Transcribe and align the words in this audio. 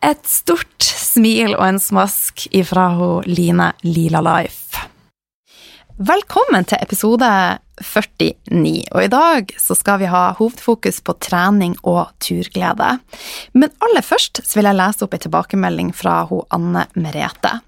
Et 0.00 0.20
stort 0.24 0.80
smil 0.80 1.52
og 1.58 1.60
en 1.66 1.78
smask 1.82 2.46
ifra 2.56 2.86
hun 2.96 3.26
Line 3.28 3.66
Lila 3.84 4.22
Life. 4.24 4.86
Velkommen 6.00 6.64
til 6.64 6.80
episode 6.80 7.28
49, 7.84 8.86
og 8.96 9.02
i 9.04 9.10
dag 9.12 9.52
så 9.60 9.76
skal 9.76 9.98
vi 10.00 10.08
ha 10.08 10.30
hovedfokus 10.38 11.02
på 11.04 11.12
trening 11.20 11.74
og 11.84 12.14
turglede. 12.24 12.94
Men 13.52 13.74
aller 13.84 14.04
først 14.04 14.40
så 14.40 14.56
vil 14.56 14.70
jeg 14.70 14.78
lese 14.80 15.04
opp 15.04 15.18
en 15.18 15.24
tilbakemelding 15.26 15.92
fra 15.92 16.22
hun 16.30 16.48
Anne 16.48 16.86
Merete. 16.96 17.58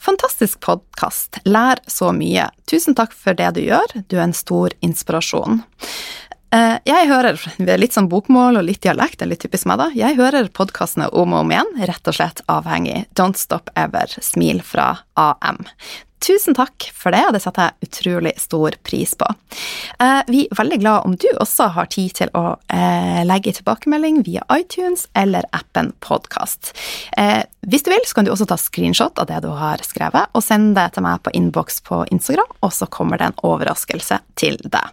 Fantastisk 0.00 0.62
podkast, 0.64 1.42
lær 1.44 1.84
så 1.84 2.08
mye. 2.16 2.48
Tusen 2.68 2.96
takk 2.96 3.12
for 3.12 3.36
det 3.36 3.52
du 3.58 3.66
gjør, 3.66 3.98
du 4.08 4.16
er 4.16 4.24
en 4.30 4.36
stor 4.36 4.72
inspirasjon. 4.80 5.60
Eh, 6.52 6.76
jeg 6.84 7.08
hører 7.08 7.40
litt 7.80 7.96
sånn 7.96 8.10
bokmål 8.12 8.60
og 8.60 8.68
litt 8.68 8.82
dialekt, 8.84 9.18
det 9.18 9.26
er 9.26 9.32
litt 9.32 9.44
typisk 9.46 9.68
meg 9.70 9.80
da. 9.80 9.88
Jeg 9.96 10.18
hører 10.20 10.52
podkastene 10.52 11.08
om 11.08 11.32
og 11.32 11.46
om 11.46 11.52
igjen, 11.54 11.74
rett 11.88 12.08
og 12.10 12.18
slett 12.18 12.44
avhengig. 12.52 13.06
Don't 13.16 13.40
stop 13.40 13.72
ever. 13.78 14.12
Smil 14.20 14.60
fra 14.64 14.94
AM. 15.16 15.64
Tusen 16.22 16.54
takk 16.54 16.84
for 16.94 17.10
det, 17.10 17.22
det 17.34 17.40
setter 17.42 17.72
jeg 17.72 17.88
utrolig 17.88 18.34
stor 18.38 18.76
pris 18.86 19.16
på. 19.18 19.26
Eh, 19.98 20.20
vi 20.28 20.44
er 20.44 20.60
veldig 20.60 20.78
glad 20.84 21.08
om 21.08 21.16
du 21.16 21.26
også 21.32 21.72
har 21.74 21.88
tid 21.90 22.12
til 22.20 22.30
å 22.38 22.44
eh, 22.68 23.24
legge 23.26 23.56
tilbakemelding 23.56 24.20
via 24.28 24.44
iTunes 24.54 25.08
eller 25.18 25.48
appen 25.56 25.90
Podkast. 26.04 26.76
Hvis 27.62 27.84
du 27.86 27.90
vil, 27.90 28.04
så 28.06 28.18
kan 28.18 28.28
du 28.28 28.34
også 28.34 28.46
ta 28.50 28.58
screenshot 28.60 29.18
av 29.18 29.32
det 29.32 29.40
du 29.42 29.50
har 29.56 29.82
skrevet, 29.86 30.30
og 30.36 30.44
sende 30.44 30.76
det 30.78 30.94
til 30.94 31.06
meg 31.08 31.24
på 31.24 31.32
innboks 31.34 31.80
på 31.88 32.04
Instagram, 32.14 32.58
og 32.60 32.74
så 32.76 32.86
kommer 32.90 33.18
det 33.18 33.32
en 33.32 33.46
overraskelse 33.48 34.20
til 34.38 34.60
deg. 34.62 34.92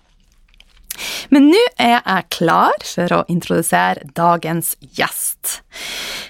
Men 1.34 1.50
nå 1.52 1.62
er 1.80 2.00
jeg 2.00 2.30
klar 2.34 2.76
for 2.86 3.16
å 3.20 3.24
introdusere 3.32 4.08
dagens 4.18 4.74
gjest. 4.98 5.60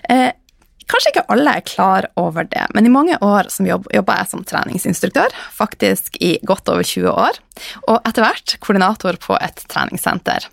Eh, 0.09 0.31
kanskje 0.89 1.13
ikke 1.13 1.27
alle 1.33 1.55
er 1.57 1.67
klar 1.67 2.09
over 2.19 2.47
det, 2.49 2.65
men 2.75 2.87
i 2.87 2.93
mange 2.93 3.17
år 3.25 3.49
som 3.53 3.67
jobb, 3.69 3.87
jobba 3.93 4.19
jeg 4.21 4.31
som 4.33 4.45
treningsinstruktør, 4.47 5.35
faktisk 5.55 6.17
i 6.21 6.35
godt 6.47 6.71
over 6.71 6.85
20 6.85 7.13
år, 7.13 7.39
og 7.87 8.01
etter 8.01 8.25
hvert 8.25 8.57
koordinator 8.63 9.19
på 9.21 9.37
et 9.41 9.63
treningssenter. 9.71 10.49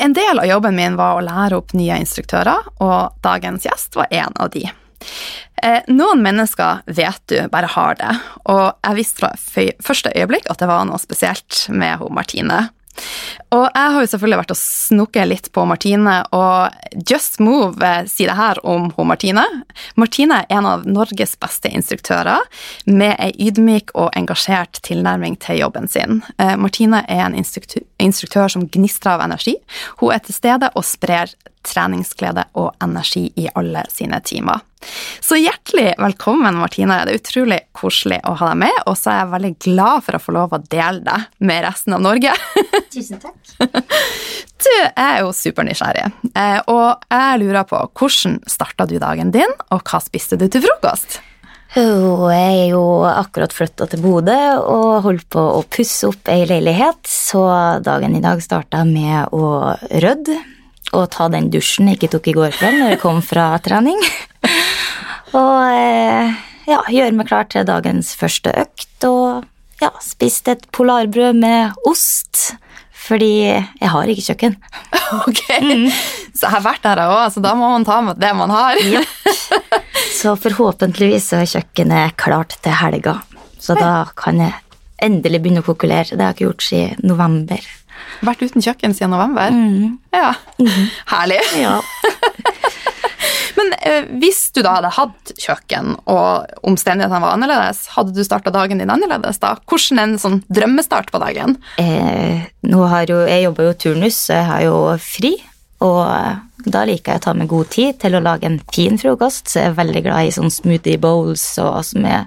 En 0.00 0.14
del 0.16 0.40
av 0.40 0.48
jobben 0.48 0.78
min 0.78 0.96
var 0.96 1.18
å 1.18 1.24
lære 1.24 1.58
opp 1.60 1.74
nye 1.76 1.98
instruktører, 2.00 2.70
og 2.80 3.18
dagens 3.24 3.66
gjest 3.68 3.98
var 4.00 4.08
en 4.10 4.38
av 4.40 4.48
de. 4.54 4.64
Eh, 5.62 5.82
noen 5.92 6.22
mennesker 6.24 6.80
vet 6.88 7.20
du 7.28 7.36
bare 7.52 7.68
har 7.74 7.98
det, 8.00 8.12
og 8.48 8.64
jeg 8.80 8.96
visste 8.96 9.28
fra 9.28 9.64
første 9.84 10.12
øyeblikk 10.16 10.48
at 10.48 10.62
det 10.62 10.68
var 10.70 10.86
noe 10.88 11.00
spesielt 11.00 11.66
med 11.68 12.00
hun 12.00 12.14
Martine. 12.16 12.68
Og 13.50 13.64
jeg 13.66 13.92
har 13.94 14.02
jo 14.02 14.08
selvfølgelig 14.12 14.38
vært 14.40 14.52
og 14.54 14.58
snukket 14.60 15.28
litt 15.30 15.48
på 15.54 15.64
Martine, 15.66 16.16
og 16.36 17.02
Just 17.08 17.40
Move 17.42 17.82
eh, 17.86 18.04
sier 18.10 18.30
det 18.30 18.38
her 18.38 18.60
om 18.66 18.90
hun 18.96 19.10
Martine. 19.10 19.44
Martine 19.98 20.42
er 20.42 20.58
en 20.58 20.68
av 20.68 20.86
Norges 20.86 21.34
beste 21.40 21.72
instruktører, 21.74 22.44
med 22.86 23.16
ei 23.18 23.32
ydmyk 23.48 23.94
og 23.98 24.12
engasjert 24.18 24.82
tilnærming 24.86 25.38
til 25.42 25.62
jobben 25.64 25.90
sin. 25.90 26.20
Eh, 26.38 26.54
Martine 26.60 27.02
er 27.08 27.24
en 27.26 27.38
instruktør, 27.38 27.86
instruktør 28.02 28.50
som 28.52 28.66
gnistrer 28.68 29.16
av 29.16 29.26
energi. 29.28 29.56
Hun 30.00 30.14
er 30.14 30.24
til 30.24 30.36
stede 30.36 30.72
og 30.74 30.86
sprer 30.86 31.32
treningsglede 31.66 32.46
og 32.58 32.72
energi 32.82 33.26
i 33.36 33.48
alle 33.54 33.84
sine 33.92 34.20
timer. 34.24 34.62
Så 35.20 35.36
hjertelig 35.36 35.92
velkommen, 36.00 36.56
Martine. 36.56 37.02
Det 37.04 37.12
er 37.12 37.20
utrolig 37.20 37.58
koselig 37.76 38.20
å 38.24 38.32
ha 38.40 38.48
deg 38.52 38.62
med, 38.62 38.78
og 38.88 38.96
så 38.96 39.12
er 39.12 39.18
jeg 39.20 39.32
veldig 39.34 39.52
glad 39.66 40.06
for 40.06 40.16
å 40.16 40.22
få 40.24 40.34
lov 40.38 40.56
å 40.56 40.62
dele 40.72 41.04
deg 41.04 41.26
med 41.44 41.64
resten 41.66 41.96
av 41.96 42.04
Norge. 42.04 42.32
Tusen 42.94 43.20
takk. 43.20 43.52
Du 44.60 44.72
er 44.72 45.20
jo 45.20 45.34
supernysgjerrig, 45.36 46.06
eh, 46.32 46.58
og 46.72 47.12
jeg 47.12 47.42
lurer 47.44 47.68
på 47.68 47.82
hvordan 47.92 48.40
starta 48.48 48.88
du 48.88 48.96
dagen 49.02 49.32
din, 49.36 49.58
og 49.68 49.84
hva 49.84 50.00
spiste 50.04 50.40
du 50.40 50.48
til 50.48 50.64
frokost? 50.64 51.20
Jeg 51.70 52.54
er 52.64 52.72
jo 52.72 52.82
akkurat 53.06 53.52
flytta 53.54 53.86
til 53.90 54.00
Bodø 54.02 54.38
og 54.58 55.04
holdt 55.04 55.28
på 55.30 55.42
å 55.54 55.60
pusse 55.70 56.08
opp 56.08 56.30
ei 56.32 56.42
leilighet, 56.48 56.98
så 57.06 57.44
dagen 57.84 58.16
i 58.18 58.22
dag 58.24 58.42
starta 58.42 58.82
med 58.88 59.30
å 59.30 59.76
rydde 60.02 60.38
og 60.90 61.06
ta 61.14 61.28
den 61.30 61.46
dusjen 61.52 61.86
jeg 61.86 62.00
ikke 62.00 62.10
tok 62.16 62.26
i 62.26 62.34
går 62.34 62.56
kveld 62.56 62.80
når 62.80 62.94
jeg 62.94 63.02
kom 63.04 63.20
fra 63.22 63.52
trening. 63.66 64.00
og 65.38 65.60
eh, 65.70 66.34
ja, 66.66 66.80
gjøre 66.90 67.14
meg 67.14 67.30
klar 67.30 67.46
til 67.50 67.68
dagens 67.68 68.16
første 68.18 68.50
økt, 68.64 69.06
og 69.06 69.46
ja, 69.80 69.92
spiste 70.02 70.56
et 70.56 70.66
polarbrød 70.74 71.38
med 71.38 71.86
ost. 71.88 72.56
Fordi 73.00 73.32
jeg 73.48 73.90
har 73.94 74.12
ikke 74.12 74.26
kjøkken. 74.32 74.58
Ok, 75.10 75.40
mm. 75.58 75.88
Så 76.38 76.46
har 76.52 76.62
vært 76.62 76.84
der 76.84 77.00
òg, 77.02 77.32
så 77.34 77.40
da 77.42 77.50
må 77.58 77.66
man 77.72 77.82
ta 77.82 77.96
med 78.04 78.20
det 78.22 78.30
man 78.38 78.52
har. 78.54 78.78
ja. 78.86 79.00
Så 80.20 80.36
forhåpentligvis 80.38 81.26
er 81.34 81.48
kjøkkenet 81.50 82.14
klart 82.20 82.54
til 82.62 82.76
helga. 82.76 83.16
Så 83.58 83.74
da 83.78 84.04
kan 84.18 84.38
jeg 84.42 84.54
endelig 85.02 85.40
begynne 85.42 85.64
å 85.64 85.66
kokulere. 85.66 86.12
Det 86.12 86.20
har 86.20 86.30
jeg 86.30 86.36
ikke 86.38 86.46
gjort 86.46 86.66
siden 86.66 87.08
november. 87.10 87.66
Vært 88.24 88.44
uten 88.44 88.64
kjøkken 88.64 88.94
siden 88.96 89.14
november? 89.14 89.50
Mm. 89.54 89.96
Ja. 90.14 90.34
Mm. 90.60 90.86
Herlig. 91.10 91.40
Ja. 91.58 91.78
Men 93.60 93.74
eh, 93.84 94.06
hvis 94.22 94.46
du 94.56 94.62
da 94.64 94.78
hadde 94.78 94.92
hatt 94.96 95.32
kjøkken, 95.36 95.94
og 96.08 96.66
omstendighetene 96.66 97.20
var 97.20 97.36
annerledes, 97.36 97.84
hadde 97.94 98.14
du 98.16 98.22
starta 98.24 98.52
dagen 98.54 98.80
din 98.80 98.92
annerledes 98.92 99.40
da? 99.42 99.56
Hvordan 99.68 100.00
en 100.02 100.14
sånn 100.22 100.38
drømmestart 100.48 101.12
på 101.12 101.20
dagen? 101.20 101.58
Eh, 101.82 102.46
nå 102.64 102.86
har 102.88 103.10
jo, 103.10 103.20
jeg 103.28 103.44
jobber 103.44 103.68
jo 103.68 103.78
turnus, 103.84 104.20
så 104.26 104.38
jeg 104.38 104.48
har 104.48 104.64
jo 104.64 104.78
fri. 105.04 105.34
Og 105.84 106.00
eh, 106.06 106.40
da 106.70 106.86
liker 106.88 107.14
jeg 107.14 107.22
å 107.22 107.26
ta 107.26 107.36
meg 107.36 107.52
god 107.52 107.70
tid 107.72 108.00
til 108.00 108.16
å 108.16 108.24
lage 108.24 108.48
en 108.48 108.58
fin 108.72 108.96
frokost. 109.00 109.52
Så 109.52 109.60
jeg 109.60 109.72
er 109.72 109.78
veldig 109.78 110.04
glad 110.08 110.28
i 110.28 110.34
sånn 110.34 110.52
smoothie 110.52 111.00
bowls 111.00 111.44
og, 111.60 111.82
som 111.90 112.08
er 112.08 112.26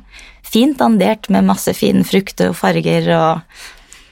fint 0.54 0.78
dandert 0.78 1.30
med 1.34 1.48
masse 1.50 1.74
fin 1.78 2.06
frukt 2.06 2.42
og 2.46 2.54
farger 2.60 3.10
og 3.16 3.62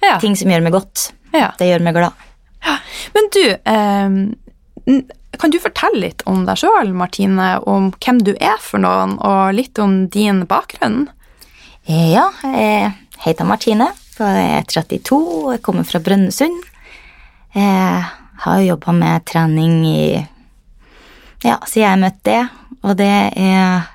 ja. 0.01 0.17
ting 0.21 0.37
som 0.37 0.49
gjør 0.49 0.65
meg 0.65 0.77
godt. 0.79 1.11
Ja. 1.37 1.51
Det 1.59 1.69
gjør 1.69 1.85
meg 1.85 1.97
glad. 1.99 2.29
Ja. 2.65 2.77
Men 3.13 3.29
du, 3.33 3.43
eh, 3.75 5.01
kan 5.39 5.51
du 5.51 5.59
fortelle 5.63 6.01
litt 6.03 6.23
om 6.29 6.43
deg 6.47 6.59
sjøl, 6.59 6.91
Martine, 6.97 7.53
om 7.69 7.91
hvem 8.03 8.19
du 8.25 8.33
er 8.35 8.59
for 8.63 8.83
noen, 8.83 9.17
og 9.23 9.55
litt 9.55 9.79
om 9.79 10.05
din 10.11 10.43
bakgrunn? 10.49 11.05
Ja, 11.87 12.27
jeg 12.43 12.91
heter 13.23 13.47
Martine, 13.47 13.91
jeg 14.19 14.49
er 14.59 14.67
32 14.69 15.17
og 15.17 15.47
jeg 15.55 15.63
kommer 15.65 15.87
fra 15.87 16.01
Brønnøysund. 16.03 16.59
Jeg 17.55 18.03
har 18.43 18.61
jobba 18.61 18.93
med 18.95 19.25
trening 19.27 19.81
i 19.87 20.03
ja, 21.41 21.57
siden 21.65 21.87
jeg 21.87 22.01
møtte 22.03 22.21
det, 22.27 22.43
og 22.85 22.95
det 22.99 23.15
er 23.39 23.89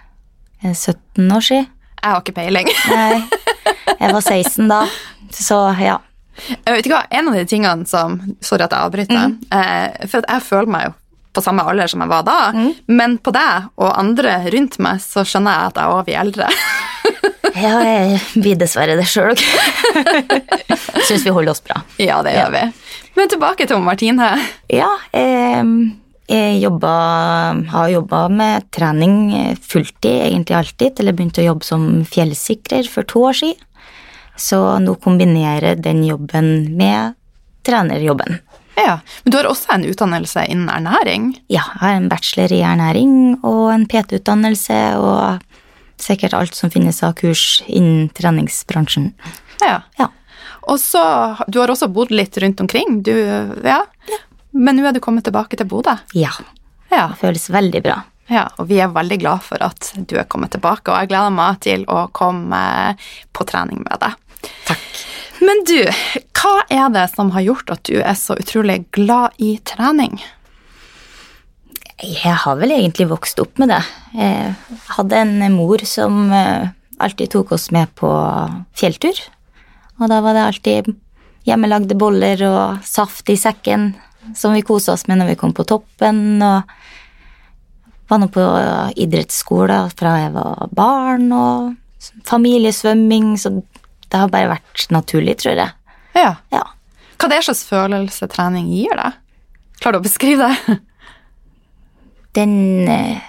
17 0.72 1.30
år 1.30 1.46
siden. 1.46 1.70
Jeg 2.02 2.10
har 2.10 2.20
ikke 2.22 2.36
peiling. 2.36 2.68
Nei, 2.90 3.22
jeg 4.00 4.12
var 4.12 4.20
16 4.20 4.68
da, 4.70 4.82
så 5.34 5.62
ja. 5.78 5.96
Jeg 6.46 6.68
vet 6.68 6.84
ikke 6.84 6.98
hva, 6.98 7.06
En 7.16 7.30
av 7.30 7.38
de 7.38 7.46
tingene 7.48 7.86
som 7.88 8.18
Sorry 8.44 8.66
at 8.66 8.74
jeg 8.74 8.84
avbryter. 8.84 9.30
Mm. 9.32 9.38
for 10.04 10.10
for 10.10 10.26
jeg 10.28 10.44
føler 10.44 10.68
meg 10.74 10.82
jo 10.90 10.92
på 11.36 11.44
samme 11.44 11.64
alder 11.68 11.90
som 11.92 12.00
jeg 12.04 12.10
var 12.12 12.24
da, 12.26 12.38
Mm. 12.56 12.72
men 12.88 13.18
på 13.20 13.32
deg 13.36 13.68
og 13.76 13.92
andre 14.00 14.38
rundt 14.54 14.78
meg 14.82 15.00
så 15.04 15.22
skjønner 15.28 15.52
jeg 15.60 15.70
at 15.70 15.80
jeg 15.82 15.92
òg 15.94 16.04
blir 16.08 16.20
eldre. 16.24 16.48
Ja, 17.56 17.78
jeg 17.80 18.18
blir 18.42 18.56
dessverre 18.60 18.96
det 18.98 19.06
sjøl 19.08 19.30
òg. 19.32 19.40
Syns 21.06 21.22
vi 21.24 21.30
holder 21.32 21.54
oss 21.54 21.62
bra. 21.64 21.78
ja, 22.02 22.18
det 22.26 22.34
gjør 22.36 22.50
vi. 22.52 22.64
Men 23.16 23.30
tilbake 23.32 23.64
til 23.70 23.80
Martine. 23.80 24.26
Ja, 24.68 24.90
eh, 25.16 25.62
jeg 26.28 26.58
jobba, 26.60 26.90
har 27.70 27.88
jobba 27.94 28.26
med 28.28 28.66
trening 28.76 29.30
fulltid, 29.62 30.26
egentlig 30.26 30.58
alltid, 30.58 30.96
til 30.98 31.08
jeg 31.08 31.16
begynte 31.16 31.40
å 31.44 31.48
jobbe 31.52 31.64
som 31.64 31.86
fjellsikrer 32.10 32.90
for 32.92 33.08
to 33.08 33.24
år 33.30 33.38
siden. 33.40 33.62
Så 34.36 34.58
nå 34.84 34.98
kombinerer 35.00 35.78
den 35.80 36.02
jobben 36.04 36.76
med 36.76 37.14
trenerjobben. 37.64 38.40
Ja, 38.76 38.98
Men 39.24 39.32
du 39.32 39.36
har 39.38 39.46
også 39.48 39.70
en 39.74 39.84
utdannelse 39.88 40.42
innen 40.52 40.68
ernæring? 40.68 41.30
Ja, 41.48 41.62
jeg 41.72 41.80
har 41.80 41.94
en 41.96 42.08
bachelor 42.12 42.52
i 42.52 42.60
ernæring 42.62 43.38
og 43.42 43.70
en 43.72 43.86
PT-utdannelse 43.88 44.76
og 45.00 45.40
sikkert 45.98 46.34
alt 46.36 46.54
som 46.54 46.70
finnes 46.70 46.98
av 47.06 47.14
kurs 47.16 47.62
innen 47.66 48.10
treningsbransjen. 48.12 49.12
Ja. 49.64 49.78
Ja. 49.98 50.10
Og 50.68 50.76
så, 50.82 51.00
Du 51.48 51.60
har 51.62 51.68
også 51.72 51.88
bodd 51.88 52.10
litt 52.10 52.36
rundt 52.42 52.60
omkring, 52.60 53.00
du, 53.02 53.14
ja. 53.64 53.80
Men 54.52 54.76
nå 54.76 54.84
er 54.88 54.92
du 54.92 55.00
kommet 55.00 55.24
tilbake 55.24 55.56
til 55.56 55.66
Bodø. 55.66 55.96
Ja, 56.14 56.30
Ja. 56.90 57.08
det 57.08 57.18
føles 57.20 57.48
veldig 57.50 57.82
bra. 57.82 58.02
ja. 58.28 58.48
Og 58.58 58.68
vi 58.68 58.78
er 58.80 58.88
veldig 58.92 59.18
glad 59.20 59.42
for 59.42 59.56
at 59.62 59.92
du 60.06 60.16
er 60.18 60.24
kommet 60.24 60.50
tilbake, 60.52 60.88
og 60.92 60.98
jeg 61.00 61.08
gleder 61.08 61.32
meg 61.32 61.60
til 61.60 61.84
å 61.88 62.10
komme 62.12 62.96
på 63.32 63.46
trening 63.46 63.78
med 63.88 63.98
deg. 64.00 64.12
Takk. 64.66 64.84
Men 65.40 65.62
du, 65.68 65.80
hva 66.38 66.54
er 66.72 66.88
det 66.94 67.06
som 67.12 67.32
har 67.34 67.44
gjort 67.44 67.70
at 67.74 67.84
du 67.88 67.98
er 68.00 68.16
så 68.18 68.36
utrolig 68.40 68.84
glad 68.94 69.36
i 69.42 69.56
trening? 69.66 70.18
Jeg 71.96 72.36
har 72.42 72.58
vel 72.60 72.74
egentlig 72.76 73.08
vokst 73.08 73.40
opp 73.40 73.56
med 73.60 73.72
det. 73.72 73.82
Jeg 74.16 74.54
hadde 74.98 75.22
en 75.22 75.54
mor 75.54 75.80
som 75.88 76.26
eh, 76.32 76.68
alltid 77.00 77.32
tok 77.32 77.54
oss 77.56 77.70
med 77.72 77.92
på 77.96 78.10
fjelltur. 78.76 79.20
Og 79.96 80.10
da 80.12 80.20
var 80.24 80.36
det 80.36 80.44
alltid 80.44 80.90
hjemmelagde 81.46 81.96
boller 81.96 82.42
og 82.48 82.84
saft 82.84 83.30
i 83.32 83.38
sekken 83.40 83.94
som 84.36 84.52
vi 84.56 84.64
kosa 84.66 84.92
oss 84.96 85.06
med 85.06 85.20
når 85.20 85.32
vi 85.32 85.38
kom 85.40 85.54
på 85.56 85.64
toppen. 85.68 86.42
Og 86.42 86.62
var 88.08 88.20
nå 88.22 88.28
på 88.32 88.44
idrettsskole 89.02 89.80
fra 89.96 90.18
jeg 90.20 90.34
var 90.36 90.68
barn, 90.76 91.30
og 91.34 92.20
familiesvømming, 92.28 93.32
så 93.40 93.56
det 94.12 94.20
har 94.22 94.32
bare 94.32 94.52
vært 94.54 94.86
naturlig, 94.94 95.38
tror 95.42 95.58
jeg. 95.58 95.72
Ja. 96.16 96.32
Ja. 96.54 96.64
Hva 97.16 97.30
det 97.30 97.38
er 97.38 97.46
slags 97.46 97.64
følelse 97.68 98.28
trening 98.32 98.68
gir 98.72 98.96
deg? 98.98 99.16
Klarer 99.80 99.98
du 99.98 100.04
å 100.04 100.06
beskrive 100.06 100.50
det? 100.52 100.76
den 102.36 102.88
eh, 102.88 103.24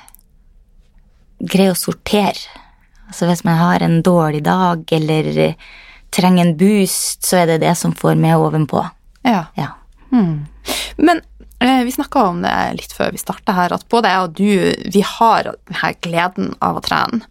greier 1.40 1.74
å 1.74 1.80
sortere. 1.80 2.64
Altså 3.08 3.30
hvis 3.30 3.46
man 3.48 3.60
har 3.62 3.84
en 3.84 4.02
dårlig 4.04 4.44
dag 4.48 4.84
eller 4.98 5.32
eh, 5.46 5.72
trenger 6.14 6.46
en 6.46 6.58
boost, 6.60 7.26
så 7.28 7.44
er 7.44 7.54
det 7.54 7.62
det 7.66 7.74
som 7.80 7.96
får 7.96 8.20
meg 8.20 8.40
ovenpå. 8.40 8.84
Ja. 9.28 9.48
Ja. 9.60 9.74
Men 10.10 11.22
eh, 11.60 11.84
vi 11.84 11.92
snakka 11.92 12.24
om 12.32 12.42
det 12.44 12.54
litt 12.80 12.96
før 12.96 13.12
vi 13.16 13.22
starta 13.22 13.56
her, 13.58 13.76
at 13.76 13.88
både 13.92 14.12
jeg 14.12 14.28
og 14.28 14.38
du 14.38 14.92
vi 14.96 15.04
har 15.06 15.52
denne 15.52 15.92
gleden 16.04 16.54
av 16.64 16.80
å 16.80 16.84
trene. 16.84 17.24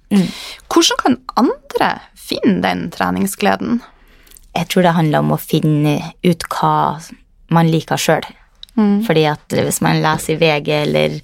Hvordan 0.72 1.02
kan 1.02 1.20
andre 1.40 1.92
finne 2.26 2.60
den 2.64 2.88
treningsgleden? 2.94 3.80
Jeg 4.56 4.70
tror 4.72 4.86
det 4.86 4.96
handler 4.96 5.24
om 5.24 5.34
å 5.36 5.40
finne 5.40 5.98
ut 6.24 6.48
hva 6.56 6.98
man 7.52 7.70
liker 7.70 8.00
sjøl. 8.00 8.26
Fordi 8.76 9.22
at 9.30 9.54
hvis 9.56 9.80
man 9.84 10.02
leser 10.04 10.34
i 10.34 10.40
VG 10.40 10.68
eller 10.82 11.20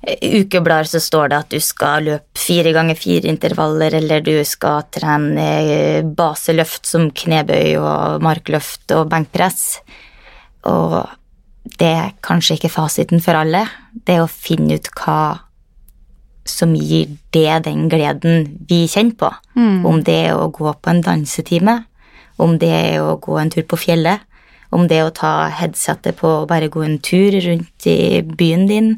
ukeblader, 0.00 0.88
så 0.88 1.00
står 1.00 1.30
det 1.30 1.38
at 1.38 1.54
du 1.54 1.60
skal 1.64 2.06
løpe 2.08 2.40
fire 2.40 2.72
ganger 2.76 2.96
fire 2.96 3.28
intervaller, 3.28 3.96
eller 3.96 4.24
du 4.24 4.34
skal 4.48 4.86
trene 4.92 6.02
baseløft 6.16 6.88
som 6.88 7.10
knebøy 7.12 7.76
og 7.80 8.24
markløft 8.24 8.92
og 8.96 9.08
benkpress. 9.12 9.80
Og 10.68 11.02
det 11.80 11.92
er 11.96 12.16
kanskje 12.24 12.56
ikke 12.56 12.72
fasiten 12.72 13.20
for 13.24 13.36
alle. 13.40 13.66
Det 13.92 14.16
er 14.16 14.24
å 14.24 14.32
finne 14.32 14.80
ut 14.80 14.92
hva 15.00 15.20
som 16.50 16.74
gir 16.74 17.12
det 17.34 17.62
den 17.64 17.88
gleden 17.92 18.48
vi 18.68 18.84
kjenner 18.90 19.16
på. 19.16 19.30
Om 19.86 20.02
det 20.06 20.16
er 20.26 20.34
å 20.36 20.50
gå 20.52 20.72
på 20.72 20.90
en 20.90 21.02
dansetime, 21.06 21.84
om 22.40 22.58
det 22.58 22.70
er 22.70 23.02
å 23.04 23.16
gå 23.20 23.38
en 23.38 23.50
tur 23.52 23.62
på 23.68 23.78
fjellet, 23.78 24.20
om 24.70 24.86
det 24.86 25.00
er 25.00 25.08
å 25.08 25.14
ta 25.14 25.48
headsetet 25.50 26.16
på 26.20 26.28
og 26.42 26.48
bare 26.48 26.68
gå 26.70 26.82
en 26.86 26.98
tur 27.02 27.34
rundt 27.42 27.86
i 27.90 28.22
byen 28.22 28.66
din, 28.70 28.90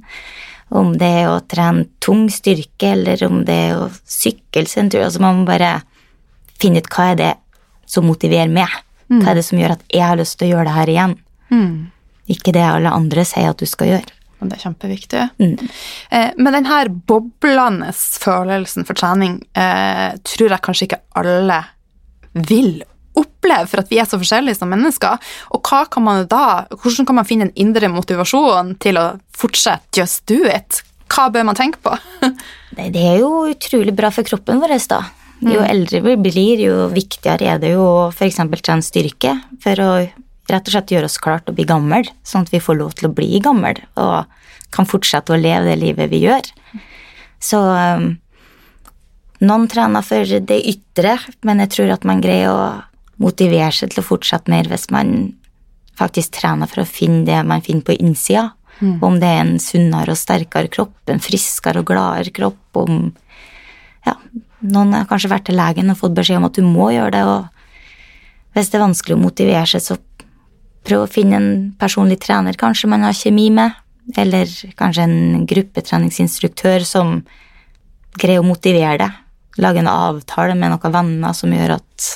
om 0.72 0.94
det 0.96 1.08
er 1.22 1.28
å 1.28 1.40
trene 1.44 1.86
tung 2.00 2.28
styrke, 2.32 2.92
eller 2.92 3.20
om 3.26 3.42
det 3.44 3.56
er 3.68 3.80
å 3.80 3.90
sykle 4.08 4.66
seg 4.68 4.84
en 4.84 4.90
tur. 4.92 5.02
Altså 5.04 5.20
man 5.20 5.40
må 5.42 5.48
bare 5.48 5.82
finne 6.60 6.80
ut 6.80 6.88
hva 6.92 7.10
er 7.12 7.16
det 7.20 7.32
som 7.86 8.06
motiverer 8.08 8.48
meg. 8.52 8.68
Hva 9.20 9.32
er 9.32 9.34
det 9.40 9.44
som 9.44 9.58
gjør 9.60 9.74
at 9.76 9.82
jeg 9.92 10.06
har 10.06 10.16
lyst 10.16 10.38
til 10.38 10.48
å 10.48 10.52
gjøre 10.54 10.64
det 10.70 10.76
her 10.78 10.88
igjen? 10.88 11.14
Ikke 12.32 12.52
det 12.54 12.62
alle 12.64 12.88
andre 12.96 13.24
sier 13.28 13.50
at 13.50 13.58
du 13.60 13.66
skal 13.68 13.90
gjøre. 13.90 14.12
Og 14.42 14.50
det 14.50 14.58
er 14.58 14.64
kjempeviktig. 14.66 15.26
Eh, 16.10 16.30
men 16.38 16.56
denne 16.56 16.80
boblende 17.08 17.92
følelsen 17.94 18.88
for 18.88 18.98
trening 18.98 19.38
eh, 19.54 20.18
tror 20.26 20.56
jeg 20.56 20.66
kanskje 20.66 20.88
ikke 20.88 21.02
alle 21.20 21.60
vil 22.32 22.80
oppleve, 23.18 23.68
for 23.68 23.82
at 23.82 23.90
vi 23.92 23.98
er 24.00 24.08
så 24.08 24.18
forskjellige 24.20 24.58
som 24.58 24.70
mennesker. 24.72 25.32
Og 25.54 25.62
kan 25.64 26.04
man 26.04 26.26
da, 26.30 26.64
hvordan 26.74 27.08
kan 27.08 27.20
man 27.20 27.28
finne 27.28 27.48
en 27.48 27.56
indre 27.60 27.90
motivasjon 27.92 28.76
til 28.82 29.00
å 29.00 29.06
fortsette 29.36 30.00
just 30.00 30.24
do 30.30 30.42
it? 30.48 30.82
Hva 31.12 31.28
bør 31.32 31.44
man 31.50 31.58
tenke 31.58 31.80
på? 31.84 31.94
Det 32.72 32.96
er 32.96 33.18
jo 33.20 33.44
utrolig 33.50 33.92
bra 33.94 34.08
for 34.14 34.24
kroppen 34.24 34.62
vår, 34.62 34.78
da. 34.88 35.02
Jo 35.42 35.62
eldre 35.66 36.00
vi 36.04 36.16
blir, 36.22 36.60
jo 36.62 36.86
viktigere 36.92 37.56
er 37.56 37.62
det 37.62 37.72
jo 37.74 37.82
å 37.82 38.10
f.eks. 38.12 38.38
trene 38.62 38.84
styrke 38.86 39.34
for 39.62 39.82
å 39.82 39.90
rett 40.50 40.66
og 40.66 40.74
slett 40.74 40.92
gjøre 40.92 41.08
oss 41.08 41.20
klart 41.22 41.46
til 41.46 41.54
å 41.54 41.58
bli 41.58 41.66
gammel, 41.68 42.08
sånn 42.26 42.46
at 42.46 42.52
vi 42.52 42.62
får 42.62 42.78
lov 42.80 42.96
til 42.98 43.08
å 43.08 43.14
bli 43.14 43.38
gammel 43.42 43.78
og 44.00 44.24
kan 44.72 44.88
fortsette 44.88 45.34
å 45.34 45.38
leve 45.38 45.68
det 45.68 45.78
livet 45.80 46.10
vi 46.10 46.22
gjør. 46.24 46.48
Så 47.42 47.60
um, 47.60 48.08
noen 49.42 49.68
trener 49.70 50.04
for 50.06 50.26
det 50.48 50.58
ytre, 50.70 51.18
men 51.46 51.62
jeg 51.64 51.74
tror 51.76 51.94
at 51.96 52.08
man 52.08 52.22
greier 52.24 52.50
å 52.50 52.66
motivere 53.22 53.72
seg 53.74 53.92
til 53.92 54.02
å 54.02 54.06
fortsette 54.06 54.50
mer 54.50 54.68
hvis 54.70 54.88
man 54.94 55.32
faktisk 55.98 56.38
trener 56.38 56.70
for 56.70 56.82
å 56.82 56.88
finne 56.88 57.26
det 57.28 57.38
man 57.46 57.62
finner 57.64 57.86
på 57.86 57.98
innsida. 58.00 58.50
Om 58.82 59.20
det 59.22 59.28
er 59.28 59.40
en 59.44 59.58
sunnere 59.62 60.10
og 60.10 60.18
sterkere 60.18 60.70
kropp, 60.72 60.96
en 61.06 61.20
friskere 61.22 61.84
og 61.84 61.86
gladere 61.86 62.32
kropp, 62.34 62.80
om 62.80 63.12
ja, 64.02 64.16
noen 64.58 64.96
har 64.96 65.06
kanskje 65.06 65.30
vært 65.30 65.46
til 65.46 65.58
legen 65.60 65.92
og 65.92 66.00
fått 66.00 66.16
beskjed 66.16 66.40
om 66.40 66.48
at 66.48 66.58
du 66.58 66.64
må 66.66 66.88
gjøre 66.90 67.12
det, 67.14 67.20
og 67.22 68.56
hvis 68.56 68.72
det 68.72 68.80
er 68.80 68.82
vanskelig 68.82 69.16
å 69.16 69.22
motivere 69.22 69.68
seg, 69.70 69.84
så 69.84 69.98
prøv 70.86 71.04
å 71.04 71.10
finne 71.10 71.38
en 71.38 71.50
personlig 71.78 72.20
trener 72.24 72.58
kanskje 72.58 72.90
man 72.90 73.04
har 73.06 73.16
kjemi 73.16 73.48
med, 73.54 73.76
eller 74.18 74.50
kanskje 74.78 75.06
en 75.06 75.46
gruppetreningsinstruktør 75.46 76.84
som 76.86 77.20
greier 78.18 78.42
å 78.42 78.46
motivere 78.46 78.98
deg. 79.04 79.18
Lage 79.60 79.82
en 79.82 79.90
avtale 79.92 80.54
med 80.56 80.72
noen 80.72 80.94
venner 80.94 81.34
som 81.36 81.52
gjør 81.52 81.74
at 81.76 82.06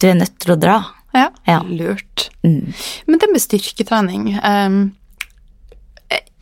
du 0.00 0.08
er 0.08 0.18
nødt 0.18 0.36
til 0.42 0.54
å 0.54 0.58
dra. 0.58 0.76
Ja, 1.12 1.28
Ja. 1.46 1.60
lurt. 1.62 2.30
Mm. 2.42 2.72
Men 3.06 3.18
det 3.18 3.28
med 3.30 3.42
styrketrening 3.42 4.38
um, 4.42 4.92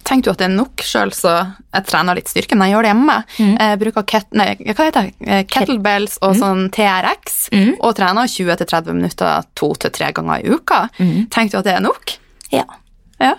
Tenker 0.05 0.31
du 0.31 0.31
at 0.33 0.39
det 0.41 0.47
er 0.49 0.55
nok 0.57 0.83
sjøl, 0.83 1.11
så 1.15 1.33
jeg 1.75 1.85
trener 1.87 2.17
litt 2.19 2.29
styrke 2.31 2.57
når 2.57 2.67
jeg 2.67 2.75
gjør 2.75 2.83
det 2.87 2.91
hjemme? 2.91 3.17
Jeg 3.61 3.79
bruker 3.83 4.07
ket, 4.11 4.27
nei, 4.35 4.47
hva 4.73 4.87
heter 4.89 5.09
det? 5.11 5.13
Eh, 5.29 5.43
kettlebells 5.47 6.17
og 6.23 6.35
sånn 6.41 6.65
TRX, 6.75 7.37
og 7.81 7.95
trener 7.99 8.27
20-30 8.27 8.93
minutter 8.97 9.45
to 9.55 9.69
til 9.75 9.91
tre 9.91 10.11
ganger 10.17 10.41
i 10.41 10.51
uka. 10.57 10.81
Tenker 11.31 11.51
du 11.53 11.59
at 11.61 11.69
det 11.69 11.75
er 11.77 11.85
nok? 11.85 12.17
Ja. 12.51 12.65
Ja. 13.21 13.35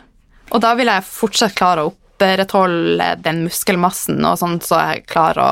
Og 0.51 0.61
da 0.61 0.73
vil 0.75 0.87
jeg 0.91 1.03
fortsatt 1.07 1.55
klare 1.55 1.83
å 1.87 1.91
opprettholde 1.91 3.15
den 3.25 3.43
muskelmassen, 3.47 4.19
og 4.25 4.37
sånn 4.37 4.59
så 4.61 4.79
jeg 4.91 5.05
klarer 5.09 5.41
å, 5.41 5.51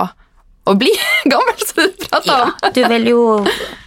å 0.70 0.76
bli 0.80 0.92
gammel, 1.32 1.60
som 1.66 1.82
du 1.84 2.06
prater 2.06 2.30
Ja, 2.32 2.72
du 2.76 2.82
vil 2.94 3.08
jo 3.12 3.22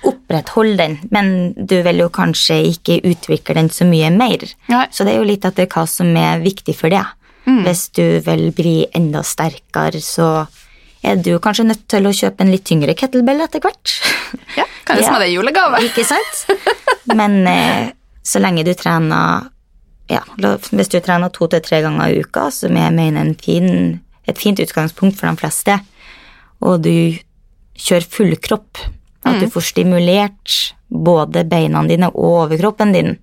opprettholde 0.09 0.77
den, 0.81 0.97
men 1.15 1.29
du 1.57 1.77
vil 1.85 2.03
jo 2.05 2.09
kanskje 2.13 2.59
ikke 2.73 3.01
utvikle 3.07 3.55
den 3.61 3.71
så 3.73 3.87
mye 3.89 4.11
mer. 4.15 4.45
Nei. 4.73 4.87
Så 4.95 5.07
det 5.07 5.15
er 5.15 5.21
jo 5.23 5.29
litt 5.29 5.45
etter 5.49 5.69
hva 5.71 5.85
som 5.91 6.11
er 6.19 6.43
viktig 6.45 6.75
for 6.79 6.93
deg. 6.93 7.07
Hvis 7.45 7.89
du 7.97 8.05
vil 8.23 8.49
bli 8.55 8.75
enda 8.95 9.23
sterkere, 9.27 9.99
så 10.03 10.47
er 11.03 11.17
du 11.19 11.33
kanskje 11.43 11.65
nødt 11.67 11.87
til 11.91 12.07
å 12.07 12.13
kjøpe 12.15 12.45
en 12.45 12.53
litt 12.55 12.63
tyngre 12.69 12.95
kettlebell 12.99 13.43
etter 13.47 13.63
hvert. 13.65 13.97
Ja, 14.57 14.65
kan 14.87 14.97
jeg 14.97 15.05
Ja. 15.05 15.11
som 15.13 15.21
er 15.21 15.29
julegave? 15.29 15.81
Ikke 15.89 16.05
sant? 16.09 16.45
Men 17.13 17.43
eh, 17.51 17.91
så 18.25 18.41
lenge 18.41 18.63
du 18.65 18.71
trener 18.79 19.49
ja, 20.09 20.23
Hvis 20.73 20.89
du 20.93 20.97
trener 21.05 21.29
to 21.33 21.47
til 21.53 21.61
tre 21.65 21.83
ganger 21.85 22.09
i 22.15 22.23
uka, 22.25 22.47
som 22.53 22.77
jeg 22.77 22.93
mener 22.97 23.21
er 23.21 23.27
en 23.27 23.35
fin, 23.37 23.69
et 24.29 24.39
fint 24.41 24.61
utgangspunkt 24.61 25.19
for 25.21 25.29
de 25.33 25.41
fleste, 25.43 25.77
og 26.63 26.85
du 26.85 27.19
kjører 27.79 28.09
full 28.09 28.37
kropp, 28.43 28.81
at 29.23 29.39
du 29.39 29.49
får 29.51 29.69
stimulert 29.71 30.75
både 30.93 31.45
beina 31.49 31.83
dine 31.87 32.11
og 32.11 32.25
overkroppen 32.29 32.93
din, 32.95 33.17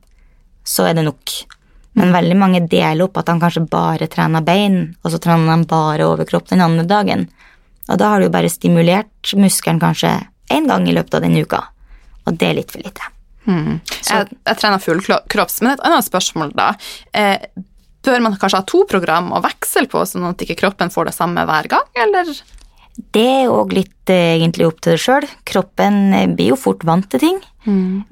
så 0.63 0.89
er 0.89 0.97
det 0.97 1.05
nok. 1.07 1.33
Men 1.99 2.13
veldig 2.13 2.37
mange 2.39 2.61
deler 2.69 3.07
opp 3.07 3.17
at 3.19 3.29
han 3.31 3.41
kanskje 3.41 3.65
bare 3.69 4.07
trener 4.11 4.43
bein, 4.45 4.81
og 5.03 5.13
så 5.13 5.19
trener 5.21 5.51
han 5.51 5.67
bare 5.69 6.07
overkropp 6.07 6.51
den 6.51 6.63
andre 6.63 6.85
dagen. 6.87 7.27
Og 7.89 7.97
da 7.99 8.11
har 8.13 8.21
du 8.21 8.27
jo 8.27 8.33
bare 8.33 8.51
stimulert 8.51 9.33
muskelen 9.35 9.81
kanskje 9.81 10.13
én 10.53 10.69
gang 10.69 10.87
i 10.87 10.93
løpet 10.95 11.17
av 11.17 11.25
den 11.25 11.37
uka, 11.37 11.63
og 12.25 12.37
det 12.37 12.47
er 12.47 12.59
litt 12.61 12.71
for 12.73 12.85
lite. 12.85 13.09
Jeg, 14.05 14.29
jeg 14.45 14.59
trener 14.61 14.83
fullkropps, 14.83 15.59
men 15.63 15.73
et 15.73 15.83
annet 15.87 16.05
spørsmål 16.05 16.53
da. 16.57 16.69
Eh, 17.17 17.41
bør 18.05 18.23
man 18.23 18.37
kanskje 18.39 18.61
ha 18.61 18.67
to 18.69 18.83
program 18.89 19.33
å 19.33 19.41
veksle 19.43 19.87
på, 19.91 20.03
sånn 20.07 20.29
at 20.29 20.45
ikke 20.45 20.57
kroppen 20.61 20.93
får 20.93 21.09
det 21.09 21.15
samme 21.17 21.45
hver 21.49 21.69
gang, 21.71 21.89
eller? 22.05 22.31
Det 22.99 23.23
er 23.23 23.51
òg 23.51 23.71
litt 23.77 24.11
eh, 24.11 24.35
egentlig 24.35 24.67
opp 24.67 24.81
til 24.83 24.95
deg 24.95 25.01
sjøl. 25.01 25.27
Kroppen 25.47 25.99
eh, 26.15 26.27
blir 26.27 26.51
jo 26.51 26.59
fort 26.59 26.83
vant 26.87 27.07
til 27.11 27.23
ting. 27.23 27.39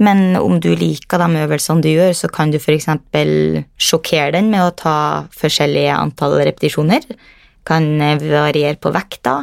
Men 0.03 0.37
om 0.39 0.59
du 0.61 0.69
liker 0.77 1.21
de 1.21 1.41
øvelsene 1.43 1.83
du 1.83 1.89
gjør, 1.89 2.13
så 2.13 2.29
kan 2.31 2.51
du 2.53 2.59
f.eks. 2.59 2.87
sjokkere 3.81 4.35
den 4.35 4.51
med 4.51 4.63
å 4.63 4.75
ta 4.75 4.97
forskjellige 5.35 5.95
antall 5.95 6.37
repetisjoner. 6.39 7.07
Kan 7.67 7.89
eh, 8.01 8.19
variere 8.21 8.77
på 8.79 8.93
vekta. 8.95 9.39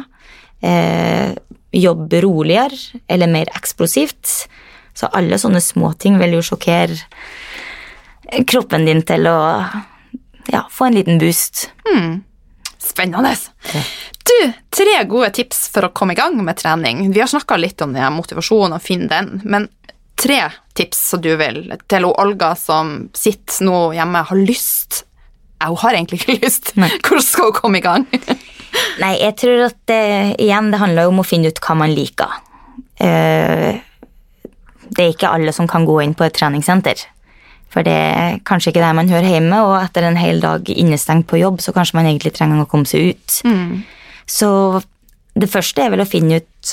Eh, 0.65 1.35
jobbe 1.75 2.21
roligere 2.23 3.01
eller 3.11 3.29
mer 3.29 3.51
eksplosivt. 3.57 4.47
Så 4.95 5.11
alle 5.11 5.37
sånne 5.41 5.61
småting 5.61 6.17
vil 6.21 6.37
jo 6.37 6.45
sjokkere 6.45 6.95
kroppen 8.49 8.87
din 8.87 9.03
til 9.05 9.27
å 9.29 9.37
ja, 10.49 10.63
få 10.71 10.87
en 10.87 10.97
liten 10.97 11.19
boost. 11.21 11.67
Spennende. 12.85 13.33
Du, 14.25 14.51
tre 14.69 14.99
gode 15.09 15.31
tips 15.33 15.67
for 15.73 15.87
å 15.87 15.93
komme 15.93 16.13
i 16.13 16.19
gang 16.19 16.37
med 16.45 16.57
trening. 16.59 17.07
Vi 17.13 17.21
har 17.21 17.29
snakka 17.29 17.57
litt 17.57 17.81
om 17.81 17.95
det, 17.95 18.05
motivasjonen 18.13 18.77
og 18.77 18.83
finne 18.83 19.09
den, 19.09 19.41
men 19.43 19.67
tre 20.15 20.43
tips 20.77 21.01
som 21.09 21.21
du 21.21 21.33
vil 21.39 21.65
til 21.91 22.07
Olga 22.07 22.53
som 22.59 23.09
sitter 23.15 23.65
nå 23.67 23.79
hjemme 23.95 24.21
har 24.29 24.39
lyst 24.39 25.03
Ja, 25.59 25.69
hun 25.71 25.79
har 25.81 25.95
egentlig 25.95 26.21
ikke 26.21 26.37
lyst. 26.45 26.73
Nei. 26.79 26.91
Hvordan 26.99 27.25
skal 27.25 27.49
hun 27.49 27.57
komme 27.57 27.79
i 27.79 27.85
gang? 27.85 28.07
Nei, 29.03 29.15
jeg 29.21 29.37
tror 29.39 29.65
at 29.69 29.77
det, 29.89 30.03
igjen, 30.43 30.71
det 30.73 30.81
handler 30.81 31.09
om 31.09 31.21
å 31.23 31.27
finne 31.27 31.51
ut 31.51 31.61
hva 31.63 31.77
man 31.79 31.93
liker. 31.95 32.39
Uh, 32.99 33.79
det 34.95 35.03
er 35.03 35.13
ikke 35.13 35.31
alle 35.31 35.53
som 35.55 35.67
kan 35.67 35.87
gå 35.87 35.95
inn 36.03 36.15
på 36.15 36.27
et 36.27 36.35
treningssenter. 36.35 37.05
For 37.75 37.83
det 37.83 37.91
er 37.91 38.37
kanskje 38.47 38.71
ikke 38.71 38.79
der 38.85 38.95
man 38.95 39.11
hører 39.11 39.33
hjemme, 39.33 39.57
og 39.67 39.73
etter 39.81 40.07
en 40.07 40.15
hel 40.15 40.39
dag 40.39 40.69
innestengt 40.71 41.27
på 41.27 41.41
jobb, 41.41 41.59
så 41.59 41.73
kanskje 41.75 41.97
man 41.97 42.07
egentlig 42.07 42.31
trenger 42.37 42.63
å 42.63 42.69
komme 42.71 42.87
seg 42.87 43.11
ut. 43.11 43.41
Så 44.31 44.49
det 45.35 45.51
første 45.51 45.83
er 45.83 45.91
vel 45.91 46.05
å 46.05 46.07
finne 46.07 46.39
ut 46.39 46.71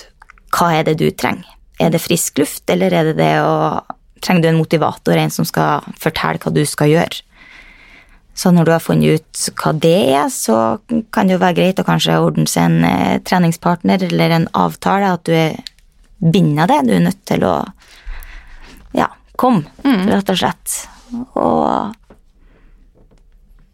hva 0.54 0.68
er 0.76 0.86
det 0.86 1.00
du 1.00 1.08
trenger. 1.10 1.48
Er 1.82 1.90
det 1.90 2.04
frisk 2.04 2.38
luft, 2.38 2.62
eller 2.70 2.94
er 2.94 3.10
det 3.10 3.18
det 3.18 3.34
å 3.42 3.82
Trenger 4.22 4.44
du 4.44 4.48
en 4.52 4.58
motivator, 4.60 5.18
en 5.18 5.32
som 5.34 5.42
skal 5.42 5.82
fortelle 5.98 6.38
hva 6.38 6.52
du 6.54 6.60
skal 6.62 6.92
gjøre? 6.92 7.24
Så 8.38 8.52
når 8.54 8.68
du 8.68 8.70
har 8.70 8.84
funnet 8.84 9.18
ut 9.18 9.40
hva 9.58 9.72
det 9.74 9.96
er, 10.14 10.28
så 10.30 10.78
kan 11.10 11.26
det 11.26 11.34
jo 11.34 11.40
være 11.42 11.56
greit 11.56 11.82
å 11.82 11.84
kanskje 11.88 12.20
ordne 12.22 12.46
seg 12.46 12.68
en 12.68 12.86
eh, 12.86 13.16
treningspartner 13.26 14.04
eller 14.06 14.36
en 14.36 14.46
avtale, 14.54 15.10
at 15.16 15.26
du 15.26 15.34
er 15.34 15.58
bindet 16.22 16.62
av 16.62 16.70
det. 16.70 16.78
Du 16.86 16.94
er 16.94 17.02
nødt 17.08 17.18
til 17.26 17.42
å 17.48 17.56
ja, 19.42 19.48
komme, 19.48 19.64
rett 20.08 20.30
og 20.30 20.38
slett. 20.38 20.88
Og 21.34 21.94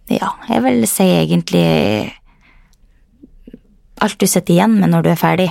ja, 0.08 0.30
jeg 0.48 0.64
vil 0.64 0.86
si 0.88 1.04
egentlig 1.04 2.14
alt 4.00 4.18
du 4.18 4.26
sitter 4.26 4.54
igjen 4.54 4.78
med 4.80 4.92
når 4.94 5.04
du 5.04 5.10
er 5.12 5.20
ferdig. 5.20 5.50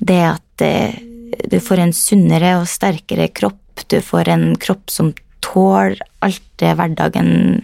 Det 0.00 0.22
at 0.24 0.64
eh, 0.64 0.98
du 1.46 1.58
får 1.60 1.84
en 1.84 1.94
sunnere 1.94 2.56
og 2.60 2.68
sterkere 2.68 3.28
kropp, 3.28 3.84
du 3.88 4.00
får 4.02 4.28
en 4.32 4.56
kropp 4.56 4.90
som 4.90 5.12
tåler 5.44 6.00
alt 6.24 6.42
det 6.58 6.74
hverdagen 6.74 7.62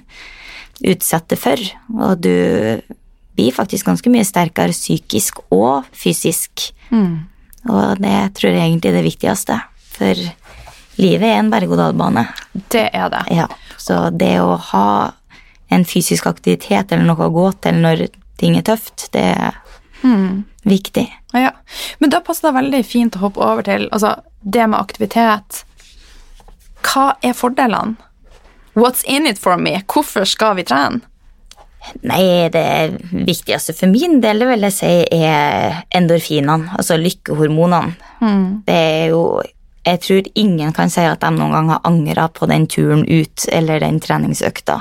utsetter 0.87 1.39
for, 1.39 1.59
og 1.99 2.23
du 2.23 2.33
blir 3.37 3.55
faktisk 3.55 3.87
ganske 3.89 4.11
mye 4.13 4.25
sterkere 4.29 4.75
psykisk 4.75 5.41
og 5.51 5.89
fysisk. 5.97 6.73
Og 7.71 8.03
det 8.03 8.35
tror 8.37 8.53
jeg 8.53 8.67
egentlig 8.67 8.91
er 8.91 8.99
det 8.99 9.07
viktigste, 9.07 9.59
for 9.95 10.15
livet 11.01 11.29
er 11.29 11.41
en 11.41 11.51
berg-og-dal-bane. 11.53 12.27
Det 12.73 12.89
er 12.93 13.09
det. 13.13 13.25
Ja, 13.33 13.49
så 13.81 14.05
det 14.11 14.35
å 14.43 14.57
ha 14.73 14.87
en 15.73 15.85
fysisk 15.89 16.27
aktivitet 16.29 16.93
eller 16.93 17.09
noe 17.09 17.29
å 17.29 17.33
gå 17.33 17.47
til 17.65 17.81
når 17.81 18.07
ting 18.41 18.59
er 18.59 18.67
tøft, 18.67 19.09
det 19.15 19.25
er 19.33 19.61
viktig. 20.69 21.07
Ja. 21.33 21.53
Men 21.99 22.11
da 22.11 22.21
passer 22.25 22.49
det 22.49 22.59
veldig 22.59 22.83
fint 22.87 23.17
å 23.17 23.23
hoppe 23.27 23.41
over 23.45 23.65
til 23.67 23.87
altså, 23.91 24.17
det 24.43 24.67
med 24.69 24.81
aktivitet. 24.81 25.63
Hva 26.83 27.13
er 27.23 27.37
fordelene? 27.39 27.97
What's 28.75 29.05
in 29.05 29.27
it 29.29 29.39
for 29.39 29.61
me? 29.61 29.77
Hvorfor 29.87 30.25
skal 30.29 30.57
vi 30.59 30.65
trene? 30.69 31.03
Nei, 32.07 32.49
det 32.55 33.01
viktigste 33.11 33.75
for 33.75 33.91
min 33.91 34.21
del 34.23 34.45
vil 34.47 34.69
jeg 34.69 34.75
si 34.77 34.93
er 35.19 35.81
endorfinene, 35.95 36.71
altså 36.79 36.97
lykkehormonene. 37.01 37.97
Det 38.67 38.77
er 38.77 39.11
jo 39.11 39.25
Jeg 39.85 40.01
tror 40.01 40.23
ingen 40.39 40.73
kan 40.73 40.91
si 40.91 41.01
at 41.03 41.21
de 41.21 41.31
noen 41.35 41.53
gang 41.53 41.71
har 41.73 41.81
angra 41.85 42.29
på 42.29 42.47
den 42.47 42.67
turen 42.71 43.05
ut 43.09 43.47
eller 43.51 43.81
den 43.83 44.01
treningsøkta. 44.01 44.77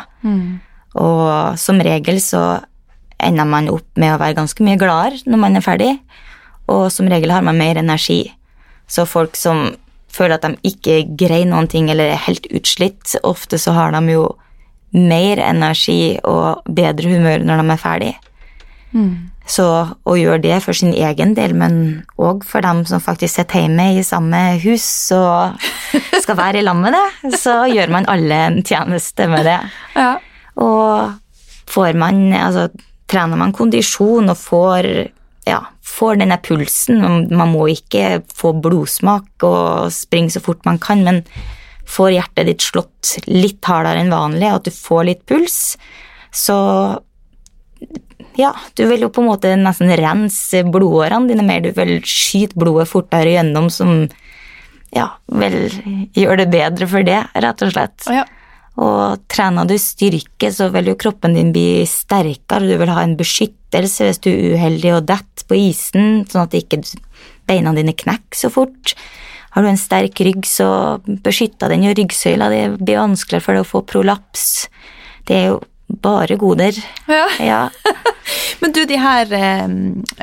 Og 1.01 1.57
som 1.57 1.79
regel 1.81 2.19
så 2.21 2.61
ender 3.21 3.45
man 3.45 3.69
opp 3.69 3.87
med 3.95 4.13
å 4.13 4.19
være 4.19 4.37
ganske 4.37 4.63
mye 4.65 4.77
gladere 4.81 5.21
når 5.25 5.37
man 5.37 5.55
er 5.55 5.61
ferdig, 5.65 5.99
og 6.67 6.91
som 6.91 7.07
regel 7.09 7.31
har 7.31 7.41
man 7.41 7.57
mer 7.57 7.77
energi. 7.77 8.31
Så 8.87 9.05
folk 9.05 9.35
som 9.35 9.75
føler 10.11 10.35
at 10.35 10.43
de 10.43 10.57
ikke 10.67 11.15
greier 11.17 11.47
noen 11.47 11.67
ting 11.71 11.89
eller 11.89 12.11
er 12.11 12.25
helt 12.27 12.45
utslitt, 12.51 13.15
ofte 13.23 13.57
så 13.57 13.71
har 13.71 13.91
de 13.95 14.01
jo 14.11 14.25
mer 14.91 15.39
energi 15.39 16.19
og 16.27 16.65
bedre 16.67 17.09
humør 17.13 17.45
når 17.47 17.61
de 17.61 17.71
er 17.71 17.79
ferdig. 17.79 18.13
Så 19.49 19.65
å 20.05 20.15
gjøre 20.15 20.41
det 20.43 20.59
for 20.63 20.77
sin 20.77 20.93
egen 20.93 21.33
del, 21.35 21.55
men 21.57 22.03
òg 22.21 22.45
for 22.47 22.63
dem 22.63 22.83
som 22.87 23.01
faktisk 23.03 23.39
sitter 23.39 23.65
hjemme 23.65 23.87
i 23.97 24.03
samme 24.05 24.39
hus 24.61 24.85
og 25.15 25.57
skal 26.23 26.37
være 26.37 26.61
i 26.61 26.65
lag 26.65 26.77
med 26.77 26.95
det, 26.95 27.33
så 27.41 27.63
gjør 27.71 27.91
man 27.91 28.07
alle 28.11 28.37
en 28.47 28.61
tjeneste 28.63 29.27
med 29.31 29.49
det. 29.49 29.57
Ja. 29.97 30.13
Og 30.61 31.17
får 31.71 31.97
man 31.99 32.29
Altså, 32.35 32.69
trener 33.11 33.39
man 33.39 33.53
kondisjon 33.55 34.31
og 34.31 34.39
får 34.39 34.87
ja, 35.47 35.57
får 35.81 36.19
denne 36.21 36.37
pulsen 36.43 36.99
Man 37.31 37.49
må 37.49 37.65
ikke 37.71 38.21
få 38.29 38.51
blodsmak 38.61 39.45
og 39.47 39.89
springe 39.93 40.33
så 40.35 40.41
fort 40.43 40.61
man 40.67 40.79
kan, 40.81 41.01
men 41.03 41.23
får 41.91 42.13
hjertet 42.15 42.47
ditt 42.47 42.63
slått 42.63 43.15
litt 43.27 43.65
hardere 43.67 44.03
enn 44.03 44.13
vanlig, 44.13 44.51
og 44.51 44.61
at 44.61 44.69
du 44.69 44.75
får 44.75 45.07
litt 45.09 45.23
puls, 45.27 45.57
så 46.31 46.57
ja, 48.39 48.51
du 48.77 48.85
vil 48.89 49.05
jo 49.05 49.11
på 49.13 49.23
en 49.23 49.29
måte 49.31 49.53
nesten 49.59 49.91
rense 49.99 50.63
blodårene 50.67 51.31
dine 51.31 51.45
mer. 51.45 51.63
Du 51.63 51.71
vil 51.75 51.97
skyte 52.07 52.59
blodet 52.59 52.89
fortere 52.91 53.35
gjennom, 53.35 53.69
som 53.73 54.05
ja, 54.91 55.07
vil 55.31 55.57
gjøre 56.17 56.43
det 56.43 56.51
bedre 56.51 56.87
for 56.91 57.07
det, 57.07 57.23
rett 57.45 57.65
og 57.65 57.73
slett. 57.73 58.07
Ja. 58.11 58.25
Og 58.81 59.23
trener 59.31 59.67
du 59.67 59.75
styrke, 59.79 60.49
så 60.53 60.69
vil 60.73 60.91
jo 60.91 60.99
kroppen 60.99 61.35
din 61.35 61.51
bli 61.53 61.83
sterkere. 61.89 62.69
Du 62.69 62.77
vil 62.79 62.91
ha 62.91 63.03
en 63.03 63.17
beskyttelse 63.19 64.07
hvis 64.07 64.21
du 64.23 64.31
er 64.31 64.55
uheldig 64.55 64.93
og 64.97 65.09
detter 65.09 65.47
på 65.47 65.59
isen, 65.59 66.23
sånn 66.29 66.47
at 66.47 66.55
ikke 66.57 66.81
beina 67.49 67.73
dine 67.75 67.95
knekker 67.97 68.39
så 68.45 68.51
fort. 68.53 68.95
Har 69.51 69.65
du 69.65 69.67
en 69.67 69.79
sterk 69.79 70.21
rygg, 70.23 70.45
så 70.47 71.01
beskytter 71.03 71.71
den 71.71 71.83
jo 71.83 71.95
ryggsøyla. 71.97 72.47
Det 72.51 72.63
blir 72.79 73.01
vanskeligere 73.01 73.43
for 73.43 73.57
deg 73.57 73.65
å 73.65 73.71
få 73.73 73.83
prolaps. 73.87 74.45
Det 75.27 75.35
er 75.35 75.45
jo 75.49 75.59
bare 76.01 76.37
goder. 76.37 76.77
Ja. 77.07 77.27
Ja. 77.41 77.69
Men 78.59 78.71
du, 78.71 78.83
de 78.85 78.95
her 79.01 79.31
eh, 79.33 79.69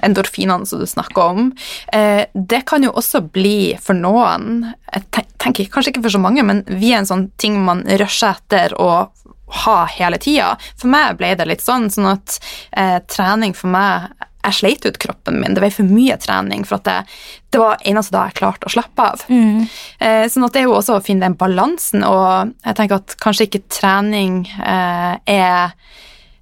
endorfinene 0.07 0.67
som 0.67 0.81
du 0.81 0.87
snakker 0.87 1.33
om, 1.35 1.49
eh, 1.93 2.25
det 2.33 2.63
kan 2.71 2.85
jo 2.87 2.93
også 2.95 3.21
bli 3.35 3.75
for 3.83 3.99
noen 3.99 4.69
Jeg 4.93 5.27
tenker 5.43 5.69
kanskje 5.73 5.93
ikke 5.93 6.05
for 6.07 6.15
så 6.15 6.21
mange, 6.23 6.45
men 6.47 6.63
vi 6.71 6.93
er 6.93 7.03
en 7.03 7.11
sånn 7.11 7.27
ting 7.43 7.59
man 7.67 7.83
rusher 8.01 8.39
etter 8.39 8.77
å 8.79 9.09
ha 9.65 9.79
hele 9.91 10.21
tida. 10.23 10.55
For 10.79 10.91
meg 10.93 11.19
ble 11.19 11.35
det 11.37 11.49
litt 11.49 11.65
sånn, 11.65 11.89
sånn 11.93 12.11
at 12.15 12.39
eh, 12.73 12.99
trening 13.11 13.55
for 13.57 13.73
meg 13.73 14.13
Jeg 14.45 14.55
sleit 14.55 14.87
ut 14.87 14.99
kroppen 15.03 15.41
min. 15.43 15.55
Det 15.55 15.61
var 15.65 15.71
for 15.75 15.89
mye 15.91 16.17
trening 16.23 16.63
for 16.65 16.79
at 16.79 16.85
det, 16.87 16.97
det 17.53 17.61
var 17.61 17.81
eneste 17.85 18.15
da 18.15 18.27
jeg 18.29 18.39
klarte 18.39 18.69
å 18.71 18.73
slappe 18.73 19.09
av. 19.13 19.25
Eh, 19.29 20.27
sånn 20.31 20.47
at 20.47 20.55
det 20.55 20.63
er 20.63 20.69
jo 20.69 20.77
også 20.79 20.99
å 20.99 21.05
finne 21.05 21.27
den 21.27 21.35
balansen, 21.41 22.05
og 22.07 22.55
jeg 22.65 22.79
tenker 22.79 23.03
at 23.03 23.17
kanskje 23.21 23.49
ikke 23.49 23.65
trening 23.69 24.45
eh, 24.63 25.17
er 25.27 25.75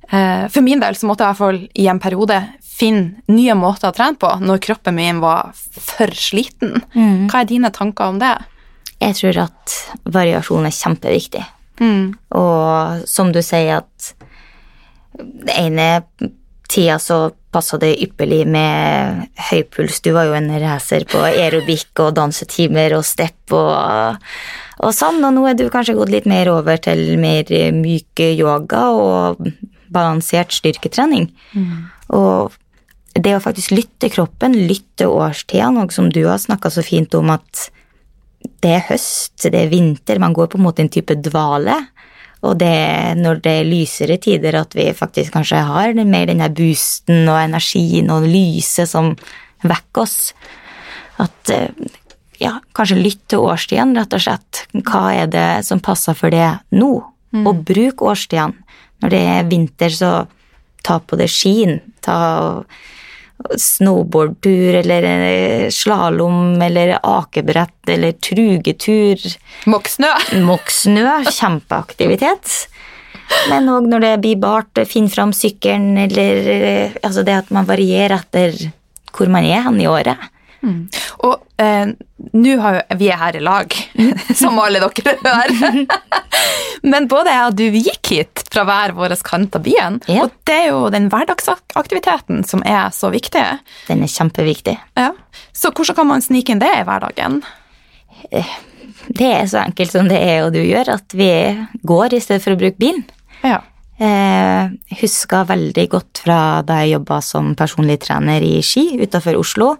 Eh, 0.07 0.45
For 0.55 0.63
min 0.63 0.79
del 0.79 0.95
så 0.95 1.09
måtte 1.09 1.25
jeg 1.27 1.27
i 1.27 1.35
hvert 1.35 1.41
fall 1.41 1.57
i 1.83 1.87
en 1.91 1.99
periode 1.99 2.37
finne 2.63 3.25
nye 3.27 3.57
måter 3.59 3.89
å 3.91 3.95
trene 3.97 4.15
på 4.23 4.29
når 4.39 4.61
kroppen 4.63 4.95
min 4.95 5.19
var 5.19 5.49
for 5.57 6.13
sliten. 6.15 6.77
Hva 6.95 7.41
er 7.41 7.49
dine 7.51 7.73
tanker 7.75 8.13
om 8.13 8.21
det? 8.23 8.31
Jeg 9.03 9.17
tror 9.19 9.41
at 9.49 9.75
variasjon 10.15 10.69
er 10.69 10.77
kjempeviktig. 10.77 11.43
Og 12.39 13.03
som 13.11 13.33
du 13.35 13.41
sier 13.43 13.81
at 13.81 14.13
det 15.19 15.59
ene 15.59 15.89
tida 16.71 16.99
så 17.03 17.31
passa 17.55 17.79
det 17.81 17.95
ypperlig 18.05 18.43
med 18.53 19.27
høy 19.49 19.63
puls. 19.73 20.03
Du 20.05 20.13
var 20.17 20.29
jo 20.29 20.37
en 20.37 20.51
racer 20.61 21.07
på 21.09 21.23
aerobikk 21.25 22.03
og 22.05 22.15
dansetimer 22.19 22.97
og 22.99 23.07
step 23.09 23.55
og, 23.57 24.21
og 24.83 24.93
sånn, 24.93 25.23
og 25.25 25.33
nå 25.37 25.47
er 25.49 25.57
du 25.57 25.67
kanskje 25.73 25.97
gått 25.97 26.13
litt 26.13 26.29
mer 26.29 26.51
over 26.53 26.77
til 26.83 27.17
mer 27.23 27.49
myk 27.77 28.27
yoga 28.35 28.85
og 28.93 29.49
balansert 29.93 30.53
styrketrening. 30.53 31.31
Og 32.13 32.53
det 33.17 33.33
å 33.37 33.41
faktisk 33.41 33.73
lytte 33.73 34.11
kroppen, 34.13 34.57
lytte 34.69 35.09
årstida, 35.09 35.71
noe 35.73 35.89
som 35.95 36.11
du 36.13 36.27
har 36.27 36.39
snakka 36.43 36.71
så 36.71 36.85
fint 36.85 37.15
om 37.17 37.33
at 37.33 37.71
det 38.63 38.75
er 38.77 38.85
høst, 38.91 39.41
det 39.43 39.59
er 39.59 39.73
vinter, 39.73 40.21
man 40.23 40.35
går 40.37 40.51
på 40.53 40.59
en 40.61 40.67
måte 40.67 40.85
en 40.85 40.93
type 40.93 41.17
dvale. 41.25 41.79
Og 42.45 42.59
det 42.61 42.69
er 42.69 43.17
når 43.19 43.41
det 43.45 43.55
er 43.61 43.69
lysere 43.69 44.19
tider 44.23 44.59
at 44.61 44.77
vi 44.77 44.91
faktisk 44.95 45.33
kanskje 45.37 45.63
har 45.67 45.95
mer 45.97 46.29
den 46.29 46.43
der 46.45 46.53
boosten 46.53 47.25
og 47.25 47.41
energien 47.41 48.13
og 48.13 48.29
lyset 48.29 48.91
som 48.91 49.15
vekker 49.65 50.05
oss. 50.05 50.35
At 51.23 51.53
eh, 51.53 51.73
ja, 52.43 52.59
kanskje 52.77 53.01
lytt 53.01 53.23
til 53.33 53.47
årstidene, 53.47 54.03
rett 54.03 54.17
og 54.17 54.25
slett. 54.27 54.67
Hva 54.77 55.09
er 55.23 55.31
det 55.33 55.49
som 55.67 55.81
passer 55.81 56.17
for 56.19 56.35
det 56.35 56.49
nå? 56.77 56.93
Og 57.37 57.65
bruk 57.69 58.05
årstidene. 58.05 58.65
Når 59.05 59.13
det 59.13 59.23
er 59.29 59.49
vinter, 59.51 59.93
så 59.93 60.11
ta 60.87 61.01
på 61.05 61.19
det 61.21 61.29
skien. 61.29 61.81
Ta 62.05 62.65
snowboardtur 63.59 64.79
eller 64.81 65.03
eh, 65.03 65.69
slalåm 65.71 66.63
eller 66.63 66.99
akebrett 67.03 67.89
eller 67.89 68.13
trugetur. 68.13 69.21
Moksnø. 70.41 71.05
kjempeaktivitet. 71.41 72.55
Men 73.51 73.69
òg 73.71 73.89
når 73.91 74.05
det 74.05 74.15
blir 74.23 74.41
bart, 74.41 74.79
finn 74.87 75.09
fram 75.11 75.33
sykkelen, 75.35 75.97
eller 76.07 76.51
eh, 76.55 76.99
altså 77.03 77.27
det 77.27 77.41
at 77.43 77.53
man 77.55 77.69
varierer 77.69 78.21
etter 78.21 78.57
hvor 79.17 79.31
man 79.33 79.47
er 79.49 79.65
hen 79.67 79.81
i 79.81 79.89
året. 79.91 80.33
Og 81.25 81.63
eh, 81.63 81.93
nå 82.37 82.57
har 82.61 82.79
jo 82.79 82.99
vi 83.01 83.09
er 83.13 83.21
her 83.21 83.39
i 83.39 83.43
lag, 83.45 83.73
som 84.41 84.59
alle 84.61 84.83
dere 84.83 85.17
hører. 85.23 85.79
Men 86.93 87.09
både 87.11 87.33
jeg 87.33 87.49
og 87.49 87.57
du 87.59 87.65
vi 87.73 87.83
gikk 87.87 88.13
hit 88.13 88.45
fra 88.53 88.67
hver 88.69 88.95
vår 88.97 89.17
kant 89.27 89.57
av 89.57 89.65
byen. 89.65 90.01
Ja. 90.11 90.27
Og 90.27 90.35
det 90.49 90.59
er 90.67 90.69
jo 90.71 90.87
den 90.93 91.09
hverdagsaktiviteten 91.13 92.45
som 92.49 92.65
er 92.69 92.93
så 92.95 93.11
viktig. 93.15 93.45
Den 93.89 94.05
er 94.05 94.13
kjempeviktig. 94.13 94.77
Ja. 94.99 95.11
Så 95.57 95.73
hvordan 95.73 95.99
kan 95.99 96.11
man 96.13 96.25
snike 96.25 96.55
inn 96.55 96.63
det 96.63 96.73
i 96.75 96.85
hverdagen? 96.87 97.41
Det 99.07 99.31
er 99.31 99.47
så 99.49 99.63
enkelt 99.63 99.93
som 99.95 100.09
det 100.11 100.19
er 100.19 100.45
og 100.45 100.53
du 100.55 100.61
gjør, 100.63 100.97
at 100.99 101.17
vi 101.17 101.31
går 101.87 102.17
i 102.17 102.23
stedet 102.23 102.45
for 102.45 102.57
å 102.57 102.61
bruke 102.61 102.81
bilen. 102.81 103.05
Ja. 103.45 103.61
Eh, 103.97 104.73
husker 105.01 105.47
veldig 105.49 105.87
godt 105.89 106.21
fra 106.27 106.61
da 106.67 106.83
jeg 106.83 106.99
jobba 106.99 107.23
som 107.25 107.55
personlig 107.57 108.03
trener 108.05 108.45
i 108.45 108.59
Ski 108.65 108.99
utafor 109.01 109.39
Oslo. 109.41 109.77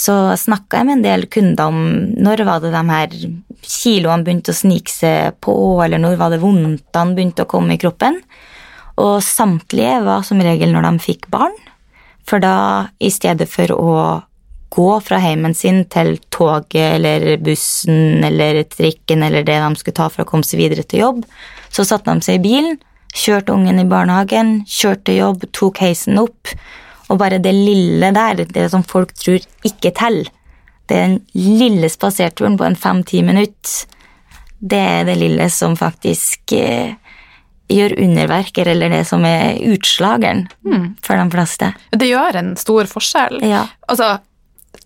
Så 0.00 0.14
snakka 0.40 0.80
jeg 0.80 0.88
med 0.88 0.98
en 0.98 1.04
del 1.04 1.26
kunder 1.32 1.68
om 1.68 1.80
når 2.16 2.44
var 2.48 2.62
det 2.62 2.72
de 2.72 2.84
her 2.88 3.16
kiloene 3.60 4.24
begynte 4.24 4.54
å 4.54 4.56
snike 4.56 4.92
seg 4.92 5.36
på, 5.44 5.52
eller 5.84 6.00
når 6.00 6.16
var 6.20 6.32
det 6.32 6.40
vondtene 6.40 7.16
begynte 7.16 7.44
å 7.44 7.50
komme 7.50 7.76
i 7.76 7.80
kroppen. 7.80 8.16
Og 9.00 9.20
samtlige 9.24 10.00
var 10.06 10.24
som 10.24 10.40
regel 10.44 10.72
når 10.72 10.88
de 10.88 11.04
fikk 11.04 11.28
barn. 11.32 11.56
For 12.24 12.40
da, 12.40 12.88
i 13.00 13.10
stedet 13.12 13.48
for 13.50 13.72
å 13.74 13.92
gå 14.70 14.90
fra 15.02 15.18
heimen 15.18 15.54
sin 15.56 15.82
til 15.90 16.14
toget 16.30 16.94
eller 16.96 17.40
bussen 17.42 18.22
eller 18.24 18.62
trikken 18.70 19.24
eller 19.26 19.42
det 19.46 19.58
de 19.58 19.70
skulle 19.80 19.98
ta 19.98 20.06
for 20.12 20.22
å 20.22 20.28
komme 20.28 20.46
seg 20.46 20.62
videre 20.62 20.84
til 20.86 21.02
jobb, 21.02 21.24
så 21.74 21.84
satte 21.86 22.14
de 22.14 22.22
seg 22.22 22.38
i 22.38 22.44
bilen, 22.44 22.78
kjørte 23.10 23.56
ungen 23.56 23.82
i 23.82 23.88
barnehagen, 23.90 24.60
kjørte 24.70 25.16
jobb, 25.16 25.48
tok 25.56 25.82
heisen 25.82 26.20
opp. 26.22 26.54
Og 27.10 27.18
bare 27.18 27.40
det 27.42 27.52
lille 27.56 28.12
der, 28.14 28.44
det 28.46 28.68
som 28.70 28.84
folk 28.86 29.12
tror 29.18 29.42
ikke 29.66 29.92
teller, 29.96 30.30
den 30.90 31.20
lille 31.38 31.90
spaserturen 31.90 32.56
på 32.58 32.66
en 32.66 32.78
fem-ti 32.78 33.22
minutter, 33.26 33.86
det 34.60 34.78
er 34.78 35.04
det 35.08 35.16
lille 35.20 35.46
som 35.50 35.76
faktisk 35.78 36.52
eh, 36.52 36.96
gjør 37.70 37.94
underverker, 38.02 38.68
eller 38.68 38.92
det 38.92 39.04
som 39.08 39.24
er 39.26 39.58
utslageren 39.70 40.48
for 41.04 41.16
de 41.16 41.28
fleste. 41.32 41.70
Det 41.94 42.10
gjør 42.10 42.40
en 42.42 42.50
stor 42.60 42.90
forskjell. 42.90 43.38
Ja. 43.46 43.64
Altså, 43.88 44.18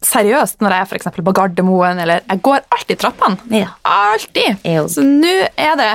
seriøst, 0.04 0.60
når 0.62 0.76
jeg 0.76 0.84
er 0.84 1.04
for 1.08 1.24
på 1.28 1.34
Gardermoen, 1.40 2.00
eller 2.04 2.22
jeg 2.28 2.42
går 2.44 2.60
alltid 2.76 3.00
trappene. 3.00 3.40
Ja. 3.52 3.72
Alltid! 3.88 4.60
Så 4.92 5.04
nå 5.04 5.36
er 5.56 5.78
det 5.80 5.92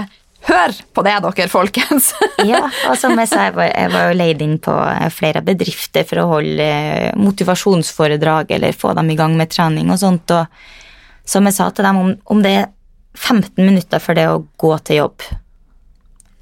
Hør 0.50 0.74
på 0.96 1.04
det, 1.06 1.16
dere, 1.26 1.50
folkens! 1.52 2.14
Ja, 2.50 2.62
og 2.88 2.96
som 2.98 3.18
jeg 3.20 3.30
sa, 3.30 3.50
jeg 3.50 3.56
var, 3.58 3.68
jeg 3.70 3.92
var 3.94 4.06
jo 4.08 4.16
leid 4.16 4.42
inn 4.42 4.56
på 4.64 4.74
flere 5.12 5.44
bedrifter 5.46 6.06
for 6.08 6.22
å 6.22 6.30
holde 6.32 6.66
eh, 6.66 7.10
motivasjonsforedrag 7.20 8.54
eller 8.56 8.78
få 8.78 8.94
dem 8.98 9.12
i 9.12 9.18
gang 9.20 9.36
med 9.38 9.52
trening 9.52 9.92
og 9.92 10.00
sånt. 10.02 10.32
Og 10.32 11.28
som 11.30 11.46
jeg 11.46 11.58
sa 11.58 11.68
til 11.76 11.86
dem, 11.86 12.00
om, 12.00 12.14
om 12.32 12.42
det 12.46 12.56
er 12.62 12.70
15 13.20 13.60
minutter 13.60 14.02
for 14.02 14.18
det 14.18 14.26
å 14.32 14.42
gå 14.62 14.72
til 14.88 15.02
jobb, 15.04 15.28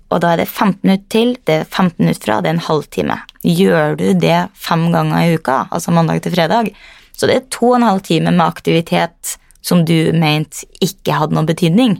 og 0.07 0.21
da 0.23 0.33
er 0.33 0.43
det 0.43 0.47
15 0.47 0.85
minutter 0.85 1.09
til, 1.11 1.33
det 1.47 1.55
er 1.61 1.65
15 1.65 1.97
minutter 1.99 2.23
fra, 2.23 2.37
det 2.39 2.51
er 2.51 2.55
en 2.55 2.67
halvtime. 2.69 3.17
Gjør 3.43 3.97
du 3.99 4.05
det 4.21 4.37
fem 4.55 4.85
ganger 4.93 5.25
i 5.25 5.35
uka, 5.35 5.57
altså 5.67 5.91
mandag 5.95 6.21
til 6.23 6.35
fredag, 6.37 6.71
så 7.17 7.27
det 7.27 7.35
er 7.35 7.49
to 7.51 7.73
og 7.73 7.79
en 7.79 7.87
halv 7.89 8.05
time 8.07 8.31
med 8.31 8.45
aktivitet 8.45 9.35
som 9.65 9.83
du 9.87 10.13
mente 10.15 10.69
ikke 10.83 11.17
hadde 11.17 11.35
noen 11.35 11.49
betydning. 11.49 11.97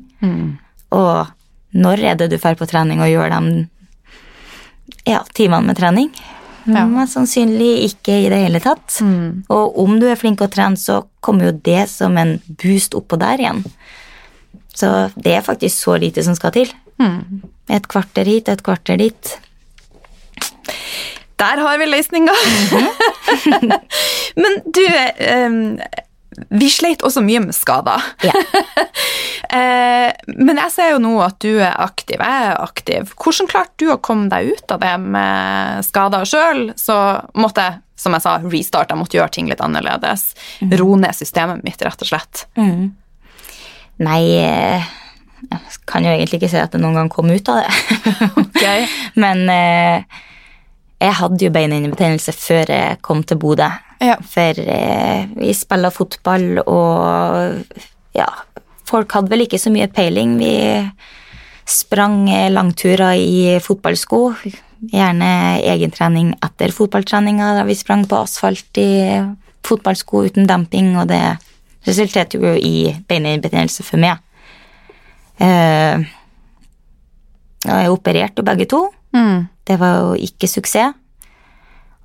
Og 0.95 1.36
når 1.77 2.03
er 2.11 2.17
det 2.19 2.31
du 2.31 2.37
drar 2.37 2.57
på 2.57 2.67
trening 2.69 3.03
og 3.03 3.11
gjør 3.11 3.35
de 3.35 3.67
ja, 5.07 5.21
timene 5.37 5.69
med 5.69 5.79
trening? 5.79 6.11
Ja. 6.67 6.83
Mest 6.89 7.15
sannsynlig 7.15 7.71
ikke 7.85 8.15
i 8.25 8.29
det 8.31 8.41
hele 8.41 8.59
tatt. 8.63 8.97
Og 9.53 9.77
om 9.79 9.99
du 10.01 10.07
er 10.09 10.19
flink 10.19 10.41
å 10.43 10.49
trene, 10.51 10.79
så 10.79 11.05
kommer 11.23 11.49
jo 11.49 11.59
det 11.63 11.85
som 11.91 12.17
en 12.19 12.37
boost 12.59 12.97
oppå 12.97 13.19
der 13.21 13.43
igjen. 13.43 13.63
Så 14.77 15.09
det 15.15 15.37
er 15.37 15.45
faktisk 15.45 15.77
så 15.77 15.95
lite 16.01 16.25
som 16.25 16.35
skal 16.37 16.53
til. 16.57 16.73
Et 17.71 17.87
kvarter 17.87 18.27
hit, 18.27 18.49
et 18.51 18.63
kvarter 18.63 18.99
dit. 18.99 19.37
Der 21.37 21.61
har 21.61 21.77
vi 21.77 21.85
løsninga! 21.85 22.33
Men 24.41 24.59
du, 24.73 24.83
eh, 24.83 25.57
vi 26.49 26.67
sleit 26.69 27.01
også 27.05 27.23
mye 27.25 27.41
med 27.47 27.55
skader. 27.57 28.03
Ja. 28.25 28.33
Eh, 29.47 30.09
Men 30.35 30.57
jeg 30.59 30.71
ser 30.73 30.89
jo 30.91 30.97
nå 30.99 31.11
at 31.23 31.37
du 31.39 31.61
er 31.63 31.71
aktiv, 31.79 32.19
jeg 32.19 32.47
er 32.49 32.57
aktiv. 32.59 33.11
Hvordan 33.15 33.47
klarte 33.47 33.77
du 33.79 33.85
å 33.93 33.99
komme 34.03 34.27
deg 34.31 34.49
ut 34.57 34.73
av 34.73 34.81
det 34.81 34.91
med 34.99 35.85
skader 35.87 36.25
sjøl? 36.27 36.63
Så 36.75 36.95
måtte 37.39 37.63
jeg, 37.63 37.77
som 38.01 38.17
jeg 38.17 38.25
sa, 38.25 38.33
restarte, 38.43 38.91
jeg 38.91 38.99
måtte 38.99 39.15
gjøre 39.19 39.31
ting 39.37 39.47
litt 39.47 39.63
annerledes. 39.63 40.25
Ro 40.81 40.97
ned 40.99 41.15
systemet 41.15 41.63
mitt, 41.63 41.79
rett 41.85 42.03
og 42.03 42.09
slett. 42.11 42.43
Nei, 44.03 44.21
eh, 44.41 44.89
jeg 45.47 45.79
kan 45.89 46.03
jo 46.03 46.11
egentlig 46.11 46.41
ikke 46.41 46.51
si 46.51 46.59
at 46.65 46.75
det 46.75 46.83
noen 46.83 46.99
gang 46.99 47.13
kom 47.13 47.31
ut 47.31 47.53
av 47.53 47.63
det. 47.63 48.01
Ok. 48.43 48.63
Men 49.23 49.45
eh, 49.53 50.19
jeg 50.97 51.13
hadde 51.19 51.45
jo 51.45 51.53
beinhinnebetennelse 51.53 52.33
før 52.33 52.71
jeg 52.73 53.01
kom 53.05 53.21
til 53.27 53.39
Bodø. 53.41 53.69
Ja. 54.01 54.17
For 54.21 54.61
eh, 54.61 55.29
vi 55.37 55.53
spiller 55.57 55.93
fotball, 55.93 56.61
og 56.63 57.77
ja, 58.17 58.27
folk 58.87 59.13
hadde 59.17 59.33
vel 59.33 59.45
ikke 59.45 59.61
så 59.61 59.73
mye 59.73 59.89
peiling. 59.93 60.37
Vi 60.41 60.53
sprang 61.67 62.25
langturer 62.53 63.17
i 63.19 63.57
fotballsko. 63.63 64.21
Gjerne 64.93 65.31
egentrening 65.65 66.33
etter 66.45 66.73
fotballtreninga, 66.73 67.53
da 67.57 67.65
vi 67.67 67.77
sprang 67.77 68.05
på 68.09 68.21
asfalt 68.21 68.81
i 68.81 68.89
fotballsko 69.67 70.27
uten 70.29 70.49
demping, 70.49 70.93
og 70.97 71.09
det 71.11 71.23
resulterte 71.87 72.39
jo 72.41 72.53
i 72.57 72.89
beinhinnebetennelse 73.07 73.85
for 73.85 74.01
meg. 74.01 74.21
Eh, 75.37 76.05
og 77.67 77.73
jeg 77.73 77.93
opererte 77.93 78.45
begge 78.45 78.65
to. 78.69 78.87
Mm. 79.17 79.47
Det 79.67 79.77
var 79.81 79.99
jo 79.99 80.29
ikke 80.29 80.49
suksess. 80.51 80.95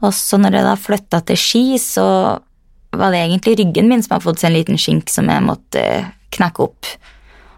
Og 0.03 0.11
så 0.17 0.39
når 0.41 0.57
jeg 0.57 0.67
da 0.67 0.79
flytta 0.81 1.21
til 1.29 1.39
Ski, 1.39 1.65
så 1.79 2.07
var 2.93 3.13
det 3.15 3.21
egentlig 3.23 3.55
ryggen 3.61 3.87
min 3.89 4.03
som 4.03 4.17
hadde 4.17 4.27
fått 4.27 4.43
seg 4.43 4.51
en 4.51 4.57
liten 4.57 4.81
skink 4.81 5.13
som 5.13 5.31
jeg 5.31 5.45
måtte 5.47 5.81
eh, 5.81 6.09
knekke 6.35 6.65
opp. 6.67 6.89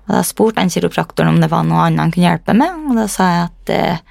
Og 0.04 0.12
da 0.12 0.20
spurte 0.26 0.60
han 0.60 0.72
kiropraktoren 0.72 1.32
om 1.32 1.40
det 1.40 1.48
var 1.52 1.64
noe 1.66 1.86
annet 1.86 2.02
han 2.02 2.12
kunne 2.14 2.28
hjelpe 2.28 2.56
med, 2.58 2.84
og 2.90 3.00
da 3.00 3.06
sa 3.10 3.30
jeg 3.30 3.46
at 3.48 3.72
eh, 3.72 4.02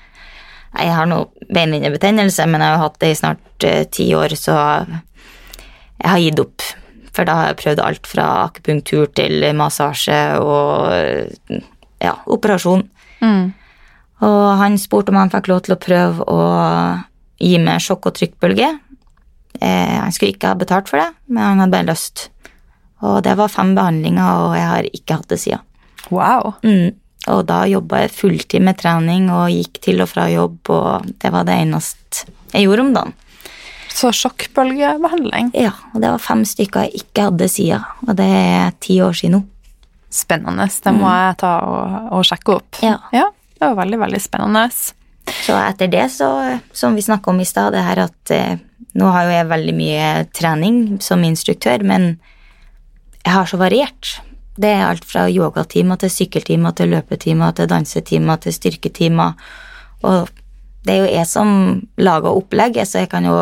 jeg 0.73 0.93
har 0.97 1.09
noe 1.09 1.49
beinhinnebetennelse, 1.53 2.47
men 2.49 2.63
jeg 2.65 2.73
har 2.73 2.81
hatt 2.81 3.01
det 3.03 3.11
i 3.13 3.17
snart 3.19 3.67
eh, 3.67 3.83
ti 3.93 4.07
år, 4.17 4.33
så 4.39 4.55
jeg 4.57 6.09
har 6.09 6.23
gitt 6.23 6.41
opp. 6.41 6.65
For 7.13 7.29
da 7.29 7.37
har 7.37 7.51
jeg 7.51 7.59
prøvd 7.61 7.83
alt 7.83 8.09
fra 8.09 8.29
akupunktur 8.47 9.11
til 9.13 9.45
massasje 9.57 10.21
og 10.41 10.89
eh, 10.97 11.61
ja, 12.01 12.17
operasjon. 12.25 12.87
Mm. 13.21 13.53
Og 14.23 14.43
han 14.59 14.77
spurte 14.79 15.11
om 15.11 15.19
han 15.19 15.31
fikk 15.33 15.49
lov 15.51 15.63
til 15.65 15.75
å 15.75 15.81
prøve 15.81 16.27
å 16.31 16.39
gi 17.43 17.57
meg 17.59 17.83
sjokk- 17.83 18.07
og 18.09 18.17
trykkbølge. 18.17 18.69
Eh, 19.59 19.95
han 19.99 20.13
skulle 20.15 20.33
ikke 20.33 20.53
ha 20.53 20.59
betalt 20.59 20.89
for 20.89 21.01
det, 21.01 21.09
men 21.27 21.43
han 21.43 21.63
hadde 21.63 21.75
bare 21.75 21.89
lyst. 21.91 22.29
Og 23.03 23.19
det 23.25 23.35
var 23.39 23.51
fem 23.51 23.73
behandlinger, 23.75 24.45
og 24.47 24.55
jeg 24.57 24.67
har 24.69 24.89
ikke 24.89 25.17
hatt 25.19 25.31
det 25.33 25.39
siden. 25.43 25.65
Wow. 26.11 26.53
Mm. 26.63 26.93
Og 27.31 27.43
da 27.47 27.63
jobba 27.71 28.03
jeg 28.03 28.15
fulltid 28.17 28.63
med 28.63 28.79
trening 28.79 29.29
og 29.31 29.51
gikk 29.51 29.79
til 29.83 30.03
og 30.03 30.09
fra 30.11 30.27
jobb, 30.31 30.59
og 30.71 31.11
det 31.23 31.31
var 31.31 31.47
det 31.47 31.59
eneste 31.63 32.27
jeg 32.53 32.67
gjorde 32.67 32.87
om 32.87 32.93
dagen. 32.95 33.13
Så 33.93 34.09
sjokkbølgebehandling. 34.17 35.51
Ja, 35.55 35.75
og 35.93 36.01
det 36.01 36.09
var 36.15 36.21
fem 36.21 36.41
stykker 36.47 36.87
jeg 36.87 37.03
ikke 37.03 37.27
hadde 37.29 37.47
siden, 37.51 37.85
og 38.07 38.17
det 38.17 38.27
er 38.27 38.73
ti 38.83 38.97
år 39.05 39.15
siden 39.17 39.37
nå. 39.37 39.43
Spennende. 40.13 40.67
Det 40.67 40.93
må 40.93 41.09
jeg 41.09 41.37
ta 41.41 41.53
og, 41.65 41.93
og 42.17 42.25
sjekke 42.27 42.57
opp. 42.59 42.81
Ja. 42.85 42.97
ja, 43.15 43.29
det 43.63 43.71
var 43.71 43.81
veldig, 43.85 43.99
veldig 44.03 44.21
spennende. 44.21 44.67
Så 45.43 45.55
etter 45.55 45.87
det, 45.87 46.09
så, 46.11 46.29
som 46.75 46.95
vi 46.95 47.05
snakka 47.05 47.31
om 47.31 47.39
i 47.39 47.47
stad, 47.47 47.71
det 47.73 47.83
her 47.85 48.03
at 48.05 48.33
eh, 48.35 48.59
nå 48.99 49.09
har 49.15 49.27
jo 49.27 49.33
jeg 49.37 49.49
veldig 49.49 49.75
mye 49.77 50.07
trening 50.35 50.79
som 51.01 51.23
instruktør, 51.23 51.85
men 51.87 52.13
jeg 53.23 53.31
har 53.31 53.47
så 53.49 53.59
variert. 53.61 54.17
Det 54.59 54.69
er 54.69 54.85
alt 54.85 55.05
fra 55.07 55.25
yogatimer 55.31 55.97
til 56.01 56.11
sykkeltimer 56.13 56.75
til 56.77 56.91
løpetimer 56.93 57.55
til 57.57 57.69
dansetimer 57.71 58.41
til 58.43 58.53
styrketimer. 58.53 59.39
Og 60.03 60.29
det 60.83 60.93
er 60.93 60.99
jo 60.99 61.13
jeg 61.15 61.29
som 61.31 61.49
lager 61.97 62.35
opplegget, 62.35 62.89
så 62.89 63.05
jeg 63.05 63.09
kan 63.13 63.25
jo 63.25 63.37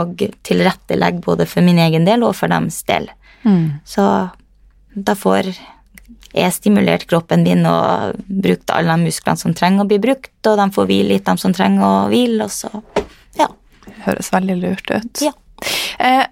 tilrettelegge 0.46 1.26
både 1.26 1.50
for 1.50 1.66
min 1.66 1.82
egen 1.82 2.06
del 2.08 2.24
og 2.24 2.38
for 2.38 2.54
deres 2.54 2.84
del. 2.88 3.10
Så 3.90 4.06
da 4.94 5.16
får 5.18 5.50
jeg 6.34 6.56
stimulert 6.56 7.08
kroppen 7.10 7.46
din 7.48 7.66
og 7.68 8.20
brukt 8.26 8.72
alle 8.74 8.96
de 8.96 9.08
musklene 9.10 9.40
som 9.40 9.56
trenger 9.58 9.84
å 9.84 9.90
bli 9.90 10.00
brukt, 10.04 10.34
og 10.48 10.60
de 10.60 10.68
får 10.76 10.90
hvile 10.90 11.16
litt, 11.16 11.26
de 11.28 11.42
som 11.42 11.56
trenger 11.56 11.86
å 11.88 11.96
hvile, 12.12 12.48
og 12.48 12.54
så 12.54 12.70
ja. 13.40 13.50
Høres 14.06 14.32
veldig 14.34 14.60
lurt 14.62 14.94
ut. 14.94 15.24
Ja. 15.24 15.34
Eh, 16.00 16.24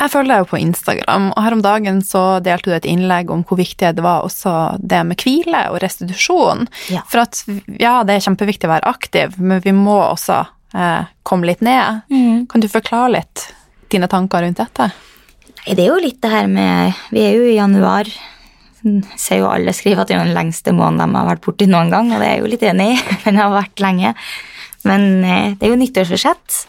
jeg 0.00 0.12
følger 0.14 0.32
deg 0.32 0.42
jo 0.42 0.48
på 0.48 0.60
Instagram, 0.60 1.26
og 1.34 1.44
her 1.44 1.54
om 1.56 1.62
dagen 1.64 2.00
så 2.04 2.22
delte 2.40 2.70
du 2.70 2.76
et 2.76 2.88
innlegg 2.88 3.30
om 3.32 3.42
hvor 3.44 3.60
viktig 3.60 3.92
det 3.96 4.04
var 4.04 4.24
også 4.24 4.54
det 4.80 5.02
med 5.04 5.20
hvile 5.20 5.66
og 5.74 5.80
restitusjon. 5.84 6.66
Ja. 6.92 7.04
For 7.10 7.26
at 7.26 7.42
ja, 7.76 7.98
det 8.08 8.16
er 8.16 8.24
kjempeviktig 8.24 8.68
å 8.68 8.72
være 8.72 8.88
aktiv, 8.88 9.36
men 9.36 9.60
vi 9.64 9.74
må 9.76 9.98
også 10.00 10.38
eh, 10.72 11.10
komme 11.28 11.50
litt 11.50 11.60
ned. 11.64 12.08
Kan 12.48 12.64
du 12.64 12.68
forklare 12.72 13.18
litt 13.18 13.50
dine 13.92 14.08
tanker 14.08 14.46
rundt 14.46 14.62
dette? 14.62 14.88
Nei, 15.66 15.76
Det 15.76 15.84
er 15.84 15.92
jo 15.92 16.00
litt 16.00 16.20
det 16.22 16.32
her 16.32 16.48
med 16.48 16.96
Vi 17.12 17.20
er 17.20 17.36
jo 17.36 17.48
i 17.50 17.58
januar. 17.58 18.08
Ser 19.20 19.42
jo 19.42 19.50
alle 19.50 19.74
skrive 19.76 20.02
at 20.02 20.08
det 20.08 20.16
er 20.16 20.24
den 20.24 20.36
lengste 20.36 20.72
måneden 20.72 21.12
de 21.12 21.18
har 21.20 21.28
vært 21.28 21.44
borti 21.44 21.68
noen 21.68 21.92
gang, 21.92 22.12
og 22.12 22.22
det 22.22 22.28
er 22.28 22.34
jeg 22.36 22.44
jo 22.44 22.50
litt 22.54 22.64
enig 22.70 22.88
i, 22.94 22.96
men 23.24 23.36
det 23.36 23.44
har 23.44 23.54
vært 23.54 23.84
lenge. 23.84 24.14
Men 24.88 25.06
eh, 25.24 25.52
det 25.58 25.66
er 25.66 25.74
jo 25.74 25.80
nyttårsforsett, 25.80 26.62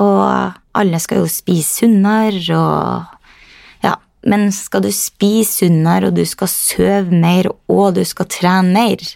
og 0.00 0.58
alle 0.80 1.00
skal 1.02 1.22
jo 1.22 1.30
spise 1.30 1.84
sunnere 1.84 2.58
og 2.58 3.16
Ja, 3.86 3.94
men 4.28 4.50
skal 4.52 4.82
du 4.84 4.90
spise 4.94 5.64
sunnere, 5.64 6.10
og 6.10 6.18
du 6.18 6.24
skal 6.28 6.50
sove 6.50 7.14
mer, 7.14 7.48
og 7.70 7.94
du 7.96 8.04
skal 8.04 8.28
trene 8.30 8.74
mer, 8.74 9.06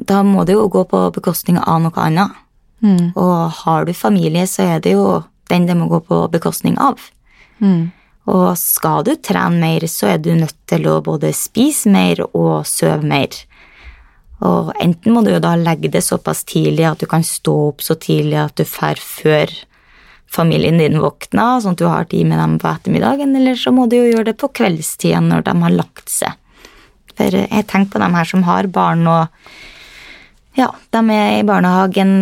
da 0.00 0.22
må 0.24 0.44
det 0.48 0.54
jo 0.56 0.68
gå 0.72 0.84
på 0.88 1.00
bekostning 1.14 1.58
av 1.60 1.82
noe 1.84 2.00
annet. 2.00 2.36
Og 3.14 3.50
har 3.62 3.84
du 3.84 3.92
familie, 3.92 4.46
så 4.48 4.64
er 4.76 4.80
det 4.80 4.94
jo 4.96 5.22
den 5.50 5.66
det 5.68 5.76
må 5.76 5.88
gå 5.90 6.00
på 6.06 6.22
bekostning 6.32 6.78
av. 6.80 7.00
Og 8.30 8.54
skal 8.58 9.04
du 9.06 9.14
trene 9.18 9.58
mer, 9.58 9.86
så 9.90 10.12
er 10.12 10.20
du 10.22 10.30
nødt 10.38 10.58
til 10.70 10.86
å 10.86 11.00
både 11.02 11.32
spise 11.34 11.90
mer 11.90 12.22
og 12.30 12.66
sove 12.68 13.02
mer. 13.06 13.34
Og 14.46 14.70
enten 14.80 15.12
må 15.12 15.24
du 15.24 15.32
jo 15.34 15.42
da 15.42 15.56
legge 15.58 15.90
det 15.92 16.04
såpass 16.06 16.44
tidlig 16.48 16.86
at 16.88 17.02
du 17.02 17.08
kan 17.10 17.24
stå 17.26 17.56
opp 17.70 17.82
så 17.84 17.96
tidlig 18.00 18.38
at 18.40 18.56
du 18.56 18.64
drar 18.64 19.00
før 19.02 19.52
familien 20.30 20.78
din 20.78 21.00
våkner, 21.02 21.58
sånn 21.60 21.74
at 21.74 21.82
du 21.82 21.88
har 21.90 22.06
tid 22.08 22.28
med 22.30 22.38
dem 22.38 22.54
på 22.62 22.70
ettermiddagen, 22.70 23.34
eller 23.36 23.58
så 23.58 23.72
må 23.74 23.88
du 23.90 23.98
jo 23.98 24.12
gjøre 24.12 24.30
det 24.30 24.38
på 24.40 24.52
kveldstida 24.60 25.20
når 25.26 25.44
de 25.48 25.56
har 25.64 25.74
lagt 25.74 26.12
seg. 26.12 26.38
For 27.18 27.34
jeg 27.34 27.66
tenker 27.68 27.96
på 27.96 28.02
dem 28.04 28.14
her 28.16 28.28
som 28.30 28.46
har 28.46 28.70
barn, 28.70 29.02
og 29.10 30.56
ja, 30.56 30.70
de 30.94 31.02
er 31.16 31.40
i 31.40 31.46
barnehagen 31.46 32.12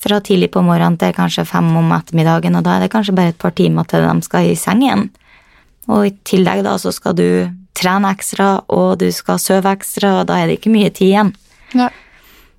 fra 0.00 0.20
tidlig 0.24 0.50
på 0.54 0.62
morgenen 0.64 0.98
til 1.00 1.14
kanskje 1.16 1.46
fem 1.48 1.68
om 1.76 1.92
ettermiddagen, 1.96 2.56
og 2.56 2.64
da 2.66 2.76
er 2.76 2.84
det 2.84 2.92
kanskje 2.94 3.16
bare 3.16 3.34
et 3.34 3.40
par 3.40 3.54
timer 3.56 3.88
til 3.88 4.06
de 4.06 4.26
skal 4.26 4.48
i 4.48 4.56
seng 4.58 4.84
igjen. 4.84 5.08
Og 5.90 6.06
i 6.06 6.14
tillegg 6.28 6.64
da 6.64 6.76
så 6.80 6.92
skal 6.94 7.16
du 7.18 7.26
trene 7.76 8.12
ekstra, 8.14 8.52
og 8.72 8.98
du 9.00 9.08
skal 9.14 9.40
sove 9.42 9.72
ekstra, 9.72 10.20
og 10.20 10.28
da 10.30 10.38
er 10.40 10.48
det 10.48 10.58
ikke 10.58 10.72
mye 10.72 10.90
tid 10.92 11.12
igjen. 11.12 11.32
Ja. 11.76 11.88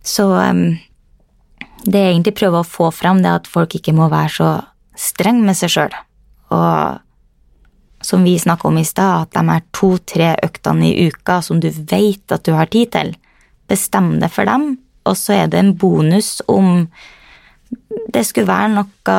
Så 0.05 0.27
um, 0.31 0.65
det 1.85 2.01
jeg 2.01 2.15
egentlig 2.15 2.37
prøver 2.37 2.61
å 2.61 2.67
få 2.67 2.89
fram, 2.93 3.21
det 3.21 3.31
er 3.31 3.41
at 3.41 3.49
folk 3.49 3.75
ikke 3.77 3.95
må 3.97 4.09
være 4.11 4.33
så 4.37 4.51
streng 4.97 5.41
med 5.45 5.57
seg 5.57 5.73
sjøl. 5.73 5.97
Og 6.53 8.05
som 8.05 8.25
vi 8.25 8.37
snakka 8.41 8.67
om 8.67 8.79
i 8.81 8.85
stad, 8.85 9.27
at 9.27 9.35
de 9.37 9.55
er 9.55 9.65
to-tre 9.77 10.31
øktene 10.43 10.89
i 10.89 11.09
uka 11.09 11.39
som 11.45 11.61
du 11.61 11.69
vet 11.69 12.33
at 12.33 12.45
du 12.45 12.53
har 12.57 12.69
tid 12.73 12.93
til, 12.95 13.13
bestem 13.69 14.15
det 14.21 14.31
for 14.33 14.49
dem, 14.49 14.75
og 15.05 15.17
så 15.17 15.43
er 15.43 15.51
det 15.51 15.61
en 15.61 15.75
bonus 15.77 16.39
om 16.51 16.87
det 18.11 18.25
skulle 18.27 18.47
være 18.49 18.73
noe 18.75 19.17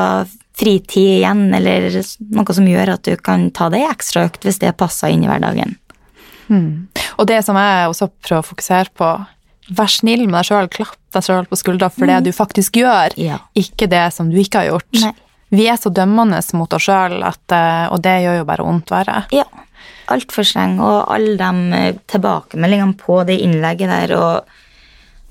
fritid 0.59 1.21
igjen, 1.23 1.47
eller 1.57 1.87
noe 2.37 2.55
som 2.55 2.67
gjør 2.69 2.95
at 2.99 3.07
du 3.09 3.15
kan 3.17 3.49
ta 3.57 3.71
deg 3.73 3.87
ei 3.87 3.93
ekstra 3.93 4.27
økt 4.29 4.45
hvis 4.45 4.61
det 4.61 4.75
passer 4.77 5.09
inn 5.15 5.25
i 5.25 5.31
hverdagen. 5.31 5.77
Og 6.53 7.25
det 7.31 7.39
som 7.47 7.57
jeg 7.57 7.89
også 7.89 8.11
prøver 8.21 8.43
å 8.43 8.49
fokusere 8.51 8.93
på, 8.99 9.09
vær 9.73 9.89
snill 9.89 10.27
med 10.27 10.37
deg 10.41 10.49
sjøl, 10.51 10.69
klapp 10.73 10.99
deg 11.17 11.25
sjøl 11.25 11.47
på 11.49 11.57
skuldra 11.57 11.89
for 11.93 12.11
det 12.11 12.19
du 12.27 12.33
faktisk 12.37 12.77
gjør, 12.83 13.15
Ja. 13.17 13.39
ikke 13.57 13.89
det 13.89 14.13
som 14.13 14.29
du 14.31 14.37
ikke 14.37 14.61
har 14.61 14.69
gjort. 14.75 15.01
Nei. 15.01 15.15
Vi 15.53 15.67
er 15.69 15.77
så 15.77 15.93
dømmende 15.93 16.41
mot 16.57 16.73
oss 16.73 16.87
sjøl, 16.89 17.19
og 17.23 17.99
det 18.03 18.15
gjør 18.25 18.39
jo 18.41 18.45
bare 18.49 18.65
vondt 18.65 18.89
verre. 18.93 19.25
Ja, 19.33 19.45
altfor 20.13 20.45
streng, 20.45 20.79
og 20.81 21.09
alle 21.13 21.37
de 21.41 21.77
eh, 21.79 21.95
tilbakemeldingene 22.09 22.97
på 23.01 23.23
det 23.29 23.39
innlegget 23.45 23.89
der, 23.93 24.15
og 24.17 24.45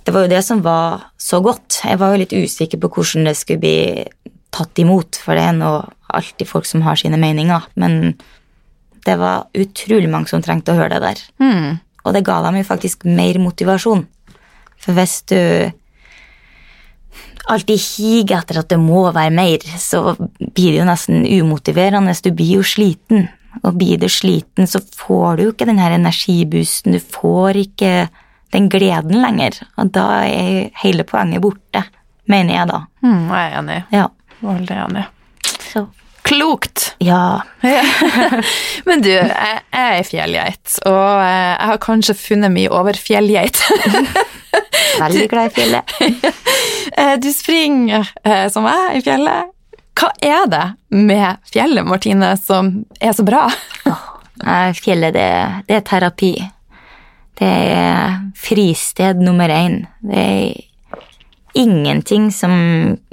det 0.05 0.13
var 0.13 0.25
jo 0.25 0.31
det 0.31 0.41
som 0.45 0.61
var 0.65 1.07
så 1.21 1.41
godt. 1.43 1.81
Jeg 1.85 1.99
var 2.01 2.13
jo 2.13 2.21
litt 2.23 2.33
usikker 2.33 2.81
på 2.81 2.89
hvordan 2.95 3.29
det 3.29 3.35
skulle 3.37 3.61
bli 3.61 4.05
tatt 4.51 4.79
imot, 4.81 5.19
for 5.21 5.37
det 5.37 5.43
er 5.47 5.57
nå 5.57 5.73
alltid 6.11 6.49
folk 6.49 6.67
som 6.67 6.83
har 6.83 6.99
sine 6.99 7.19
meninger, 7.21 7.67
men 7.79 8.15
det 9.05 9.15
var 9.17 9.47
utrolig 9.57 10.09
mange 10.11 10.29
som 10.29 10.43
trengte 10.43 10.73
å 10.73 10.79
høre 10.79 10.97
det 10.97 11.03
der. 11.05 11.21
Og 12.03 12.15
det 12.15 12.25
ga 12.25 12.41
dem 12.45 12.57
jo 12.59 12.67
faktisk 12.67 13.05
mer 13.05 13.39
motivasjon. 13.41 14.03
For 14.81 14.97
hvis 14.97 15.21
du 15.29 15.37
alltid 17.51 17.81
higer 17.81 18.41
etter 18.41 18.61
at 18.61 18.69
det 18.69 18.79
må 18.81 19.03
være 19.11 19.33
mer, 19.33 19.65
så 19.81 20.15
blir 20.17 20.73
det 20.73 20.81
jo 20.81 20.89
nesten 20.89 21.25
umotiverende. 21.25 22.13
Du 22.23 22.31
blir 22.33 22.59
jo 22.59 22.65
sliten. 22.65 23.29
Og 23.67 23.75
blir 23.75 23.99
du 23.99 24.07
sliten, 24.09 24.67
så 24.69 24.79
får 24.79 25.37
du 25.37 25.43
jo 25.43 25.51
ikke 25.51 25.67
den 25.67 25.81
her 25.81 25.91
energiboosten. 25.91 26.95
Du 26.95 27.01
får 27.03 27.59
ikke 27.65 28.07
den 28.51 28.69
gleden 28.71 29.21
lenger. 29.21 29.57
Og 29.79 29.91
da 29.95 30.05
er 30.27 30.69
hele 30.83 31.05
poenget 31.07 31.43
borte, 31.43 31.83
mener 32.31 32.55
jeg 32.59 32.69
da. 32.71 32.83
Mm, 33.05 33.25
jeg 33.31 33.41
er 33.51 33.57
enig. 33.61 33.79
Ja. 33.95 34.07
Veldig 34.41 34.77
enig. 34.85 35.07
Så 35.71 35.87
Klokt! 36.31 36.95
ja. 37.03 37.41
Men 38.87 39.01
du, 39.03 39.09
jeg, 39.09 39.61
er 39.75 40.03
fjellgeit, 40.07 40.77
og 40.87 41.23
eh, 41.25 41.55
jeg 41.57 41.69
har 41.71 41.79
kanskje 41.83 42.15
funnet 42.15 42.53
mye 42.53 42.69
over 42.71 42.95
fjellgeit. 42.95 43.57
Veldig 45.01 45.27
glad 45.31 45.51
i 45.51 45.55
fjellet. 45.59 45.95
Eh, 46.97 47.13
Du 47.23 47.29
springer 47.31 48.09
eh, 48.25 48.47
som 48.51 48.65
jeg 48.67 48.97
i 48.97 49.01
fjellet. 49.05 49.51
Hva 49.95 50.09
er 50.25 50.47
det 50.51 50.63
med 50.91 51.37
fjellet, 51.47 51.85
Martine, 51.87 52.33
som 52.41 52.71
er 52.99 53.13
så 53.15 53.23
bra? 53.23 53.45
Fjellet, 54.75 55.13
det, 55.15 55.27
det 55.69 55.77
er 55.77 55.85
terapi. 55.87 56.33
Det 57.39 57.47
er 57.47 58.17
fristed 58.37 59.21
nummer 59.23 59.49
én. 59.49 59.85
Det 60.03 60.17
er 60.17 60.67
ingenting 61.57 62.29
som 62.33 62.53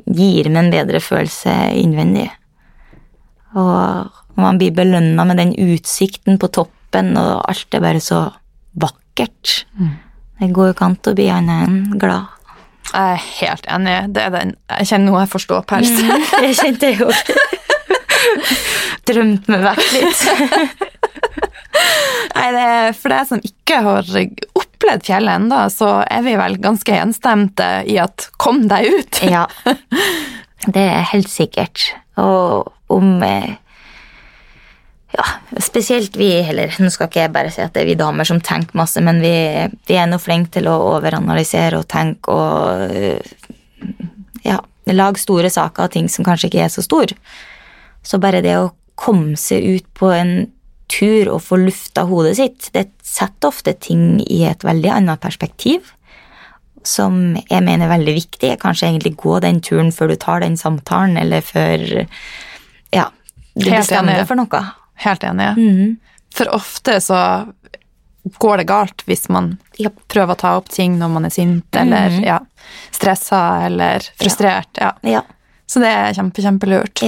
gir 0.08 0.48
meg 0.50 0.64
en 0.64 0.72
bedre 0.72 1.00
følelse 1.02 1.54
innvendig. 1.78 2.28
Og 3.58 4.38
man 4.38 4.58
blir 4.60 4.74
belønna 4.76 5.24
med 5.26 5.40
den 5.40 5.54
utsikten 5.58 6.38
på 6.38 6.50
toppen, 6.54 7.14
og 7.18 7.42
alt 7.48 7.74
er 7.74 7.82
bare 7.84 8.02
så 8.04 8.24
vakkert. 8.78 9.64
Det 10.38 10.52
går 10.54 10.70
jo 10.70 10.74
ikke 10.76 10.86
an 10.86 10.98
å 11.02 11.14
bli 11.18 11.30
annet 11.34 11.68
enn 11.68 11.80
glad. 11.98 12.34
Jeg 12.88 13.16
er 13.18 13.24
helt 13.42 13.66
enig. 13.68 13.96
Det 14.16 14.22
er 14.22 14.30
den. 14.32 14.54
Jeg 14.78 14.88
kjenner 14.92 15.10
noe 15.10 15.24
jeg 15.24 15.32
får 15.34 15.42
Mm, 16.08 16.44
jeg 16.46 16.56
kjente 16.56 16.86
det 16.86 16.94
jo. 17.02 17.10
Drømt 19.08 19.48
meg 19.50 19.60
vekk 19.64 19.84
litt. 19.96 20.20
Nei, 22.34 22.48
det 22.54 22.64
er 22.64 22.92
for 22.96 23.12
deg 23.12 23.28
som 23.28 23.40
ikke 23.44 23.76
har 23.84 24.08
opplevd 24.58 25.06
fjellet 25.08 25.34
ennå, 25.38 25.60
så 25.72 25.88
er 26.06 26.22
vi 26.26 26.36
vel 26.38 26.58
ganske 26.62 26.94
gjenstemte 26.94 27.68
i 27.88 27.98
at 28.02 28.28
kom 28.40 28.66
deg 28.70 28.82
ut. 28.98 29.14
Ja, 29.28 29.44
det 30.66 30.82
er 30.82 31.10
helt 31.12 31.30
sikkert. 31.30 31.92
Og 32.18 32.72
om 32.90 33.22
eh, 33.22 33.54
Ja, 35.14 35.24
spesielt 35.62 36.16
vi, 36.18 36.32
eller 36.42 36.74
nå 36.82 36.90
skal 36.92 37.08
ikke 37.08 37.22
jeg 37.22 37.32
bare 37.32 37.52
si 37.54 37.62
at 37.64 37.72
det 37.76 37.82
er 37.84 37.88
vi 37.92 37.96
damer 37.98 38.24
som 38.28 38.40
tenker 38.44 38.76
masse, 38.76 39.00
men 39.04 39.22
vi, 39.22 39.30
vi 39.88 39.94
er 39.96 40.06
nå 40.10 40.18
flinke 40.20 40.50
til 40.58 40.68
å 40.68 40.74
overanalysere 40.96 41.78
og 41.78 41.86
tenke 41.88 42.34
og 42.34 42.82
eh, 42.90 43.22
ja, 44.44 44.58
lage 44.92 45.18
store 45.22 45.48
saker 45.52 45.86
av 45.86 45.90
ting 45.94 46.06
som 46.12 46.26
kanskje 46.26 46.48
ikke 46.50 46.64
er 46.66 46.74
så 46.74 46.82
store. 46.84 47.16
Så 48.02 48.18
bare 48.20 48.40
det 48.44 48.56
å 48.58 48.70
komme 48.98 49.36
seg 49.36 49.64
ut 49.64 49.94
på 49.94 50.10
en 50.14 50.50
tur 50.88 51.28
og 51.34 51.42
få 51.44 51.58
lufta 51.60 52.06
hodet 52.08 52.36
sitt, 52.38 52.70
det 52.72 52.86
setter 53.04 53.48
ofte 53.50 53.74
ting 53.78 54.20
i 54.24 54.44
et 54.48 54.64
veldig 54.64 54.90
annet 54.90 55.20
perspektiv 55.20 55.92
som 56.88 57.34
jeg 57.50 57.60
mener 57.66 57.84
er 57.84 57.90
veldig 57.98 58.14
viktig, 58.16 58.54
kanskje 58.62 58.86
egentlig 58.88 59.16
gå 59.20 59.40
den 59.44 59.58
turen 59.60 59.90
før 59.92 60.08
du 60.08 60.16
tar 60.16 60.40
den 60.40 60.56
samtalen, 60.56 61.18
eller 61.20 61.42
før 61.44 62.06
Helt 63.58 63.74
bestemmer 63.82 64.12
enig. 64.14 64.20
deg 64.22 64.28
for 64.28 64.38
noe. 64.38 64.60
Helt 65.02 65.24
enig. 65.26 65.48
Mhm. 65.58 65.96
For 66.30 66.46
ofte 66.54 67.00
så 67.02 67.18
går 68.38 68.56
det 68.60 68.66
galt 68.68 69.02
hvis 69.06 69.28
man 69.28 69.58
Ja. 69.78 69.90
prøver 70.08 70.34
å 70.34 70.38
ta 70.38 70.56
opp 70.56 70.68
ting 70.68 70.98
når 70.98 71.08
man 71.10 71.24
er 71.24 71.30
sint 71.30 71.64
eller 71.74 72.10
Mhm. 72.10 72.24
ja, 72.24 72.38
stressa 72.92 73.66
eller 73.66 73.98
frustrert. 74.18 74.68
Ja. 74.78 74.92
Ja. 75.02 75.22
Så 75.66 75.80
det 75.80 75.88
er 75.88 76.12
kjempe, 76.14 76.40
kjempelurt. 76.42 77.02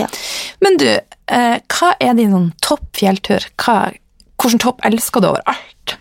Ja. 0.61 0.67
Men 0.67 0.77
du, 0.77 0.89
eh, 0.89 1.57
hva 1.73 1.95
er 2.01 2.15
din 2.19 2.35
sånn 2.35 2.51
topp 2.61 2.99
fjelltur? 3.01 3.47
Hva, 3.57 3.93
hvordan 4.41 4.61
topp 4.61 4.85
elsker 4.85 5.25
du 5.25 5.31
overalt? 5.31 5.97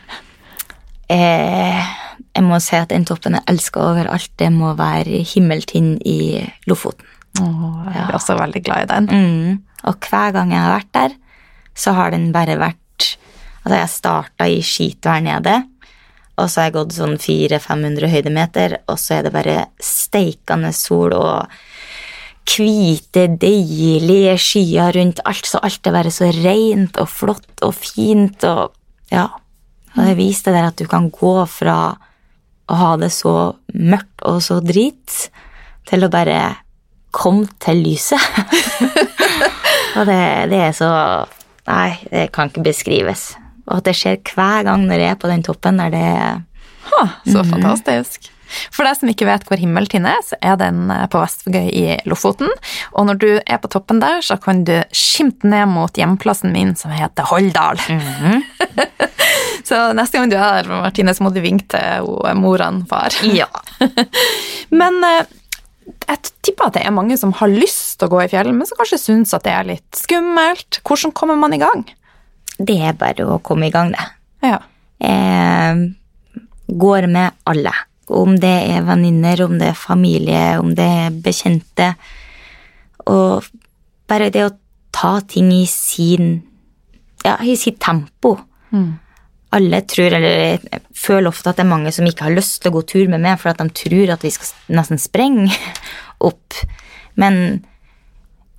Eh, 1.10 1.80
jeg 2.36 2.46
må 2.46 2.60
si 2.62 2.76
at 2.78 2.92
den 2.92 3.08
toppen 3.08 3.38
jeg 3.40 3.48
elsker 3.50 3.82
overalt, 3.82 4.30
det 4.38 4.52
må 4.54 4.76
være 4.78 5.24
Himmeltind 5.26 6.04
i 6.08 6.44
Lofoten. 6.70 7.08
Oh, 7.40 7.86
jeg 7.88 8.04
er 8.04 8.16
også 8.18 8.36
veldig 8.40 8.62
glad 8.66 8.84
i 8.84 8.90
den. 8.90 9.10
Mm. 9.10 9.58
Og 9.88 10.08
hver 10.10 10.34
gang 10.36 10.52
jeg 10.52 10.64
har 10.64 10.76
vært 10.76 10.94
der, 10.98 11.18
så 11.78 11.94
har 11.96 12.16
den 12.16 12.32
bare 12.36 12.60
vært 12.60 12.78
Altså, 13.60 13.76
jeg 13.76 13.92
starta 13.92 14.46
i 14.48 14.62
skitvær 14.64 15.20
nede, 15.22 15.54
og 16.40 16.48
så 16.48 16.62
har 16.62 16.70
jeg 16.70 16.76
gått 16.78 16.94
sånn 16.96 17.18
400-500 17.20 18.08
høydemeter, 18.10 18.76
og 18.88 18.96
så 18.98 19.18
er 19.18 19.26
det 19.28 19.34
bare 19.36 19.56
steikende 19.84 20.72
sol 20.74 21.14
og 21.18 21.52
hvite, 22.48 23.28
deilige 23.42 24.36
skyer 24.42 24.94
rundt 24.96 25.22
alt, 25.28 25.46
så 25.46 25.62
alt 25.64 25.88
er 25.88 25.96
bare 25.96 26.14
så 26.14 26.30
rent 26.34 26.98
og 27.02 27.10
flott 27.12 27.66
og 27.66 27.76
fint 27.78 28.44
og 28.48 28.76
Ja. 29.10 29.28
Og 29.98 30.06
det 30.06 30.20
viser 30.20 30.54
deg 30.54 30.60
der 30.60 30.68
at 30.70 30.78
du 30.78 30.86
kan 30.86 31.08
gå 31.10 31.34
fra 31.50 31.98
å 32.70 32.76
ha 32.78 32.90
det 33.02 33.10
så 33.10 33.56
mørkt 33.74 34.22
og 34.30 34.38
så 34.46 34.60
drit, 34.62 35.32
til 35.90 36.06
å 36.06 36.12
bare 36.14 36.60
komme 37.10 37.50
til 37.58 37.82
lyset. 37.82 38.22
og 39.98 40.06
det, 40.06 40.22
det 40.54 40.64
er 40.70 40.76
så 40.78 40.92
Nei, 41.70 42.00
det 42.10 42.32
kan 42.34 42.50
ikke 42.50 42.64
beskrives. 42.66 43.36
Og 43.70 43.76
at 43.78 43.86
det 43.86 43.94
skjer 43.98 44.16
hver 44.26 44.64
gang 44.66 44.88
når 44.90 45.04
jeg 45.04 45.14
er 45.14 45.20
på 45.22 45.30
den 45.30 45.44
toppen 45.46 45.78
der 45.78 45.92
det 45.94 46.06
Ha, 46.90 47.02
så 47.30 47.44
fantastisk. 47.46 48.32
For 48.74 48.88
deg 48.88 49.00
som 49.00 49.12
ikke 49.12 49.28
vet 49.30 49.46
hvor 49.48 49.60
Himmeltind 49.62 50.08
er, 50.10 50.20
så 50.26 50.38
er 50.42 50.60
den 50.62 50.90
eh, 50.94 51.06
på 51.12 51.22
Vestvågøy 51.22 51.70
i 51.70 51.86
Lofoten. 52.10 52.52
Og 52.94 53.10
når 53.10 53.22
du 53.22 53.30
er 53.40 53.62
på 53.62 53.72
toppen 53.72 54.02
der, 54.04 54.24
så 54.26 54.40
kan 54.42 54.64
du 54.68 54.76
skimte 54.96 55.50
ned 55.50 55.70
mot 55.72 55.96
hjemplassen 55.98 56.54
min, 56.56 56.76
som 56.80 56.94
heter 56.96 57.28
Holldal. 57.30 57.82
så 59.70 59.90
neste 59.98 60.20
gang 60.20 60.32
du 60.32 60.38
er 60.38 60.46
her, 60.46 60.72
Martine, 60.72 61.16
så 61.16 61.26
må 61.26 61.34
du 61.36 61.42
vinke 61.44 61.68
til 61.76 62.10
moren 62.40 62.84
far. 62.90 63.16
Ja. 63.26 63.50
Men 64.82 65.02
eh, 65.06 65.36
jeg 66.10 66.34
tipper 66.46 66.70
at 66.70 66.78
det 66.78 66.86
er 66.86 66.96
mange 66.96 67.18
som 67.20 67.34
har 67.38 67.52
lyst 67.52 68.00
til 68.00 68.10
å 68.10 68.14
gå 68.14 68.24
i 68.24 68.30
fjellet, 68.32 68.56
men 68.56 68.68
som 68.68 68.78
kanskje 68.80 69.00
syns 69.02 69.34
at 69.36 69.46
det 69.46 69.54
er 69.54 69.68
litt 69.68 69.98
skummelt. 69.98 70.82
Hvordan 70.86 71.14
kommer 71.18 71.38
man 71.40 71.54
i 71.56 71.62
gang? 71.62 71.84
Det 72.58 72.78
er 72.90 72.98
bare 73.00 73.26
å 73.26 73.40
komme 73.46 73.70
i 73.70 73.74
gang, 73.74 73.94
det. 73.94 74.06
Ja. 74.46 74.60
Jeg 75.00 75.94
går 76.68 77.08
med 77.12 77.38
alle. 77.50 77.74
Om 78.10 78.38
det 78.42 78.56
er 78.74 78.86
venninner, 78.88 79.42
om 79.46 79.58
det 79.60 79.72
er 79.72 79.78
familie, 79.78 80.44
om 80.60 80.74
det 80.78 80.86
er 80.86 81.18
bekjente. 81.26 81.92
Og 83.10 83.46
bare 84.10 84.32
det 84.34 84.46
å 84.48 84.56
ta 84.96 85.20
ting 85.22 85.52
i 85.54 85.66
sin 85.70 86.40
Ja, 87.20 87.36
i 87.44 87.58
sitt 87.60 87.82
tempo. 87.84 88.38
Alle 89.52 89.82
tror, 89.82 90.14
eller 90.14 90.36
jeg 90.40 90.82
føler 90.96 91.28
ofte 91.28 91.52
at 91.52 91.58
det 91.58 91.66
er 91.66 91.74
mange 91.74 91.92
som 91.92 92.08
ikke 92.08 92.30
har 92.30 92.36
lyst 92.38 92.62
til 92.62 92.72
å 92.72 92.78
gå 92.78 92.84
tur 92.88 93.10
med 93.12 93.20
meg, 93.26 93.36
for 93.42 93.52
at 93.52 93.60
de 93.60 93.68
tror 93.76 94.14
at 94.14 94.24
vi 94.24 94.32
skal 94.32 94.78
nesten 94.78 95.02
sprenge 95.02 95.52
opp. 96.30 96.56
Men 97.20 97.60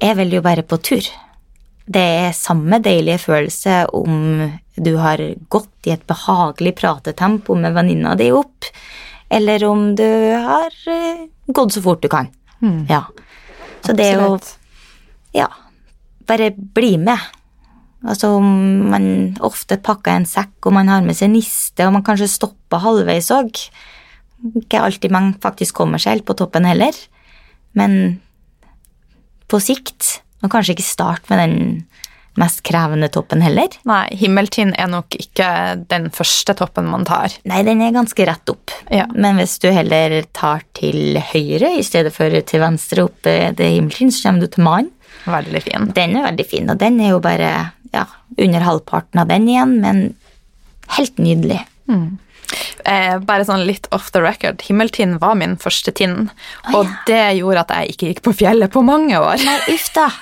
jeg 0.01 0.19
vil 0.19 0.37
jo 0.37 0.43
bare 0.45 0.67
på 0.67 0.77
tur. 0.83 1.09
Det 1.91 2.03
er 2.27 2.37
samme 2.37 2.83
deilige 2.85 3.23
følelse 3.23 3.85
om 3.97 4.51
du 4.77 4.93
har 5.01 5.23
gått 5.53 5.89
i 5.89 5.95
et 5.95 6.05
behagelig 6.09 6.75
pratetempo 6.79 7.57
med 7.59 7.75
venninna 7.77 8.15
di 8.19 8.31
opp, 8.35 8.69
eller 9.31 9.65
om 9.69 9.91
du 9.97 10.07
har 10.35 10.75
eh, 10.91 11.27
gått 11.47 11.77
så 11.77 11.83
fort 11.85 12.03
du 12.03 12.09
kan. 12.13 12.31
Ja. 12.91 13.05
Så 13.81 13.95
det 13.97 14.11
er 14.11 14.21
jo 14.21 14.39
Ja, 15.33 15.47
bare 16.27 16.51
bli 16.51 16.97
med. 16.99 17.19
Altså 18.03 18.33
om 18.39 18.47
man 18.91 19.37
ofte 19.45 19.77
pakker 19.79 20.17
en 20.17 20.27
sekk, 20.27 20.57
og 20.67 20.75
man 20.75 20.89
har 20.89 21.05
med 21.05 21.17
seg 21.17 21.31
niste, 21.33 21.87
og 21.87 21.95
man 21.95 22.05
kanskje 22.05 22.31
stopper 22.33 22.83
halvveis 22.83 23.31
òg. 23.35 23.61
Ikke 24.57 24.81
alltid 24.81 25.13
man 25.13 25.35
faktisk 25.41 25.77
kommer 25.79 26.01
seg 26.01 26.17
helt 26.17 26.27
på 26.29 26.37
toppen 26.39 26.67
heller, 26.67 26.97
men 27.77 28.21
på 29.51 29.61
sikt. 29.63 30.21
Og 30.41 30.49
kanskje 30.53 30.75
ikke 30.75 30.87
start 30.87 31.29
med 31.29 31.43
den 31.43 31.57
mest 32.41 32.63
krevende 32.67 33.11
toppen 33.13 33.43
heller. 33.45 33.75
Nei, 33.89 34.07
Himmeltind 34.21 34.77
er 34.81 34.89
nok 34.91 35.17
ikke 35.19 35.49
den 35.91 36.09
første 36.15 36.57
toppen 36.59 36.89
man 36.91 37.07
tar. 37.09 37.35
Nei, 37.49 37.63
den 37.67 37.83
er 37.85 37.95
ganske 37.97 38.27
rett 38.29 38.53
opp. 38.53 38.73
Ja. 38.93 39.07
Men 39.15 39.41
hvis 39.41 39.59
du 39.63 39.69
heller 39.75 40.21
tar 40.37 40.65
til 40.77 41.21
høyre 41.33 41.75
i 41.79 41.85
stedet 41.87 42.15
for 42.17 42.33
til 42.33 42.65
venstre 42.65 43.07
opp 43.09 43.21
det 43.27 43.59
himmeltinn, 43.59 44.13
så 44.15 44.29
kommer 44.29 44.47
du 44.47 44.55
til 44.55 44.67
mannen. 44.67 44.95
Veldig 45.21 45.61
fin. 45.61 45.91
Den 45.97 46.17
er 46.17 46.31
veldig 46.31 46.47
fin, 46.49 46.71
og 46.73 46.81
den 46.81 46.97
er 47.03 47.13
jo 47.13 47.21
bare 47.23 47.51
ja, 47.93 48.07
under 48.39 48.65
halvparten 48.65 49.21
av 49.21 49.29
den 49.29 49.49
igjen, 49.51 49.77
men 49.83 50.03
helt 50.97 51.21
nydelig. 51.21 51.61
Eh, 52.85 53.19
bare 53.23 53.45
sånn 53.47 53.63
litt 53.69 53.87
off 53.95 54.11
the 54.15 54.23
record. 54.25 54.63
Himmeltind 54.67 55.21
var 55.23 55.37
min 55.39 55.57
første 55.61 55.93
tind, 55.95 56.31
og 56.75 56.89
det 57.07 57.21
gjorde 57.39 57.63
at 57.67 57.75
jeg 57.77 57.95
ikke 57.95 58.09
gikk 58.11 58.23
på 58.27 58.33
fjellet 58.41 58.73
på 58.75 58.83
mange 58.87 59.19
år. 59.21 59.39
Nei, 59.45 59.59
uff 59.77 59.91
da. 59.95 60.09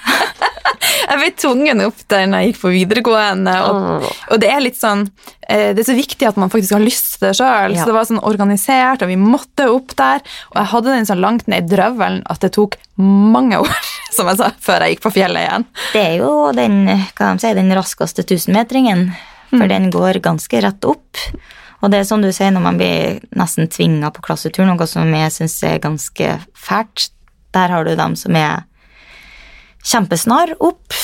Jeg 1.08 1.16
ble 1.18 1.28
tvungen 1.40 1.80
opp 1.86 2.00
der 2.12 2.26
når 2.28 2.42
jeg 2.42 2.50
gikk 2.50 2.58
på 2.60 2.70
videregående, 2.74 3.52
og, 3.66 4.04
og 4.28 4.40
det 4.42 4.50
er 4.52 4.60
litt 4.60 4.76
sånn 4.76 5.06
eh, 5.48 5.70
Det 5.74 5.80
er 5.80 5.86
så 5.88 5.94
viktig 5.96 6.26
at 6.28 6.36
man 6.40 6.52
faktisk 6.52 6.74
har 6.76 6.82
lyst 6.84 7.14
til 7.16 7.24
det 7.28 7.32
sjøl, 7.38 7.72
Ja. 7.74 7.80
så 7.80 7.88
det 7.88 7.94
var 7.96 8.06
sånn 8.10 8.20
organisert, 8.28 9.02
og 9.02 9.10
vi 9.10 9.16
måtte 9.20 9.70
opp 9.72 9.94
der, 9.98 10.20
og 10.52 10.58
jeg 10.60 10.70
hadde 10.74 10.94
den 10.98 11.08
så 11.08 11.16
langt 11.18 11.48
ned 11.48 11.64
i 11.64 11.72
drøvelen 11.72 12.20
at 12.30 12.44
det 12.44 12.52
tok 12.58 12.76
mange 13.00 13.58
år, 13.64 13.72
som 14.16 14.28
jeg 14.30 14.40
sa, 14.42 14.50
før 14.68 14.84
jeg 14.84 14.96
gikk 14.96 15.04
på 15.08 15.14
fjellet 15.16 15.46
igjen. 15.46 15.66
Det 15.96 16.04
er 16.04 16.16
jo 16.20 16.32
den, 16.56 16.78
hva 17.16 17.32
de 17.32 17.44
sier, 17.46 17.58
den 17.58 17.74
raskeste 17.78 18.26
tusenmetringen, 18.28 19.08
for 19.54 19.70
den 19.72 19.88
går 19.94 20.20
ganske 20.28 20.60
rett 20.66 20.84
opp. 20.92 21.24
Og 21.78 21.92
det 21.92 22.00
er 22.00 22.08
som 22.08 22.22
du 22.22 22.30
sier, 22.34 22.50
når 22.54 22.64
man 22.64 22.80
blir 22.80 23.20
nesten 23.38 23.70
tvinga 23.70 24.10
på 24.14 24.24
klassetur, 24.26 24.66
noe 24.66 24.88
som 24.90 25.06
jeg 25.14 25.34
syns 25.34 25.60
er 25.66 25.78
ganske 25.82 26.32
fælt, 26.58 27.12
der 27.54 27.72
har 27.72 27.86
du 27.86 27.94
dem 27.96 28.16
som 28.18 28.36
er 28.36 28.66
kjempesnar 29.86 30.56
opp, 30.58 30.96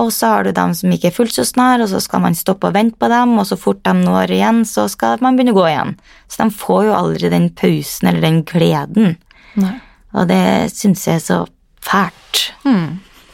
og 0.00 0.08
så 0.14 0.30
har 0.32 0.46
du 0.46 0.52
dem 0.56 0.72
som 0.76 0.92
ikke 0.94 1.10
er 1.10 1.14
fullt 1.14 1.36
så 1.36 1.44
snar, 1.46 1.82
og 1.84 1.90
så 1.92 2.00
skal 2.00 2.22
man 2.24 2.36
stoppe 2.36 2.70
og 2.70 2.76
vente 2.76 2.96
på 3.00 3.10
dem, 3.12 3.34
og 3.38 3.46
så 3.48 3.58
fort 3.60 3.82
de 3.84 3.92
når 3.98 4.32
igjen, 4.32 4.62
så 4.68 4.86
skal 4.90 5.20
man 5.24 5.36
begynne 5.36 5.54
å 5.54 5.60
gå 5.60 5.66
igjen. 5.68 5.94
Så 6.32 6.42
de 6.42 6.58
får 6.62 6.86
jo 6.88 6.94
aldri 6.96 7.32
den 7.32 7.50
pausen 7.58 8.08
eller 8.08 8.24
den 8.24 8.40
gleden. 8.48 9.16
Nei. 9.60 9.74
Og 10.16 10.28
det 10.28 10.72
syns 10.72 11.04
jeg 11.08 11.20
er 11.20 11.24
så 11.24 11.38
fælt. 11.84 12.46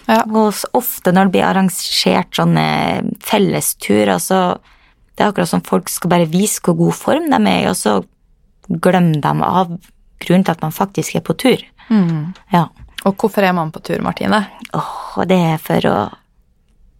Ja. 0.09 0.22
Og 0.24 0.57
ofte 0.78 1.12
når 1.12 1.28
det 1.28 1.35
blir 1.37 1.46
arrangert 1.46 2.38
sånne 2.38 2.66
fellesturer, 3.22 4.18
så 4.22 4.59
det 5.18 5.24
er 5.24 5.33
akkurat 5.33 5.50
som 5.50 5.64
folk 5.66 5.90
skal 5.90 6.12
bare 6.12 6.31
vise 6.31 6.62
hvor 6.62 6.76
god 6.78 6.94
form 6.94 7.24
de 7.33 7.38
er 7.50 7.64
i, 7.64 7.70
og 7.70 7.74
så 7.74 7.98
glemmer 8.68 9.18
de 9.24 9.33
av 9.42 9.72
grunnen 10.22 10.44
til 10.46 10.54
at 10.54 10.62
man 10.62 10.74
faktisk 10.74 11.18
er 11.18 11.24
på 11.26 11.35
tur. 11.38 11.64
Ja. 12.54 12.68
Og 13.07 13.16
hvorfor 13.18 13.42
er 13.42 13.54
man 13.57 13.72
på 13.74 13.83
tur, 13.83 13.98
Martine? 14.04 14.44
Åh, 14.76 15.18
det 15.26 15.38
er 15.54 15.62
for 15.62 15.90
å 15.90 15.96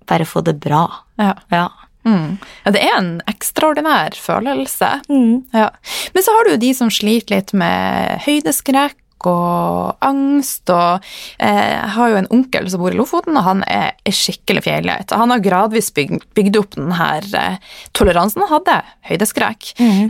bare 0.09 0.27
få 0.27 0.43
det 0.47 0.57
bra. 0.63 0.87
Ja. 1.21 1.35
Ja. 1.53 1.69
Mm. 2.07 2.39
ja, 2.65 2.71
det 2.73 2.81
er 2.81 2.95
en 2.97 3.11
ekstraordinær 3.29 4.15
følelse. 4.17 4.89
Mm. 5.11 5.45
Ja. 5.53 5.69
Men 6.15 6.25
så 6.25 6.35
har 6.35 6.47
du 6.47 6.55
jo 6.55 6.63
de 6.63 6.71
som 6.75 6.91
sliter 6.95 7.37
litt 7.37 7.53
med 7.59 8.23
høydeskrekk 8.25 8.97
og 9.27 9.99
angst, 10.05 10.71
og 10.71 11.05
eh, 11.43 11.75
jeg 11.75 11.91
har 11.97 12.13
jo 12.13 12.21
en 12.21 12.31
onkel 12.35 12.69
som 12.71 12.83
bor 12.83 12.95
i 12.95 12.99
Lofoten, 12.99 13.37
og 13.39 13.47
han 13.47 13.65
er, 13.67 13.97
skikkelig 14.09 14.65
fjellhøyt. 14.65 15.13
Han 15.19 15.35
har 15.35 15.45
gradvis 15.45 15.91
bygd, 15.97 16.29
bygd 16.37 16.59
opp 16.61 16.79
den 16.79 16.95
her 16.99 17.27
eh, 17.37 17.61
toleransen 17.97 18.45
han 18.45 18.55
hadde, 18.59 18.81
høydeskrekk. 19.11 19.75
Mm. 19.79 20.09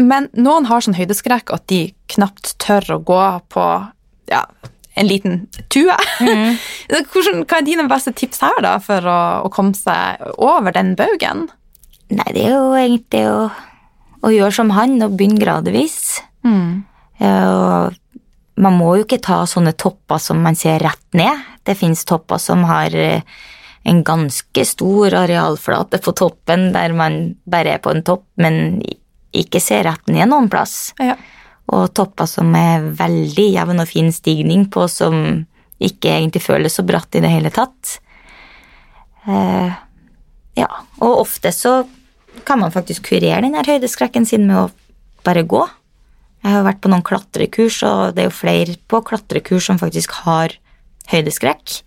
men 0.00 0.26
noen 0.34 0.66
har 0.66 0.82
sånn 0.82 0.96
høydeskrekk 0.96 1.52
at 1.54 1.66
de 1.70 1.80
knapt 2.10 2.54
tør 2.62 2.96
å 2.96 3.02
gå 3.06 3.24
på 3.52 3.66
ja, 4.30 4.42
en 4.94 5.08
liten 5.10 5.44
tue. 5.72 5.96
Hvordan, 7.12 7.44
hva 7.44 7.60
er 7.60 7.66
dine 7.66 7.86
beste 7.90 8.14
tips 8.16 8.42
her 8.44 8.62
da, 8.64 8.76
for 8.82 9.06
å, 9.06 9.20
å 9.46 9.52
komme 9.54 9.76
seg 9.78 10.22
over 10.34 10.74
den 10.74 10.94
baugen? 10.98 11.48
Nei, 12.14 12.26
det 12.36 12.46
er 12.46 12.56
jo 12.56 12.74
egentlig 12.78 13.24
å, 13.30 13.38
å 14.24 14.32
gjøre 14.34 14.54
som 14.54 14.74
han 14.76 14.98
og 15.04 15.16
begynne 15.18 15.40
gradvis. 15.40 16.18
Ja, 16.44 16.93
og 17.22 17.94
man 18.54 18.76
må 18.78 18.94
jo 18.98 19.04
ikke 19.04 19.22
ta 19.22 19.42
sånne 19.48 19.74
topper 19.78 20.20
som 20.22 20.40
man 20.42 20.56
ser 20.58 20.82
rett 20.82 21.06
ned. 21.16 21.42
Det 21.66 21.76
fins 21.78 22.04
topper 22.06 22.38
som 22.42 22.64
har 22.68 22.94
eh, 22.94 23.22
en 23.84 24.02
ganske 24.06 24.64
stor 24.64 25.14
arealflate 25.24 26.00
på 26.02 26.14
toppen 26.16 26.70
der 26.74 26.94
man 26.96 27.34
bare 27.50 27.76
er 27.76 27.82
på 27.82 27.92
en 27.92 28.04
topp, 28.06 28.26
men 28.40 28.80
ikke 29.34 29.60
ser 29.62 29.84
rett 29.88 30.06
ned 30.12 30.30
noen 30.30 30.48
plass. 30.52 30.94
Ja. 31.02 31.16
Og 31.74 31.90
topper 31.96 32.28
som 32.30 32.54
er 32.58 32.84
veldig 32.96 33.48
jevn 33.56 33.82
og 33.82 33.90
fin 33.90 34.12
stigning 34.14 34.68
på, 34.72 34.86
som 34.88 35.44
ikke 35.82 36.12
egentlig 36.12 36.44
føles 36.44 36.76
så 36.78 36.84
bratt 36.86 37.16
i 37.18 37.22
det 37.24 37.32
hele 37.32 37.50
tatt. 37.52 37.98
Eh, 39.26 39.72
ja, 40.54 40.70
og 41.02 41.24
ofte 41.24 41.50
så 41.52 41.80
kan 42.46 42.60
man 42.60 42.72
faktisk 42.74 43.08
kurere 43.08 43.42
den 43.42 43.56
høydeskrekken 43.58 44.26
sin 44.28 44.46
med 44.46 44.60
å 44.60 44.68
bare 45.26 45.42
gå. 45.48 45.64
Jeg 46.44 46.52
har 46.52 46.64
vært 46.66 46.80
på 46.84 46.90
noen 46.92 47.02
klatrekurs, 47.06 47.78
og 47.88 48.14
det 48.14 48.24
er 48.24 48.28
jo 48.28 48.36
flere 48.36 48.74
på 48.90 49.00
klatrekurs 49.08 49.64
som 49.70 49.78
faktisk 49.80 50.12
har 50.26 50.52
høydeskrekk. 51.12 51.78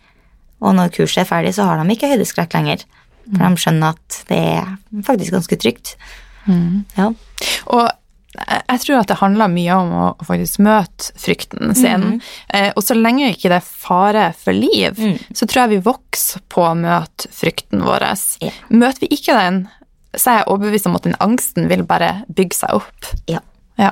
Og 0.66 0.74
når 0.74 0.90
kurset 0.96 1.22
er 1.24 1.30
ferdig, 1.30 1.54
så 1.54 1.68
har 1.70 1.78
de 1.84 1.94
ikke 1.94 2.10
høydeskrekk 2.10 2.56
lenger. 2.58 2.84
For 3.28 3.44
de 3.44 3.62
skjønner 3.62 3.94
at 3.94 4.18
det 4.32 4.40
er 4.56 4.74
faktisk 5.06 5.36
ganske 5.36 5.58
trygt. 5.62 5.94
Ja. 6.98 7.12
Og 7.76 7.86
jeg 8.38 8.80
tror 8.84 9.00
at 9.02 9.10
det 9.12 9.18
handler 9.20 9.50
mye 9.52 9.76
om 9.78 9.92
å 9.98 10.08
faktisk 10.26 10.62
møte 10.66 11.12
frykten 11.20 11.74
sin. 11.78 12.08
Eh, 12.54 12.70
og 12.78 12.84
så 12.86 12.96
lenge 12.98 13.32
ikke 13.34 13.50
det 13.52 13.60
er 13.60 13.66
fare 13.68 14.26
for 14.38 14.54
liv, 14.58 14.98
Mm. 14.98 15.18
så 15.34 15.46
tror 15.46 15.64
jeg 15.66 15.70
vi 15.76 15.90
vokser 15.90 16.42
på 16.50 16.64
å 16.66 16.74
møte 16.78 17.30
frykten 17.34 17.82
vår. 17.86 18.06
Ja. 18.42 18.52
Møter 18.70 19.00
vi 19.06 19.10
ikke 19.18 19.38
den, 19.38 19.68
så 20.16 20.32
er 20.32 20.38
jeg 20.42 20.48
overbevist 20.54 20.86
om 20.90 20.96
at 20.96 21.04
den 21.04 21.16
angsten 21.20 21.68
vil 21.70 21.84
bare 21.84 22.24
bygge 22.34 22.56
seg 22.64 22.74
opp. 22.82 23.14
ja. 23.28 23.40
Ja. 23.78 23.92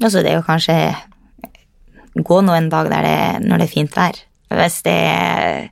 Altså, 0.00 0.22
det 0.24 0.32
er 0.32 0.40
jo 0.40 0.46
kanskje 0.46 0.76
gå 2.16 2.40
nå 2.42 2.56
en 2.56 2.68
dag 2.72 2.90
der 2.90 3.06
det, 3.06 3.46
når 3.46 3.60
det 3.60 3.68
er 3.68 3.74
fint 3.74 3.96
vær. 3.96 4.18
Hvis 4.50 4.80
det 4.86 4.96
er 4.96 5.70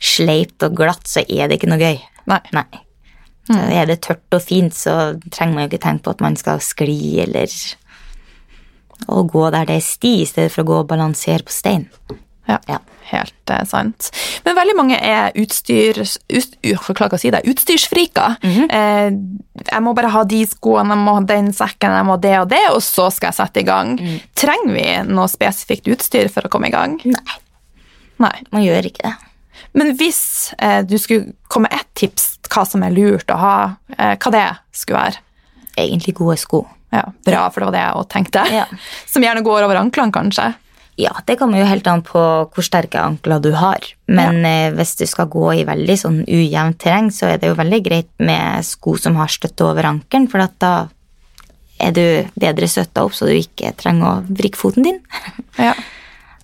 sleipt 0.00 0.64
og 0.64 0.76
glatt, 0.78 1.06
så 1.08 1.24
er 1.28 1.48
det 1.48 1.58
ikke 1.58 1.70
noe 1.70 1.82
gøy. 1.82 2.00
Nei. 2.30 2.40
Nei. 2.56 2.66
Mm. 3.50 3.58
Er 3.76 3.88
det 3.90 4.00
tørt 4.06 4.32
og 4.32 4.40
fint, 4.40 4.72
så 4.72 5.16
trenger 5.28 5.54
man 5.54 5.66
jo 5.66 5.72
ikke 5.72 5.82
tenke 5.84 6.06
på 6.06 6.14
at 6.14 6.22
man 6.24 6.36
skal 6.40 6.62
skli 6.64 7.20
eller 7.26 7.52
å 9.10 9.24
gå 9.28 9.42
der 9.52 9.66
det 9.68 9.76
er 9.80 9.84
sti, 9.84 10.14
i 10.22 10.28
stedet 10.28 10.52
for 10.54 10.64
å 10.64 10.68
gå 10.70 10.78
og 10.80 10.88
balansere 10.88 11.44
på 11.44 11.52
stein. 11.52 11.88
Ja, 12.48 12.58
Ja. 12.68 12.78
helt 13.10 13.50
eh, 13.50 13.64
sant. 13.64 14.10
Men 14.44 14.56
veldig 14.56 14.74
mange 14.76 14.98
er 15.00 15.32
utstyr, 15.40 16.00
ut, 16.04 16.56
å 16.64 17.18
si 17.20 17.30
det, 17.32 17.42
utstyrsfriker. 17.48 18.36
eh, 18.70 19.10
jeg 19.70 19.82
må 19.82 19.94
bare 19.96 20.10
ha 20.12 20.24
de 20.24 20.42
skoene, 20.46 20.92
jeg 20.94 21.04
må 21.04 21.14
ha 21.14 21.20
den 21.20 21.52
sekken, 21.52 21.94
jeg 21.96 22.04
må 22.08 22.18
det 22.20 22.34
og 22.40 22.48
det, 22.48 22.62
og 22.70 22.82
så 22.84 23.10
skal 23.12 23.30
jeg 23.32 23.38
sette 23.40 23.60
i 23.60 23.68
gang. 23.68 23.96
Trenger 24.34 24.74
vi 24.74 24.88
noe 25.12 25.28
spesifikt 25.28 25.88
utstyr 25.88 26.28
for 26.32 26.42
å 26.44 26.52
komme 26.52 26.68
i 26.68 26.74
gang? 26.74 26.98
Nei, 27.04 27.38
Nei. 28.18 28.34
man 28.50 28.62
gjør 28.62 28.90
ikke 28.90 29.08
det. 29.08 29.14
Men 29.74 29.94
hvis 29.98 30.52
eh, 30.58 30.82
du 30.86 30.96
skulle 30.98 31.32
komme 31.48 31.68
med 31.70 31.80
ett 31.80 31.94
tips 31.94 32.38
hva 32.52 32.64
som 32.68 32.82
er 32.86 32.92
lurt 32.94 33.30
å 33.32 33.38
ha, 33.40 33.56
eh, 33.98 34.16
hva 34.20 34.30
det 34.34 34.44
skulle 34.76 35.00
være? 35.00 35.22
Egentlig 35.76 36.14
gode 36.14 36.36
sko. 36.38 36.66
Ja, 36.94 37.08
bra, 37.26 37.48
for 37.50 37.60
det 37.60 37.66
var 37.66 37.74
det 37.74 37.80
jeg 37.82 37.94
òg 37.98 38.08
tenkte. 38.12 38.42
Ja. 38.54 38.66
Som 39.10 39.24
gjerne 39.26 39.42
går 39.42 39.64
over 39.66 39.80
anklene, 39.80 40.14
kanskje. 40.14 40.52
Ja, 41.00 41.10
det 41.26 41.34
kommer 41.40 41.58
jo 41.58 41.66
helt 41.66 41.86
an 41.90 42.04
på 42.06 42.20
hvor 42.54 42.64
sterke 42.64 43.00
ankler 43.02 43.40
du 43.42 43.50
har. 43.58 43.82
Men 44.06 44.44
ja. 44.46 44.70
hvis 44.76 44.94
du 45.00 45.04
skal 45.10 45.26
gå 45.32 45.48
i 45.56 45.64
veldig 45.66 45.96
sånn 45.98 46.20
ujevnt 46.22 46.78
terreng, 46.84 47.10
så 47.14 47.32
er 47.32 47.40
det 47.42 47.50
jo 47.50 47.58
veldig 47.58 47.80
greit 47.82 48.10
med 48.22 48.62
sko 48.66 48.94
som 49.00 49.18
har 49.18 49.32
støtte 49.32 49.66
over 49.66 49.88
ankelen, 49.90 50.28
for 50.30 50.44
at 50.44 50.54
da 50.62 50.74
er 51.82 51.94
du 51.94 52.04
bedre 52.38 52.68
støtta 52.70 53.02
opp, 53.06 53.16
så 53.16 53.26
du 53.26 53.34
ikke 53.34 53.74
trenger 53.80 54.06
å 54.10 54.22
vrikke 54.28 54.60
foten 54.60 54.90
din. 54.90 55.02
Ja. 55.54 55.74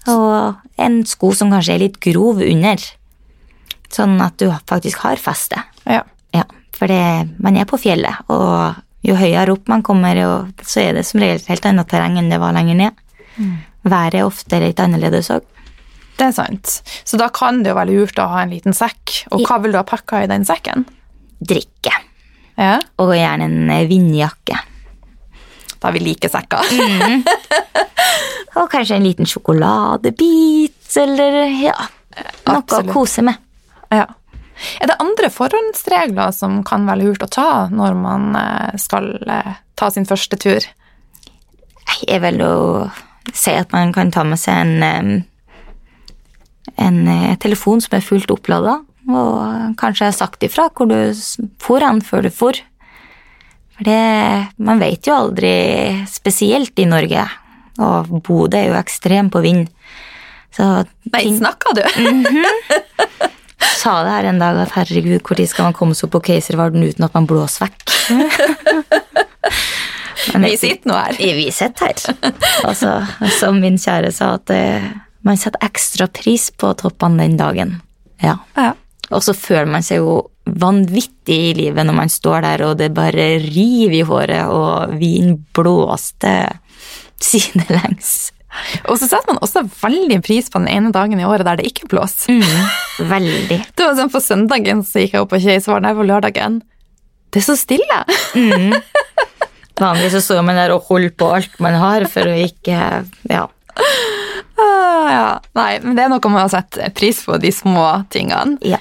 Og 0.08 0.78
en 0.80 1.00
sko 1.04 1.28
som 1.36 1.50
kanskje 1.52 1.74
er 1.74 1.82
litt 1.82 1.96
grov 2.02 2.38
under, 2.40 2.80
sånn 3.92 4.14
at 4.24 4.38
du 4.40 4.46
faktisk 4.70 5.02
har 5.04 5.20
feste. 5.20 5.60
ja. 5.84 6.04
Ja, 6.30 6.44
for 6.72 6.86
det, 6.86 7.26
man 7.42 7.58
er 7.58 7.66
på 7.66 7.76
fjellet, 7.82 8.22
og 8.30 8.78
jo 9.02 9.16
høyere 9.18 9.52
opp 9.56 9.66
man 9.68 9.82
kommer, 9.84 10.16
så 10.62 10.84
er 10.84 10.94
det 10.96 11.02
som 11.08 11.20
regel 11.20 11.42
helt 11.48 11.66
annet 11.66 11.90
terreng 11.90 12.16
enn 12.20 12.30
det 12.30 12.38
var 12.40 12.54
lenger 12.54 12.78
ned. 12.78 13.02
Været 13.88 14.14
er 14.20 14.26
ofte 14.28 14.60
litt 14.60 14.80
annerledes 14.82 15.30
òg. 15.32 15.46
Det 16.20 16.26
er 16.26 16.34
sant. 16.36 16.80
Så 17.08 17.16
da 17.16 17.30
kan 17.32 17.62
det 17.64 17.72
jo 17.72 17.78
være 17.78 17.94
lurt 17.96 18.18
å 18.20 18.26
ha 18.28 18.42
en 18.44 18.52
liten 18.52 18.76
sekk. 18.76 19.22
Og 19.32 19.46
hva 19.48 19.56
vil 19.62 19.72
du 19.72 19.78
ha 19.80 19.84
pakka 19.88 20.24
i 20.24 20.28
den 20.28 20.44
sekken? 20.44 20.84
Drikke. 21.40 21.94
Ja, 22.60 22.74
Og 23.00 23.14
gjerne 23.16 23.46
en 23.48 23.70
eh, 23.72 23.86
vindjakke. 23.88 24.58
Da 25.80 25.92
vi 25.94 26.02
like 26.04 26.28
sekker. 26.28 26.66
Og 28.60 28.66
kanskje 28.68 28.98
en 28.98 29.06
liten 29.06 29.28
sjokoladebit, 29.30 30.76
eller 31.00 31.38
ja 31.62 31.76
Noe 32.44 32.58
Absolutt. 32.58 32.90
å 32.90 32.92
kose 32.92 33.22
med. 33.24 33.38
Ja. 33.94 34.04
Er 34.82 34.90
det 34.90 34.96
andre 35.00 35.30
forhåndsregler 35.32 36.34
som 36.36 36.58
kan 36.66 36.84
være 36.84 37.06
lurt 37.06 37.22
å 37.24 37.30
ta 37.32 37.46
når 37.72 37.94
man 37.96 38.34
eh, 38.36 38.74
skal 38.82 39.14
eh, 39.24 39.54
ta 39.78 39.88
sin 39.94 40.04
første 40.08 40.36
tur? 40.42 40.66
Jeg 42.04 42.20
vil 42.26 42.42
jo 42.42 42.52
si 43.38 43.52
at 43.56 43.72
man 43.74 43.92
kan 43.94 44.12
ta 44.14 44.24
med 44.26 44.40
seg 44.40 44.54
en, 44.82 45.24
en 46.76 47.00
eh, 47.08 47.36
telefon 47.42 47.82
som 47.82 47.96
er 47.98 48.04
fullt 48.06 48.32
opplada, 48.34 48.80
og 49.10 49.76
kanskje 49.80 50.10
har 50.10 50.16
sagt 50.16 50.44
ifra 50.46 50.68
hvor 50.74 50.90
du 50.90 50.96
for 51.62 51.82
hen 51.84 52.02
før 52.04 52.26
du 52.28 52.30
for. 52.34 52.58
For 53.74 53.88
det 53.88 54.00
Man 54.60 54.80
vet 54.82 55.06
jo 55.08 55.16
aldri, 55.16 55.52
spesielt 56.10 56.78
i 56.78 56.88
Norge, 56.88 57.26
og 57.80 58.10
Bodø 58.26 58.58
er 58.58 58.70
jo 58.70 58.78
ekstrem 58.80 59.30
på 59.32 59.42
vind. 59.44 59.68
Så 60.52 60.66
Nei, 61.14 61.24
snakka 61.38 61.72
du? 61.78 61.82
sa 63.80 64.00
det 64.04 64.12
her 64.12 64.28
en 64.30 64.40
dag 64.40 64.58
at 64.60 64.74
herregud, 64.74 65.20
når 65.22 65.46
skal 65.48 65.70
man 65.70 65.76
komme 65.76 65.96
seg 65.96 66.08
opp 66.08 66.18
på 66.18 66.24
Keiservarden 66.30 66.84
uten 66.84 67.06
at 67.06 67.16
man 67.16 67.28
blåser 67.30 67.68
vekk? 67.68 67.78
Men 70.34 70.48
Vi 70.48 70.56
sitter 70.60 70.90
nå 70.90 70.98
her. 70.98 71.20
Vi 71.40 71.46
sitter 71.54 71.90
her. 71.90 72.34
Altså, 72.68 72.96
som 73.38 73.60
min 73.62 73.78
kjære 73.80 74.12
sa, 74.14 74.34
at 74.40 74.52
eh, 74.54 74.90
man 75.26 75.40
setter 75.40 75.62
ekstra 75.66 76.08
pris 76.12 76.50
på 76.56 76.72
toppene 76.80 77.24
den 77.24 77.38
dagen. 77.40 77.78
Ja. 78.24 78.38
Ja. 78.56 78.72
Og 79.10 79.24
så 79.26 79.34
føler 79.34 79.70
man 79.70 79.84
seg 79.84 80.02
jo 80.02 80.20
vanvittig 80.50 81.38
i 81.50 81.54
livet 81.58 81.86
når 81.86 81.96
man 81.96 82.12
står 82.12 82.44
der, 82.46 82.64
og 82.66 82.76
det 82.80 82.92
bare 82.96 83.32
river 83.42 83.96
i 84.00 84.04
håret, 84.06 84.50
og 84.50 84.94
vinden 85.00 85.40
blåste 85.56 86.34
sidelengs. 87.20 88.30
Og 88.88 88.96
så 88.98 89.06
setter 89.06 89.30
man 89.30 89.42
også 89.44 89.62
veldig 89.82 90.18
pris 90.26 90.48
på 90.50 90.58
den 90.58 90.70
ene 90.72 90.90
dagen 90.94 91.20
i 91.20 91.26
året 91.28 91.46
der 91.46 91.60
det 91.60 91.68
ikke 91.70 91.86
blåser. 91.92 92.42
Veldig. 92.98 93.60
Det 93.76 93.86
var 93.86 93.94
sånn 93.98 94.10
På 94.12 94.22
søndagen 94.22 94.82
så 94.86 95.04
gikk 95.04 95.14
jeg 95.14 95.22
opp 95.22 95.30
på 95.32 95.40
Keisvaren, 95.42 95.86
nei, 95.86 95.94
på 95.96 96.06
lørdagen. 96.08 96.58
Det 97.30 97.44
er 97.44 97.46
så 97.46 97.54
stille! 97.58 98.00
Vanligvis 99.80 100.18
så 100.18 100.20
står 100.26 100.44
man 100.46 100.58
der 100.60 100.74
og 100.74 100.86
holder 100.90 101.14
på 101.16 101.30
alt 101.38 101.56
man 101.62 101.78
har 101.80 102.06
for 102.12 102.28
å 102.28 102.36
ikke 102.44 102.78
Ja. 103.30 103.46
Ah, 104.60 105.08
ja. 105.08 105.26
Nei, 105.56 105.78
men 105.80 105.96
det 105.96 106.04
er 106.04 106.10
noe 106.12 106.32
med 106.32 106.44
å 106.44 106.52
sette 106.52 106.90
pris 106.92 107.22
på 107.24 107.38
de 107.40 107.52
små 107.54 107.86
tingene. 108.12 108.58
ja. 108.66 108.80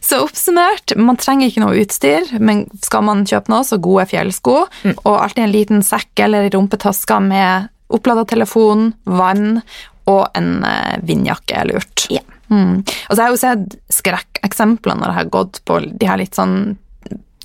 Så 0.00 0.22
oppsummert, 0.24 0.94
man 0.96 1.18
trenger 1.20 1.50
ikke 1.50 1.60
noe 1.60 1.76
utstyr, 1.82 2.30
men 2.40 2.62
skal 2.80 3.02
man 3.04 3.26
kjøpe 3.28 3.52
noe, 3.52 3.64
så 3.66 3.76
gode 3.76 4.06
fjellsko, 4.08 4.54
og 4.94 5.16
alltid 5.18 5.42
en 5.44 5.52
liten 5.52 5.82
sekk 5.84 6.22
eller 6.24 6.48
rumpetaske 6.54 7.18
med 7.20 7.68
opplada 7.92 8.24
telefon, 8.24 8.94
vann 9.04 9.60
og 10.08 10.22
en 10.38 10.64
eh, 10.64 10.96
vindjakke 11.04 11.60
er 11.60 11.68
lurt. 11.74 12.06
Ja. 12.08 12.22
Mm. 12.48 12.80
Og 12.86 13.12
så 13.12 13.20
har 13.20 13.26
jeg 13.28 13.34
jo 13.34 13.42
sett 13.42 13.76
skrekkeksempler 13.98 14.96
når 14.96 15.10
jeg 15.10 15.18
har 15.20 15.30
gått 15.34 15.60
på 15.66 15.80
de 15.84 16.08
her 16.08 16.20
litt 16.22 16.38
sånn 16.38 16.76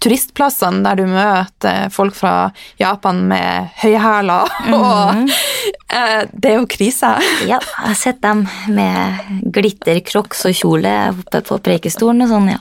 turistplassene 0.01 0.81
der 0.85 0.97
du 1.01 1.05
møter 1.09 1.91
folk 1.93 2.15
fra 2.17 2.51
Japan 2.81 3.21
med 3.29 3.69
høye 3.83 4.01
hæler 4.01 4.49
og 4.73 5.29
eh, 5.95 6.23
det 6.33 6.53
er 6.53 6.57
jo 6.57 6.67
krise. 6.69 7.13
ja. 7.45 7.59
Jeg 7.61 7.87
har 7.91 7.97
sett 7.99 8.21
dem 8.23 8.45
med 8.73 9.21
glitter, 9.53 10.01
crocs 10.05 10.45
og 10.49 10.57
kjole 10.57 10.93
oppe 11.13 11.43
på 11.45 11.59
Preikestolen 11.63 12.25
og 12.25 12.33
sånn, 12.33 12.51
ja. 12.55 12.59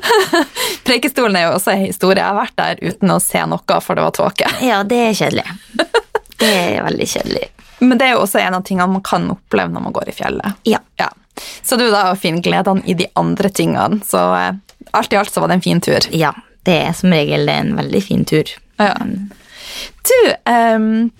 Preikestolen 0.86 1.36
er 1.36 1.48
jo 1.48 1.54
også 1.58 1.74
en 1.74 1.84
historie. 1.84 2.20
Jeg 2.20 2.28
har 2.28 2.38
vært 2.38 2.56
der 2.58 2.82
uten 2.90 3.12
å 3.12 3.20
se 3.22 3.44
noe, 3.46 3.80
for 3.84 3.98
det 3.98 4.06
var 4.06 4.16
tåke. 4.16 4.50
Ja, 4.70 4.82
det 4.86 5.00
er 5.10 5.16
kjedelig. 5.16 5.46
Det 6.40 6.50
er 6.50 6.84
veldig 6.86 7.08
kjedelig. 7.08 7.48
Men 7.80 7.96
det 8.00 8.08
er 8.08 8.16
jo 8.16 8.24
også 8.24 8.40
en 8.40 8.56
av 8.56 8.64
tingene 8.64 8.92
man 8.92 9.04
kan 9.04 9.28
oppleve 9.32 9.72
når 9.72 9.84
man 9.88 9.96
går 9.96 10.12
i 10.12 10.16
fjellet. 10.16 10.60
Ja. 10.68 10.80
Ja. 11.00 11.08
Så 11.64 11.76
er 11.78 11.86
da 11.88 12.02
finner 12.10 12.20
finne 12.20 12.44
gledene 12.44 12.84
i 12.84 12.96
de 12.96 13.08
andre 13.16 13.48
tingene. 13.52 14.00
Så 14.04 14.20
eh, 14.36 14.54
alt 14.96 15.12
i 15.12 15.18
alt 15.20 15.32
så 15.32 15.42
var 15.42 15.52
det 15.52 15.60
en 15.60 15.64
fin 15.64 15.80
tur. 15.84 16.08
Ja, 16.16 16.32
det 16.68 16.76
er 16.88 16.94
som 16.96 17.12
regel 17.14 17.48
en 17.48 17.74
veldig 17.78 18.00
fin 18.04 18.24
tur. 18.28 18.50
Ja. 18.80 18.94
Du, 20.10 20.16
um, 20.50 21.10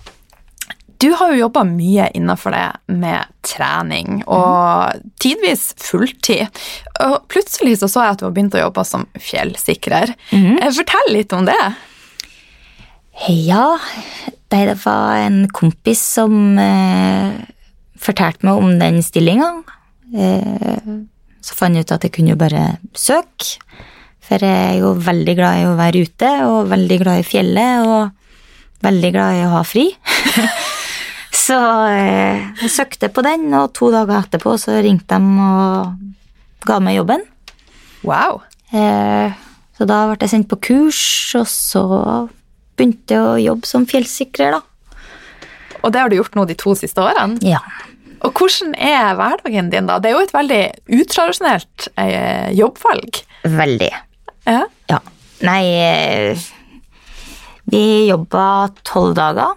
du 1.01 1.07
har 1.17 1.31
jo 1.33 1.39
jobba 1.47 1.63
mye 1.65 2.09
innenfor 2.17 2.53
det 2.53 2.65
med 3.01 3.29
trening, 3.47 4.19
og 4.29 4.99
tidvis 5.23 5.71
fulltid. 5.81 6.49
Og 7.01 7.15
plutselig 7.31 7.79
så, 7.81 7.89
så 7.89 8.03
jeg 8.05 8.17
at 8.17 8.21
du 8.21 8.27
har 8.27 8.35
begynt 8.35 8.57
å 8.59 8.61
jobbe 8.67 8.83
som 8.85 9.07
fjellsikrer. 9.17 10.13
Mm. 10.29 10.59
Fortell 10.77 11.09
litt 11.15 11.33
om 11.33 11.47
det. 11.49 11.57
Ja, 13.27 13.77
det 14.53 14.77
var 14.85 15.17
en 15.25 15.43
kompis 15.53 16.01
som 16.19 16.57
eh, 16.61 17.33
fortalte 18.01 18.45
meg 18.47 18.61
om 18.61 18.77
den 18.81 19.01
stillinga. 19.05 19.51
Eh, 20.13 20.93
Så 21.41 21.55
fant 21.57 21.73
jeg 21.73 21.87
ut 21.87 21.91
at 21.95 22.03
jeg 22.05 22.13
kunne 22.13 22.35
jo 22.35 22.37
bare 22.37 22.75
søke. 22.93 23.57
For 24.31 24.39
jeg 24.47 24.59
er 24.63 24.77
jo 24.79 24.93
veldig 24.95 25.33
glad 25.35 25.59
i 25.59 25.63
å 25.67 25.75
være 25.75 26.05
ute, 26.07 26.27
og 26.47 26.69
veldig 26.71 26.97
glad 27.01 27.19
i 27.19 27.25
fjellet, 27.27 27.83
og 27.83 28.85
veldig 28.85 29.09
glad 29.11 29.35
i 29.35 29.41
å 29.43 29.49
ha 29.57 29.63
fri. 29.67 29.89
så 31.45 31.57
eh, 31.91 32.37
jeg 32.61 32.71
søkte 32.71 33.09
på 33.11 33.25
den, 33.25 33.49
og 33.59 33.73
to 33.75 33.89
dager 33.91 34.21
etterpå 34.21 34.53
så 34.61 34.77
ringte 34.85 35.17
de 35.19 35.43
og 35.43 36.63
ga 36.63 36.77
meg 36.79 36.95
jobben. 37.01 37.25
Wow. 38.07 38.39
Eh, 38.71 39.35
så 39.75 39.87
da 39.89 39.97
ble 40.13 40.15
jeg 40.21 40.31
sendt 40.31 40.47
på 40.53 40.61
kurs, 40.63 41.01
og 41.35 41.49
så 41.51 41.83
begynte 42.79 43.17
jeg 43.17 43.25
å 43.25 43.41
jobbe 43.49 43.67
som 43.67 43.87
fjellsikrer, 43.89 44.55
da. 44.55 44.61
Og 45.81 45.91
det 45.91 45.99
har 45.99 46.07
du 46.07 46.15
gjort 46.15 46.37
nå 46.39 46.45
de 46.47 46.55
to 46.55 46.71
siste 46.79 47.03
årene? 47.03 47.35
Ja. 47.43 47.59
Og 48.23 48.31
hvordan 48.37 48.71
er 48.79 49.11
hverdagen 49.19 49.73
din, 49.73 49.91
da? 49.91 49.99
Det 49.99 50.13
er 50.13 50.15
jo 50.15 50.23
et 50.23 50.31
veldig 50.37 50.61
utradisjonelt 51.01 51.89
eh, 51.99 52.47
jobbvalg. 52.55 53.19
Veldig. 53.59 53.91
Ja. 54.45 54.65
Ja. 54.89 54.99
Nei, 55.41 56.35
vi 57.71 57.83
jobba 58.09 58.69
tolv 58.83 59.15
dager. 59.17 59.53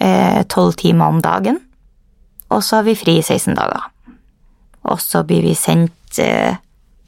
eh, 0.00 0.42
Tolv 0.46 0.72
timer 0.76 1.08
om 1.08 1.20
dagen. 1.20 1.58
Og 2.50 2.62
så 2.64 2.76
har 2.76 2.82
vi 2.84 2.94
fri 2.96 3.18
i 3.18 3.22
16 3.22 3.54
dager. 3.56 3.88
Og 4.88 5.00
så 5.00 5.24
blir 5.26 5.42
vi 5.42 5.54
sendt 5.54 6.18
eh, 6.18 6.56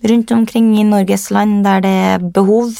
rundt 0.04 0.30
omkring 0.32 0.72
i 0.78 0.84
Norges 0.84 1.30
land 1.30 1.64
der 1.64 1.80
det 1.80 1.94
er 2.14 2.18
behov. 2.18 2.72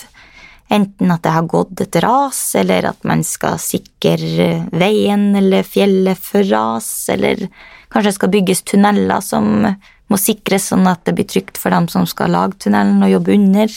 Enten 0.70 1.10
at 1.10 1.22
det 1.22 1.32
har 1.34 1.46
gått 1.50 1.80
et 1.80 1.96
ras, 2.04 2.54
eller 2.54 2.86
at 2.92 3.04
man 3.04 3.24
skal 3.26 3.56
sikre 3.58 4.68
veien 4.70 5.34
eller 5.36 5.62
fjellet 5.66 6.18
for 6.18 6.44
ras, 6.46 7.08
eller 7.10 7.48
kanskje 7.90 8.08
det 8.10 8.14
skal 8.14 8.30
bygges 8.36 8.62
tunneler 8.62 9.20
som 9.20 9.64
må 10.10 10.18
sikres 10.18 10.68
sånn 10.72 10.86
at 10.90 11.04
det 11.06 11.14
blir 11.18 11.28
trygt 11.30 11.58
for 11.60 11.70
dem 11.74 11.86
som 11.92 12.06
skal 12.10 12.32
lage 12.34 12.58
tunnelen 12.64 13.02
og 13.06 13.12
jobbe 13.12 13.34
under. 13.36 13.74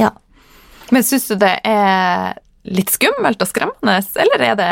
Ja. 0.00 0.10
Men 0.90 1.04
syns 1.04 1.26
du 1.28 1.34
det 1.40 1.54
er 1.68 2.38
litt 2.68 2.90
skummelt 2.92 3.40
og 3.44 3.48
skremmende, 3.50 3.98
eller 4.24 4.44
er 4.50 4.56
det 4.58 4.70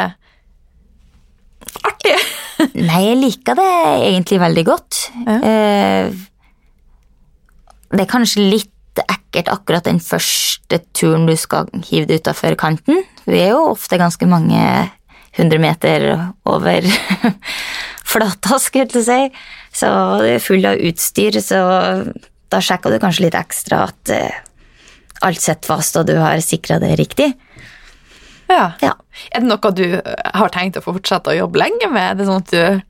artig? 1.87 2.15
Nei, 2.89 3.03
jeg 3.11 3.19
liker 3.21 3.59
det 3.59 3.69
egentlig 4.09 4.41
veldig 4.43 4.65
godt. 4.69 5.03
Ja. 5.27 5.37
Eh, 5.51 6.17
Det 7.93 8.03
er 8.03 8.11
kanskje 8.11 8.43
litt 8.51 8.73
ekkelt 8.99 9.49
akkurat 9.53 9.85
den 9.87 10.01
første 10.03 10.81
turen 10.97 11.27
du 11.29 11.35
skal 11.39 11.69
hive 11.87 12.09
det 12.09 12.23
utafor 12.25 12.57
kanten. 12.59 13.03
Vi 13.29 13.39
er 13.45 13.53
jo 13.53 13.69
ofte 13.75 13.99
ganske 14.01 14.27
mange 14.27 14.59
hundre 15.37 15.59
meter 15.61 16.07
over 16.49 16.83
flata, 18.07 18.59
helt 18.75 18.97
å 19.01 19.05
si. 19.05 19.21
Så 19.77 19.91
det 20.23 20.37
er 20.39 20.45
full 20.45 20.65
av 20.69 20.81
utstyr, 20.89 21.39
så 21.45 21.61
da 22.53 22.61
sjekker 22.63 22.95
du 22.95 23.01
kanskje 23.03 23.27
litt 23.27 23.37
ekstra 23.37 23.83
at 23.91 24.13
uh, 24.15 24.37
alt 25.27 25.43
sitter 25.43 25.67
fast 25.75 25.97
og 25.99 26.07
du 26.09 26.15
har 26.21 26.39
sikra 26.45 26.79
det 26.83 26.95
riktig. 27.01 27.33
Ja. 28.49 28.71
Ja. 28.81 28.93
Er 29.35 29.43
det 29.43 29.49
noe 29.51 29.73
du 29.75 29.85
har 29.99 30.53
tenkt 30.55 30.79
å 30.79 30.85
fortsette 30.85 31.33
å 31.33 31.39
jobbe 31.41 31.59
lenge 31.65 31.89
med? 31.91 32.13
Er 32.13 32.19
det 32.21 32.29
sånn 32.29 32.45
at 32.45 32.53
du 32.53 32.83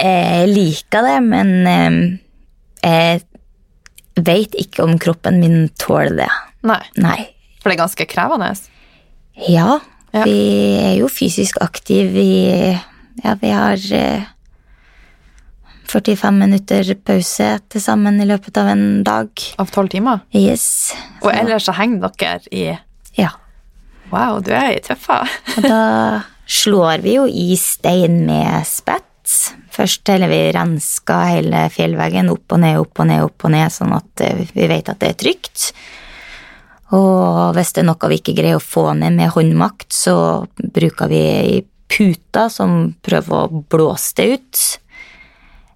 Jeg 0.00 0.46
liker 0.54 1.04
det, 1.04 1.16
men 1.26 1.50
um, 1.66 1.98
jeg 2.86 3.24
vet 4.20 4.54
ikke 4.62 4.84
om 4.86 4.94
kroppen 5.00 5.40
min 5.42 5.66
tåler 5.80 6.14
det. 6.22 6.28
Nei, 6.70 6.80
Nei. 7.00 7.18
for 7.60 7.68
det 7.68 7.76
er 7.76 7.82
ganske 7.82 8.06
krevende. 8.08 8.52
Ja, 9.48 9.80
Ja. 10.14 10.24
vi 10.26 10.38
er 10.80 10.94
jo 10.98 11.08
fysisk 11.12 11.58
aktive. 11.62 12.08
Vi, 12.14 12.30
ja, 13.24 13.36
vi 13.40 13.50
har 13.50 13.92
eh, 13.96 14.28
45 15.90 16.38
minutter 16.38 16.94
pause 16.94 17.48
til 17.68 17.82
sammen 17.82 18.20
i 18.22 18.28
løpet 18.28 18.58
av 18.60 18.70
en 18.70 18.84
dag. 19.06 19.30
Av 19.58 19.70
tolv 19.74 19.90
timer. 19.92 20.22
Yes. 20.36 20.92
Og 21.24 21.32
ellers 21.34 21.66
så 21.66 21.74
henger 21.78 22.12
dere 22.18 22.40
i 22.54 22.66
Ja. 23.18 23.34
Wow, 24.10 24.40
du 24.42 24.50
er 24.54 24.74
i 24.74 24.82
tøffa. 24.82 25.22
Og 25.56 25.62
da 25.66 25.80
slår 26.50 27.02
vi 27.04 27.14
jo 27.14 27.26
i 27.26 27.54
stein 27.58 28.24
med 28.26 28.66
spett. 28.66 29.06
Først 29.70 30.08
heller 30.10 30.30
vi 30.30 30.40
rensker 30.54 31.28
hele 31.36 31.68
fjellveggen 31.70 32.30
opp 32.32 32.56
og 32.56 32.62
ned, 32.64 32.78
opp 32.82 33.02
og 33.02 33.06
ned, 33.10 33.22
opp 33.28 33.46
og 33.46 33.54
ned, 33.54 33.70
sånn 33.70 33.94
at 33.94 34.24
eh, 34.26 34.44
vi 34.50 34.66
vet 34.70 34.90
at 34.90 34.98
det 35.02 35.12
er 35.12 35.20
trygt. 35.20 35.70
Og 36.96 37.54
hvis 37.54 37.70
det 37.74 37.84
er 37.84 37.86
noe 37.86 38.10
vi 38.10 38.18
ikke 38.18 38.34
greier 38.34 38.58
å 38.58 38.62
få 38.62 38.88
ned 38.98 39.14
med 39.14 39.30
håndmakt, 39.30 39.92
så 39.94 40.16
bruker 40.58 41.10
vi 41.10 41.22
ei 41.90 42.14
pute 42.14 42.46
som 42.50 42.94
prøver 43.02 43.36
å 43.36 43.64
blåse 43.70 44.14
det 44.16 44.28
ut. 44.34 44.64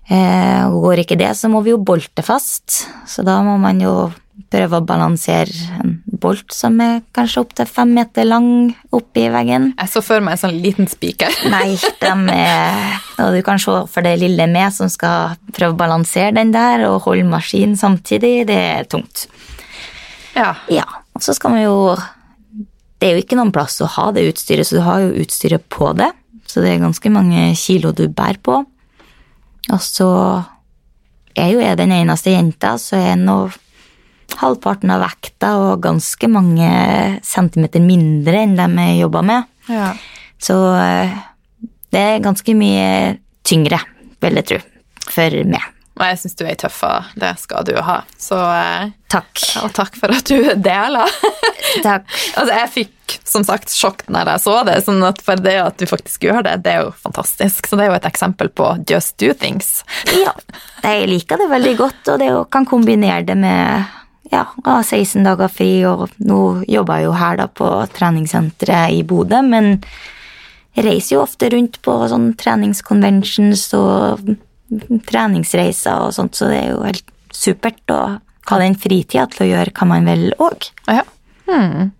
Eh, 0.09 0.69
går 0.71 1.01
ikke 1.01 1.17
det, 1.17 1.33
så 1.37 1.49
må 1.49 1.63
vi 1.65 1.73
jo 1.73 1.81
bolte 1.81 2.23
fast. 2.23 2.85
Så 3.07 3.25
da 3.25 3.41
må 3.43 3.57
man 3.59 3.81
jo 3.81 4.13
prøve 4.51 4.79
å 4.79 4.85
balansere 4.87 5.51
en 5.81 5.97
bolt 6.07 6.53
som 6.55 6.77
er 6.83 7.03
kanskje 7.15 7.43
opptil 7.45 7.69
fem 7.71 7.93
meter 7.95 8.27
lang 8.27 8.49
oppi 8.95 9.29
veggen. 9.31 9.73
Jeg 9.79 9.91
så 9.93 10.03
for 10.05 10.25
meg 10.25 10.37
en 10.37 10.43
sånn 10.43 10.59
liten 10.63 10.91
spiker. 10.91 11.33
Nei, 11.55 11.77
er, 12.03 12.99
og 13.23 13.35
du 13.35 13.41
kan 13.47 13.63
se 13.63 13.77
for 13.91 14.07
det 14.07 14.17
lille 14.23 14.49
meg 14.51 14.75
som 14.75 14.91
skal 14.93 15.39
prøve 15.55 15.75
å 15.75 15.81
balansere 15.85 16.35
den 16.37 16.53
der 16.55 16.87
og 16.91 17.03
holde 17.09 17.27
maskinen 17.31 17.79
samtidig. 17.79 18.47
Det 18.51 18.59
er 18.59 18.91
tungt. 18.91 19.27
Ja. 20.35 20.53
Ja, 20.71 20.87
og 21.15 21.23
så 21.23 21.35
skal 21.37 21.55
man 21.55 21.65
jo 21.65 21.95
Det 23.05 23.11
er 23.11 23.19
jo 23.19 23.21
ikke 23.27 23.37
noen 23.37 23.53
plass 23.53 23.75
å 23.85 23.89
ha 23.99 24.07
det 24.17 24.23
utstyret, 24.31 24.65
så 24.65 24.79
du 24.79 24.85
har 24.87 25.03
jo 25.03 25.19
utstyret 25.21 25.67
på 25.69 25.91
det. 25.93 26.07
Så 26.49 26.63
det 26.65 26.71
er 26.73 26.81
ganske 26.81 27.11
mange 27.13 27.51
kilo 27.61 27.91
du 27.93 28.07
bærer 28.09 28.39
på. 28.41 28.63
Og 29.69 29.83
så 29.85 30.09
er 31.37 31.51
jo 31.53 31.61
jeg 31.61 31.77
den 31.77 31.93
eneste 31.93 32.33
jenta, 32.33 32.79
så 32.81 32.97
er 32.97 33.21
nå 33.21 33.37
halvparten 34.41 34.95
av 34.95 35.05
vekta 35.05 35.53
og 35.61 35.85
ganske 35.85 36.33
mange 36.33 36.71
centimeter 37.29 37.85
mindre 37.85 38.41
enn 38.47 38.57
dem 38.57 38.81
jeg 38.87 39.03
jobber 39.03 39.29
med. 39.35 39.53
ja. 39.69 39.93
Så 40.41 40.57
eh, 40.81 41.13
det 41.93 42.01
er 42.01 42.25
ganske 42.25 42.57
mye 42.57 42.89
tyngre, 43.45 43.85
vil 44.25 44.41
jeg 44.41 44.49
tro, 44.49 44.65
for 45.13 45.41
meg. 45.53 45.71
Og 45.95 46.09
jeg 46.09 46.19
syns 46.25 46.41
du 46.41 46.43
er 46.49 46.57
tøff, 46.59 46.81
tøffa. 46.81 46.93
Det 47.21 47.37
skal 47.39 47.69
du 47.69 47.77
ha. 47.85 48.01
Så 48.19 48.41
eh, 48.41 48.95
Takk. 49.15 49.45
Og 49.63 49.71
takk 49.77 49.95
for 50.01 50.11
at 50.11 50.27
du 50.27 50.51
deler. 50.59 51.13
Takk. 51.85 52.09
altså, 52.39 52.51
jeg 52.51 52.71
fikk 52.75 52.94
som 53.25 53.45
sagt 53.47 53.73
sjokk 53.73 54.05
når 54.13 54.35
jeg 54.35 54.43
så 54.45 54.55
det, 54.69 54.77
sånn 54.85 55.03
at 55.07 55.21
for 55.25 55.41
det 55.41 55.57
at 55.63 55.79
du 55.81 55.89
faktisk 55.89 56.27
gjør 56.27 56.45
det, 56.47 56.59
det 56.65 56.75
er 56.75 56.87
jo 56.87 56.95
fantastisk. 57.01 57.67
Så 57.67 57.79
det 57.79 57.87
er 57.87 57.93
jo 57.93 57.99
et 57.99 58.09
eksempel 58.09 58.51
på 58.53 58.71
just 58.91 59.17
do 59.23 59.33
things. 59.33 59.81
Ja, 60.13 60.35
jeg 60.85 61.09
liker 61.11 61.41
det 61.41 61.51
veldig 61.53 61.77
godt, 61.81 62.03
og 62.13 62.21
det 62.21 62.31
kan 62.53 62.69
kombinere 62.69 63.25
det 63.27 63.39
med 63.41 63.87
ja, 64.33 64.45
ha 64.67 64.77
16 64.83 65.25
dager 65.25 65.53
fri, 65.53 65.71
og 65.89 66.09
nå 66.21 66.41
jobber 66.69 67.01
jeg 67.01 67.09
jo 67.09 67.17
her 67.21 67.41
da 67.41 67.49
på 67.49 67.71
treningssenteret 67.97 68.99
i 68.99 69.03
Bodø, 69.09 69.41
men 69.47 69.79
jeg 70.75 70.87
reiser 70.89 71.17
jo 71.17 71.25
ofte 71.25 71.51
rundt 71.55 71.81
på 71.85 71.97
sånn 72.11 72.33
treningsconventions 72.41 73.69
og 73.79 74.35
treningsreiser 75.07 76.07
og 76.07 76.15
sånt, 76.17 76.37
så 76.37 76.51
det 76.51 76.63
er 76.63 76.73
jo 76.73 76.85
helt 76.87 77.13
supert 77.35 77.95
å 77.95 78.01
ha 78.51 78.61
den 78.61 78.77
fritida 78.79 79.27
til 79.31 79.47
å 79.47 79.51
gjøre 79.53 79.75
hva 79.77 79.89
man 79.89 80.09
vil 80.09 80.33
òg. 80.43 80.67
Ja. 80.91 81.05
Hmm. 81.49 81.93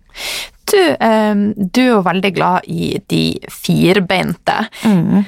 Du, 0.71 0.79
eh, 0.79 1.35
du 1.55 1.81
er 1.83 1.91
jo 1.93 2.01
veldig 2.05 2.33
glad 2.35 2.65
i 2.71 2.95
de 3.11 3.23
firbeinte. 3.53 4.65
Mm. 4.83 5.25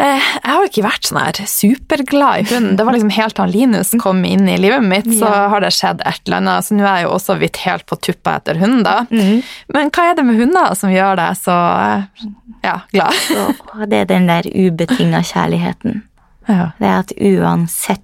Eh, 0.00 0.28
Jeg 0.40 0.46
har 0.46 0.62
jo 0.62 0.68
ikke 0.70 0.84
vært 0.86 1.04
sånn 1.10 1.18
her 1.20 1.40
superglad 1.50 2.40
i 2.40 2.54
hund. 2.54 2.76
Det 2.78 2.86
var 2.86 2.94
liksom 2.96 3.10
helt 3.12 3.36
da 3.36 3.44
Linus 3.44 3.90
kom 4.00 4.22
inn 4.24 4.48
i 4.48 4.56
livet 4.56 4.82
mitt, 4.82 5.04
så 5.12 5.28
Ja. 5.28 5.48
har 5.52 5.60
det 5.60 5.72
skjedd 5.76 6.00
et 6.06 6.20
eller 6.26 6.38
annet. 6.38 6.64
Så 6.64 6.74
nå 6.78 6.84
er 6.86 6.96
jeg 7.02 7.04
jo 7.04 7.10
også 7.18 7.38
vidt 7.38 7.56
helt 7.66 7.84
på 7.86 7.98
tuppa 8.00 8.36
etter 8.40 8.56
hund, 8.62 8.84
da. 8.84 9.04
Mm. 9.10 9.42
Men 9.74 9.90
hva 9.90 10.10
er 10.10 10.14
det 10.14 10.24
med 10.24 10.38
hunder 10.40 10.74
som 10.74 10.90
gjør 10.90 11.16
deg 11.20 11.36
så 11.36 11.56
eh, 11.98 12.24
ja, 12.64 12.78
glad? 12.92 13.14
Og 13.76 13.88
det 13.90 13.98
er 14.00 14.04
den 14.06 14.26
der 14.26 14.42
ubetinga 14.48 15.20
kjærligheten. 15.20 16.02
Ja. 16.48 16.70
Det 16.80 16.88
er 16.88 16.98
at 17.04 17.12
uansett 17.20 18.00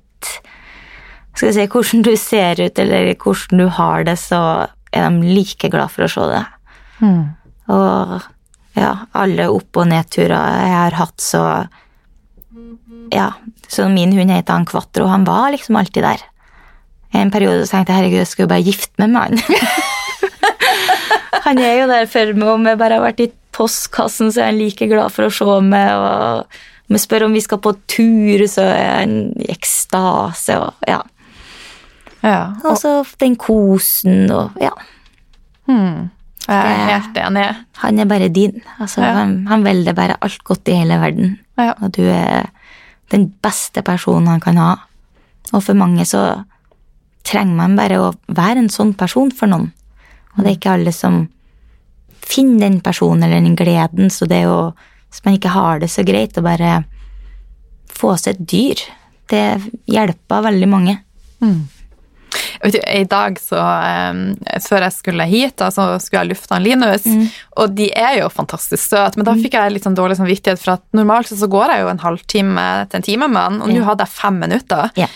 skal 1.36 1.48
vi 1.48 1.52
si, 1.54 1.66
hvordan 1.66 2.02
du 2.02 2.12
ser 2.16 2.60
ut, 2.60 2.78
eller 2.78 3.14
hvordan 3.14 3.58
du 3.58 3.68
har 3.68 4.04
det, 4.04 4.18
så 4.18 4.68
er 4.92 5.10
de 5.10 5.34
like 5.34 5.68
glad 5.72 5.90
for 5.92 6.04
å 6.04 6.08
se 6.12 6.20
det. 6.32 6.44
Hmm. 7.00 7.34
Og 7.72 8.22
ja, 8.76 8.92
alle 9.16 9.48
opp- 9.52 9.80
og 9.80 9.88
nedturer 9.90 10.36
jeg 10.36 10.76
har 10.76 11.00
hatt, 11.00 11.18
så 11.20 11.42
Ja, 13.12 13.32
så 13.68 13.86
min 13.88 14.12
hund 14.16 14.32
heter 14.32 14.56
han 14.56 14.66
Quatro, 14.66 15.06
han 15.06 15.24
var 15.24 15.52
liksom 15.52 15.76
alltid 15.78 16.02
der. 16.02 16.22
I 17.14 17.20
en 17.22 17.30
periode 17.30 17.66
så 17.66 17.76
tenkte 17.76 17.92
jeg 17.92 18.00
herregud, 18.00 18.18
jeg 18.18 18.30
skulle 18.30 18.46
jo 18.46 18.54
bare 18.54 18.66
gifte 18.66 19.02
meg 19.02 19.12
med 19.12 19.20
han. 19.22 19.60
han 21.46 21.60
er 21.62 21.74
jo 21.80 21.90
der 21.90 22.08
for 22.10 22.32
meg, 22.34 22.48
om 22.50 22.66
jeg 22.66 22.80
bare 22.80 22.98
har 22.98 23.04
vært 23.04 23.22
i 23.22 23.28
postkassen, 23.56 24.32
så 24.32 24.42
er 24.42 24.50
han 24.50 24.58
like 24.58 24.88
glad 24.90 25.14
for 25.14 25.28
å 25.28 25.32
se 25.32 25.60
meg. 25.64 25.92
og 25.94 26.58
om 26.86 26.94
jeg 26.94 27.02
spør 27.02 27.26
om 27.26 27.34
vi 27.34 27.42
skal 27.42 27.58
på 27.62 27.72
tur, 27.90 28.44
så 28.50 28.66
er 28.70 28.90
han 29.00 29.14
i 29.42 29.48
ekstase. 29.54 30.58
og 30.60 30.86
ja. 30.86 31.00
ja. 32.22 32.42
Og 32.64 32.76
så 32.78 33.00
den 33.20 33.34
kosen 33.40 34.30
og 34.30 34.60
ja. 34.62 34.74
Hmm. 35.66 36.12
Jeg 36.46 36.72
er 36.76 36.90
helt 36.92 37.16
enig. 37.20 37.44
Han 37.82 37.98
er 37.98 38.04
bare 38.10 38.28
din. 38.28 38.60
Altså, 38.80 39.00
Ja. 39.02 39.12
han, 39.20 39.46
han 39.50 39.64
velger 39.64 39.94
bare 39.94 40.16
alt 40.22 40.44
godt 40.44 40.68
i 40.68 40.76
hele 40.78 40.98
verden. 41.02 41.38
Ja. 41.58 41.72
Og 41.82 41.92
du 41.96 42.02
er 42.06 42.46
den 43.10 43.28
beste 43.42 43.82
personen 43.82 44.26
han 44.28 44.40
kan 44.40 44.56
ha. 44.56 44.76
Og 45.52 45.62
for 45.62 45.74
mange 45.74 46.04
så 46.06 46.44
trenger 47.26 47.56
man 47.56 47.76
bare 47.76 47.98
å 47.98 48.12
være 48.28 48.58
en 48.62 48.68
sånn 48.70 48.94
person 48.98 49.30
for 49.34 49.46
noen. 49.50 49.72
Og 50.36 50.44
det 50.44 50.50
er 50.52 50.56
ikke 50.58 50.74
alle 50.76 50.92
som 50.94 51.28
finner 52.26 52.66
den 52.68 52.80
personen 52.80 53.22
eller 53.26 53.40
den 53.40 53.56
gleden, 53.58 54.10
så 54.10 54.26
det 54.28 54.42
er 54.42 54.48
jo 54.50 54.74
Hvis 55.10 55.22
man 55.24 55.34
ikke 55.38 55.48
har 55.54 55.78
det 55.80 55.88
så 55.88 56.02
greit, 56.04 56.36
å 56.36 56.42
bare 56.42 56.84
få 57.88 58.16
seg 58.18 58.34
et 58.34 58.46
dyr, 58.50 58.80
det 59.30 59.62
hjelper 59.88 60.42
veldig 60.42 60.68
mange. 60.68 60.96
Vet 61.40 61.75
du, 62.62 62.78
I 62.80 63.04
dag, 63.08 63.38
så, 63.42 63.60
um, 63.60 64.22
før 64.64 64.86
jeg 64.86 64.96
skulle 64.96 65.28
hit, 65.30 65.56
da, 65.60 65.70
så 65.74 65.88
skulle 66.02 66.24
jeg 66.24 66.32
lufte 66.34 66.56
en 66.56 66.64
Linus. 66.64 67.06
Og 67.60 67.76
de 67.76 67.90
er 67.96 68.20
jo 68.20 68.30
fantastisk 68.32 68.82
søte, 68.82 69.18
men 69.18 69.28
da 69.28 69.36
fikk 69.38 69.56
jeg 69.58 69.74
litt 69.74 69.86
sånn 69.86 69.98
dårlig 69.98 70.18
samvittighet, 70.20 70.60
for 70.62 70.76
at 70.76 70.84
normalt 70.96 71.30
så 71.32 71.50
går 71.50 71.74
jeg 71.74 71.84
jo 71.84 71.92
en 71.92 72.04
halvtime 72.04 72.66
til 72.90 73.00
en 73.00 73.06
time 73.06 73.30
med 73.32 73.42
han, 73.42 73.62
og 73.64 73.72
nå 73.72 73.86
hadde 73.86 74.06
jeg 74.06 74.16
fem 74.16 74.40
minutter. 74.42 74.92
Yeah. 74.98 75.12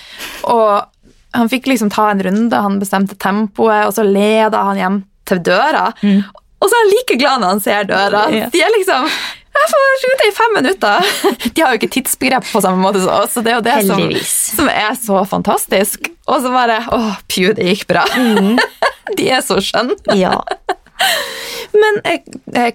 Og 0.50 1.36
han 1.36 1.50
fikk 1.50 1.68
liksom 1.70 1.92
ta 1.94 2.08
en 2.10 2.22
runde, 2.26 2.62
han 2.66 2.80
bestemte 2.80 3.18
tempoet, 3.20 3.86
og 3.86 3.94
så 3.96 4.06
leda 4.06 4.64
han 4.70 4.80
hjem 4.80 5.02
til 5.30 5.42
døra. 5.46 5.90
Og 6.60 6.68
så 6.68 6.76
er 6.76 6.82
han 6.82 6.90
like 6.92 7.18
glad 7.20 7.42
når 7.42 7.54
han 7.54 7.62
ser 7.64 7.86
døra. 7.88 8.24
Yeah. 8.34 8.50
De 8.52 8.64
er 8.64 8.74
liksom 8.78 9.06
Jeg 9.50 9.70
får 9.72 9.86
rute 10.04 10.26
i 10.28 10.34
fem 10.36 10.54
minutter! 10.56 11.08
De 11.54 11.62
har 11.62 11.74
jo 11.74 11.80
ikke 11.80 11.92
tidsbegrep 11.96 12.46
på 12.52 12.62
samme 12.62 12.82
måte 12.84 13.02
som 13.02 13.16
oss, 13.16 13.34
så 13.34 13.42
det 13.44 13.52
er 13.52 13.58
jo 13.58 13.64
det 13.66 13.78
som, 13.88 14.04
som 14.30 14.70
er 14.72 14.94
så 14.98 15.24
fantastisk. 15.28 16.10
Og 16.30 16.44
så 16.44 16.52
bare 16.54 16.78
Å, 16.94 17.00
pju, 17.30 17.50
det 17.58 17.66
gikk 17.72 17.88
bra. 17.90 18.06
De 19.18 19.26
er 19.26 19.42
så 19.44 19.58
skjønne. 19.64 19.98
Ja. 20.18 20.36
Men 21.80 22.00
eh, 22.04 22.20
eh, 22.54 22.72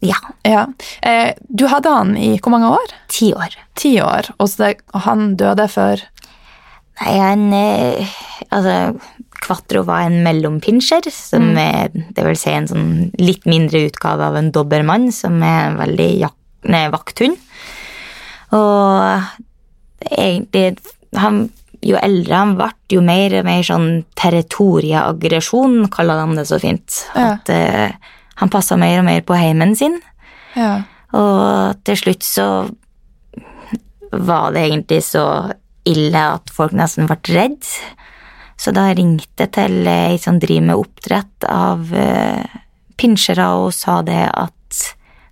ja. 0.00 0.16
ja. 0.42 0.66
eh, 1.02 1.34
Du 1.48 1.66
hadde 1.66 1.90
han 1.90 2.16
i 2.16 2.36
hvor 2.38 2.54
mange 2.54 2.70
år? 2.76 2.94
Ti 3.08 3.32
år. 3.34 3.56
Ti 3.78 3.94
år. 4.04 4.30
Og, 4.38 4.50
han 5.06 5.34
døde 5.40 5.68
for 5.72 6.04
Nei, 6.98 7.14
han 7.22 7.46
eh, 7.54 8.16
Altså, 8.50 8.74
Quattro 9.44 9.84
var 9.88 10.06
en 10.06 10.22
mellompinsjer, 10.24 11.08
som 11.14 11.50
er 11.60 11.92
det 11.94 12.24
vil 12.26 12.38
si 12.38 12.52
en 12.52 12.68
sånn 12.70 12.88
litt 13.20 13.46
mindre 13.48 13.86
utgave 13.88 14.26
av 14.28 14.38
en 14.38 14.50
dobbermann, 14.54 15.08
som 15.14 15.38
er 15.42 15.70
en 15.70 15.78
veldig 15.80 16.08
jak 16.24 16.36
nei, 16.68 16.86
vakthund. 16.92 17.38
Og 18.56 20.08
egentlig 20.10 20.78
han, 21.16 21.48
Jo 21.78 21.94
eldre 22.02 22.34
han 22.34 22.56
ble, 22.58 22.72
jo 22.90 23.00
mer 23.06 23.36
og 23.38 23.44
mer 23.46 23.60
sånn 23.62 24.00
territorieaggresjon, 24.18 25.84
kaller 25.94 26.24
de 26.24 26.40
det 26.40 26.46
så 26.48 26.58
fint. 26.58 26.96
Ja. 27.14 27.36
At 27.36 27.52
uh, 27.54 28.16
han 28.40 28.50
passa 28.50 28.74
mer 28.80 28.98
og 28.98 29.06
mer 29.06 29.22
på 29.22 29.36
heimen 29.38 29.76
sin. 29.78 29.94
Ja. 30.58 30.72
Og 31.14 31.78
til 31.86 32.00
slutt 32.00 32.26
så 32.26 32.48
var 34.10 34.50
det 34.56 34.64
egentlig 34.66 35.04
så 35.06 35.24
ille 35.88 36.24
at 36.34 36.50
folk 36.54 36.74
nesten 36.76 37.06
ble 37.06 37.18
redd. 37.30 37.70
Så 38.58 38.74
da 38.74 38.88
ringte 38.90 39.46
jeg 39.46 39.54
til 39.54 39.86
ei 39.86 40.18
som 40.20 40.40
driver 40.42 40.66
med 40.72 40.80
oppdrett 40.82 41.46
av 41.48 41.92
uh, 41.94 42.58
pinsjere 42.98 43.46
og 43.60 43.70
sa 43.76 44.00
det 44.02 44.24
at 44.32 44.80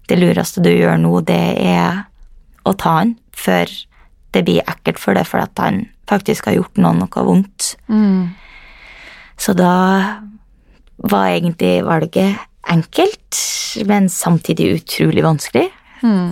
det 0.06 0.18
lureste 0.20 0.62
du 0.62 0.70
gjør 0.70 1.00
nå, 1.02 1.12
det 1.26 1.42
er 1.66 2.04
å 2.66 2.74
ta 2.78 3.00
han 3.00 3.16
før 3.34 3.70
det 4.34 4.44
blir 4.46 4.66
ekkelt 4.68 5.00
for 5.02 5.18
deg, 5.18 5.26
for 5.26 5.42
at 5.42 5.58
han 5.58 5.86
faktisk 6.06 6.46
har 6.46 6.58
gjort 6.58 6.78
noen 6.78 7.00
noe 7.02 7.24
vondt. 7.26 7.72
Så 9.36 9.54
da 9.56 9.72
var 10.96 11.32
egentlig 11.32 11.80
valget 11.86 12.38
enkelt, 12.70 13.40
men 13.88 14.08
samtidig 14.12 14.76
utrolig 14.80 15.24
vanskelig. 15.26 15.66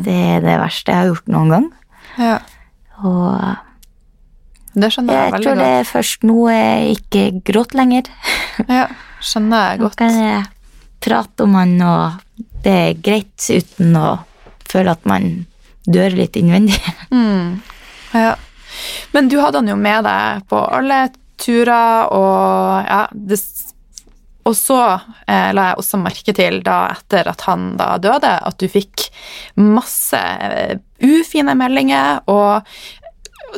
Det 0.06 0.14
er 0.36 0.44
det 0.44 0.58
verste 0.60 0.92
jeg 0.92 1.00
har 1.00 1.10
gjort 1.12 1.32
noen 1.34 1.54
gang. 1.54 1.70
ja. 2.20 2.38
Og 3.02 3.63
Det 4.74 4.90
skjønner 4.90 5.14
jeg, 5.14 5.24
jeg 5.24 5.32
veldig 5.36 5.46
tror 5.46 5.60
det 5.60 5.70
er 5.78 5.88
først 5.88 6.24
nå 6.26 6.38
jeg 6.50 6.96
ikke 6.98 7.24
gråter 7.46 7.80
lenger. 7.82 8.10
Ja, 8.76 8.86
skjønner 9.22 9.70
jeg 9.70 9.82
godt. 9.84 9.98
Nå 10.00 10.08
kan 10.08 10.20
jeg 10.20 10.44
prate 11.04 11.46
om 11.46 11.56
han, 11.58 11.74
og 11.84 12.46
det 12.64 12.74
er 12.74 13.02
greit 13.04 13.48
uten 13.50 13.98
å 14.00 14.08
føle 14.70 14.94
at 14.94 15.04
man 15.08 15.44
dør 15.86 16.16
litt 16.20 16.38
innvendig. 16.40 16.80
Ja. 18.14 18.36
Men 19.10 19.26
du 19.26 19.40
hadde 19.42 19.58
han 19.58 19.70
jo 19.72 19.74
med 19.74 20.04
deg 20.06 20.44
på 20.46 20.58
alle 20.70 21.08
turer, 21.42 22.06
og 22.14 22.86
ja 22.86 23.00
det, 23.10 23.40
Og 24.46 24.54
så 24.54 24.76
eh, 25.26 25.50
la 25.56 25.70
jeg 25.70 25.80
også 25.80 25.98
merke 25.98 26.34
til, 26.36 26.60
da 26.62 26.92
etter 26.92 27.26
at 27.30 27.42
han 27.48 27.72
da 27.80 27.94
døde, 27.98 28.30
at 28.44 28.58
du 28.60 28.68
fikk 28.70 29.08
masse 29.58 30.20
eh, 30.20 30.76
ufine 31.02 31.56
meldinger, 31.58 32.20
og 32.30 32.68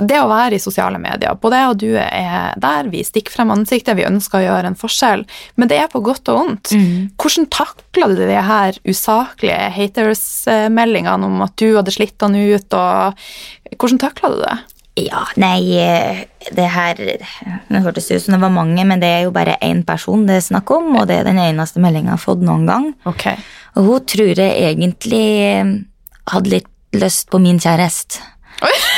det 0.01 0.19
å 0.21 0.29
være 0.29 0.57
i 0.57 0.63
sosiale 0.63 0.99
medier, 1.01 1.37
både 1.41 1.61
jeg 1.61 1.73
og 1.73 1.81
du 1.81 1.89
er 2.01 2.55
der, 2.61 2.91
vi 2.93 3.03
stikker 3.07 3.35
frem 3.35 3.53
ansiktet, 3.55 3.97
vi 3.99 4.07
ønsker 4.09 4.41
å 4.41 4.45
gjøre 4.45 4.71
en 4.71 4.79
forskjell, 4.79 5.25
men 5.57 5.71
det 5.71 5.81
er 5.81 5.91
på 5.93 6.03
godt 6.05 6.29
og 6.33 6.41
vondt. 6.41 6.73
Hvordan 7.17 7.49
takla 7.53 8.11
du 8.13 8.21
de 8.21 8.39
her 8.51 8.79
usaklige 8.87 9.59
haters-meldingene 9.77 11.29
om 11.29 11.45
at 11.47 11.57
du 11.61 11.69
hadde 11.79 11.95
slitt 11.95 12.21
han 12.25 12.37
ut, 12.37 12.77
og 12.77 13.77
hvordan 13.77 14.03
takla 14.03 14.33
du 14.35 14.41
det? 14.45 14.57
Ja, 14.97 15.27
nei, 15.37 15.77
eh, 15.77 16.23
det 16.57 16.67
her 16.73 16.97
Det 16.97 17.81
hørtes 17.85 18.09
ut 18.11 18.23
som 18.23 18.33
det 18.33 18.41
var 18.41 18.55
mange, 18.55 18.81
men 18.89 19.03
det 19.03 19.11
er 19.13 19.27
jo 19.27 19.35
bare 19.35 19.59
én 19.61 19.83
person 19.85 20.25
det 20.25 20.39
er 20.39 20.47
snakk 20.47 20.73
om, 20.73 20.95
og 20.97 21.11
det 21.11 21.21
er 21.21 21.29
den 21.29 21.41
eneste 21.43 21.83
meldinga 21.85 22.15
jeg 22.15 22.17
har 22.17 22.23
fått 22.23 22.45
noen 22.47 22.65
gang. 22.69 22.87
Okay. 23.05 23.37
Og 23.77 23.91
hun 23.91 24.07
tror 24.09 24.41
jeg 24.41 24.71
egentlig 24.71 25.85
hadde 26.33 26.55
litt 26.55 26.73
lyst 26.97 27.29
på 27.29 27.41
min 27.43 27.61
kjæreste. 27.61 28.25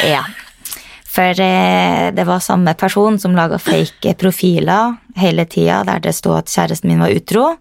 Ja. 0.07 0.22
For 1.09 1.40
eh, 1.40 2.09
det 2.14 2.24
var 2.28 2.44
samme 2.44 2.74
person 2.76 3.18
som 3.18 3.36
laga 3.36 3.59
fake 3.59 4.12
profiler 4.20 4.98
hele 5.16 5.46
tida 5.48 5.80
der 5.88 6.02
det 6.04 6.14
stod 6.18 6.42
at 6.42 6.52
kjæresten 6.52 6.92
min 6.92 7.02
var 7.02 7.14
utro. 7.16 7.54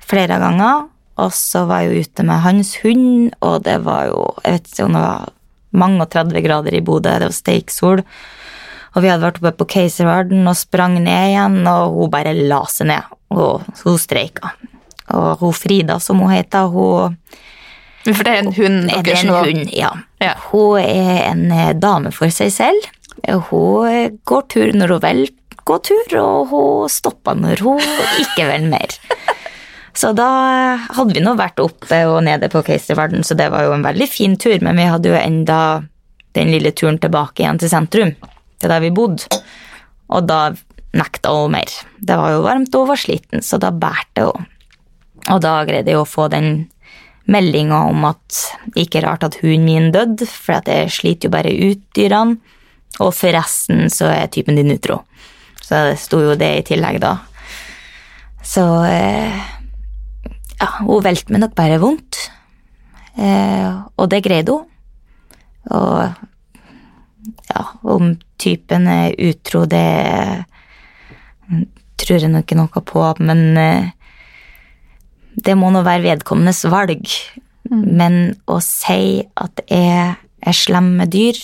Flere 0.00 0.40
ganger. 0.40 0.86
Og 1.16 1.32
så 1.32 1.64
var 1.68 1.84
jeg 1.84 1.92
jo 1.92 2.04
ute 2.04 2.24
med 2.28 2.42
hans 2.44 2.74
hund, 2.82 3.30
og 3.40 3.62
det 3.64 3.78
var 3.86 4.10
jo 4.10 4.34
Jeg 4.44 4.52
vet 4.52 4.66
ikke 4.68 4.84
om 4.84 4.96
det 4.96 5.04
var 5.06 5.32
mange 5.76 6.02
og 6.04 6.10
30 6.12 6.42
grader 6.44 6.74
i 6.76 6.82
Bodø, 6.84 7.12
det 7.20 7.28
var 7.30 7.36
steiksol. 7.36 8.02
Og 8.96 9.02
vi 9.04 9.10
hadde 9.10 9.24
vært 9.24 9.40
oppe 9.42 9.52
på 9.60 9.68
Keiservarden 9.76 10.48
og 10.48 10.56
sprang 10.56 10.96
ned 11.04 11.32
igjen, 11.32 11.58
og 11.68 11.96
hun 11.96 12.12
bare 12.12 12.32
la 12.36 12.62
seg 12.72 12.88
ned. 12.92 13.16
Og 13.32 13.64
hun 13.82 13.98
streika. 14.00 14.54
Og 15.12 15.42
hun 15.42 15.56
Frida, 15.56 15.98
som 16.00 16.20
hun 16.24 16.32
heter, 16.32 16.70
hun 16.72 17.16
For 18.06 18.22
det 18.24 18.32
er 18.32 18.44
en 18.44 18.54
hund 18.54 18.90
er 18.92 19.02
det 19.04 19.18
en 19.20 19.34
hund, 19.34 19.72
ja. 19.74 19.90
Ja. 20.22 20.34
Hun 20.50 20.78
er 20.80 21.26
en 21.30 21.50
eh, 21.52 21.74
dame 21.76 22.12
for 22.14 22.32
seg 22.32 22.52
selv. 22.54 22.88
Hun 23.50 23.88
eh, 23.90 24.14
går 24.28 24.46
tur 24.52 24.72
når 24.76 24.96
hun 24.96 25.04
vil 25.04 25.26
gå 25.66 25.78
tur, 25.82 26.16
og 26.22 26.52
hun 26.52 26.92
stopper 26.92 27.38
når 27.38 27.64
hun 27.66 27.82
ikke 28.22 28.46
vil 28.52 28.68
mer. 28.70 28.96
Så 29.96 30.12
da 30.12 30.28
hadde 30.92 31.16
vi 31.16 31.22
nå 31.24 31.32
vært 31.38 31.60
oppe 31.62 32.02
og 32.04 32.18
nede 32.26 32.50
på 32.52 32.60
Keiserverden, 32.66 33.24
så 33.24 33.32
det 33.32 33.46
var 33.48 33.64
jo 33.64 33.72
en 33.72 33.84
veldig 33.86 34.08
fin 34.12 34.34
tur, 34.36 34.58
men 34.60 34.76
vi 34.76 34.84
hadde 34.92 35.08
jo 35.08 35.16
enda 35.16 35.60
den 36.36 36.50
lille 36.52 36.74
turen 36.76 36.98
tilbake 37.00 37.40
igjen 37.40 37.56
til 37.62 37.72
sentrum, 37.72 38.12
til 38.60 38.72
der 38.74 38.82
vi 38.84 38.92
bodde. 38.92 39.40
Og 40.12 40.26
da 40.28 40.50
nekta 40.96 41.32
hun 41.38 41.54
mer. 41.56 41.72
Det 41.96 42.18
var 42.20 42.34
jo 42.34 42.44
varmt 42.44 42.76
og 42.76 42.84
hun 42.84 42.92
var 42.92 43.00
sliten, 43.00 43.40
så 43.40 43.56
da 43.62 43.72
bærte 43.72 44.28
hun. 44.28 44.44
Og 45.32 45.40
da 45.42 45.56
greide 45.64 45.94
jeg 45.94 46.02
å 46.02 46.04
få 46.04 46.28
den 46.28 46.66
meldinga 47.30 47.82
om 47.90 48.04
at 48.08 48.42
ikke 48.78 49.02
rart 49.04 49.26
at 49.26 49.38
hunden 49.42 49.66
min 49.66 49.90
døde, 49.94 50.28
for 50.30 50.62
jeg 50.66 50.92
sliter 50.94 51.28
jo 51.28 51.34
bare 51.34 51.54
ut 51.54 51.82
dyrene. 51.96 52.38
Og 53.02 53.12
forresten 53.12 53.90
så 53.92 54.08
er 54.08 54.30
typen 54.32 54.56
din 54.56 54.72
utro. 54.72 55.02
Så 55.60 55.82
det 55.90 55.98
sto 56.00 56.22
jo 56.22 56.36
det 56.38 56.52
i 56.60 56.64
tillegg, 56.64 57.00
da. 57.02 57.16
Så 58.46 58.62
eh, 58.88 59.36
ja, 60.56 60.68
hun 60.86 61.04
velte 61.04 61.34
meg 61.34 61.42
nok 61.42 61.56
bare 61.58 61.80
vondt. 61.82 62.22
Eh, 63.18 63.68
og 63.96 64.08
det 64.12 64.22
greide 64.24 64.54
hun. 64.54 64.64
Og 65.76 65.98
ja, 67.50 67.62
om 67.82 68.14
typen 68.38 68.86
er 68.88 69.16
utro, 69.26 69.64
det 69.66 70.46
tror 71.96 72.20
jeg 72.22 72.30
nok 72.30 72.46
ikke 72.46 72.58
noe 72.60 72.82
på, 72.86 73.02
men 73.24 73.42
eh, 73.58 73.90
det 75.36 75.56
må 75.58 75.70
nå 75.70 75.82
være 75.86 76.04
vedkommendes 76.06 76.64
valg. 76.72 77.08
Men 77.70 78.36
å 78.46 78.60
si 78.62 79.24
at 79.34 79.62
jeg 79.68 80.14
er 80.16 80.54
slem 80.54 80.92
med 81.00 81.10
dyr, 81.12 81.38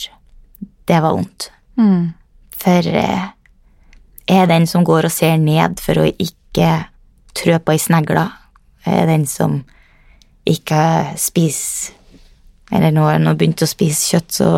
det 0.88 1.01
var 1.03 1.16
vondt. 1.16 1.49
For 2.62 2.86
eh, 2.86 3.24
jeg 4.28 4.45
er 4.45 4.47
den 4.51 4.68
som 4.70 4.84
går 4.86 5.09
og 5.09 5.14
ser 5.14 5.36
ned 5.43 5.80
for 5.82 5.99
å 5.99 6.07
ikke 6.11 6.68
trø 7.34 7.59
på 7.59 7.74
ei 7.74 7.80
snegle. 7.82 8.28
Jeg 8.86 9.03
er 9.03 9.11
den 9.11 9.26
som 9.30 9.61
ikke 10.47 11.14
spiser 11.22 11.95
Eller 12.72 12.90
nå 12.90 13.05
har 13.05 13.18
jeg 13.20 13.36
begynt 13.38 13.62
å 13.62 13.68
spise 13.68 14.09
kjøtt 14.14 14.32
så 14.32 14.49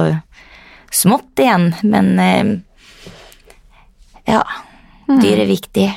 smått 0.95 1.41
igjen, 1.43 1.73
men 1.83 2.13
eh, 2.23 2.53
ja. 4.31 4.45
Dyr 5.05 5.43
er 5.43 5.49
viktig, 5.51 5.89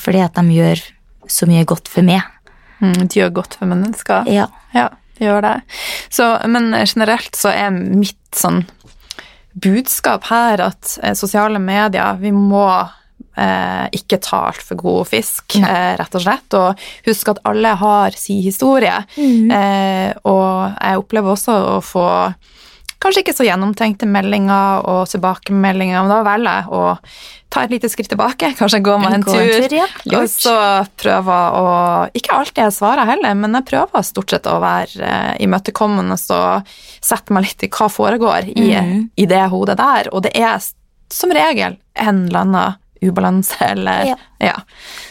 fordi 0.00 0.20
at 0.24 0.38
de 0.38 0.54
gjør 0.54 0.80
så 1.28 1.44
mye 1.50 1.66
godt 1.68 1.90
for 1.92 2.06
meg. 2.06 2.22
Mm, 2.80 3.06
de 3.06 3.20
gjør 3.20 3.36
godt 3.40 3.56
for 3.60 3.70
mennesker. 3.70 4.28
Ja. 4.30 4.48
Ja, 4.74 4.88
de 5.18 5.28
gjør 5.28 5.44
det. 5.44 5.56
Så, 6.12 6.32
men 6.50 6.72
generelt 6.84 7.36
så 7.36 7.52
er 7.52 7.72
mitt 7.74 8.16
sånn 8.36 8.64
budskap 9.60 10.28
her 10.30 10.62
at 10.62 10.96
eh, 11.02 11.16
sosiale 11.18 11.58
medier 11.58 12.18
Vi 12.20 12.30
må 12.32 12.66
eh, 13.40 13.86
ikke 13.96 14.20
ta 14.22 14.44
altfor 14.50 14.78
god 14.80 15.08
fisk, 15.10 15.56
eh, 15.58 15.92
rett 15.98 16.16
og 16.16 16.24
slett. 16.24 16.56
Og 16.58 16.86
husk 17.08 17.32
at 17.34 17.42
alle 17.48 17.74
har 17.80 18.16
si 18.18 18.40
historie. 18.44 19.02
Eh, 19.18 20.14
og 20.24 20.76
jeg 20.76 21.02
opplever 21.02 21.34
også 21.34 21.58
å 21.74 21.76
få 21.84 22.06
kanskje 23.00 23.22
ikke 23.24 23.34
så 23.36 23.44
gjennomtenkte 23.46 24.06
meldinger 24.06 24.82
og 24.88 25.06
tilbakemeldinger, 25.08 26.02
men 26.04 26.10
da 26.12 26.18
velger 26.26 26.58
jeg 26.60 26.66
å 26.76 26.82
ta 27.50 27.62
et 27.66 27.72
lite 27.74 27.88
skritt 27.90 28.08
tilbake, 28.12 28.52
kanskje 28.58 28.78
gå 28.86 28.96
meg 29.02 29.14
en 29.16 29.22
Gå 29.26 29.32
en 29.34 29.48
tur, 29.48 29.64
tur, 29.68 29.76
ja. 29.80 29.86
og 30.20 30.28
så 30.30 30.52
prøve 31.00 31.38
å 31.58 31.64
Ikke 32.14 32.36
alltid 32.36 32.60
jeg 32.66 32.76
svarer 32.76 33.08
heller, 33.08 33.34
men 33.34 33.56
jeg 33.58 33.66
prøver 33.72 34.04
stort 34.06 34.30
sett 34.30 34.46
å 34.46 34.60
være 34.62 35.00
eh, 35.02 35.32
imøtekommende 35.46 36.18
og 36.36 36.68
sette 37.02 37.32
meg 37.34 37.48
litt 37.48 37.64
i 37.66 37.72
hva 37.72 37.88
foregår 37.90 38.52
i, 38.52 38.68
Mhm. 38.76 39.10
i 39.16 39.26
det 39.26 39.42
hodet 39.50 39.76
der, 39.80 40.08
og 40.12 40.22
det 40.28 40.36
er 40.36 40.60
som 41.10 41.30
regel 41.34 41.76
en 41.96 42.26
eller 42.28 42.40
annen 42.44 42.74
ubalanse 43.02 43.56
eller 43.64 44.04
Ja. 44.12 44.16
ja. 44.38 44.56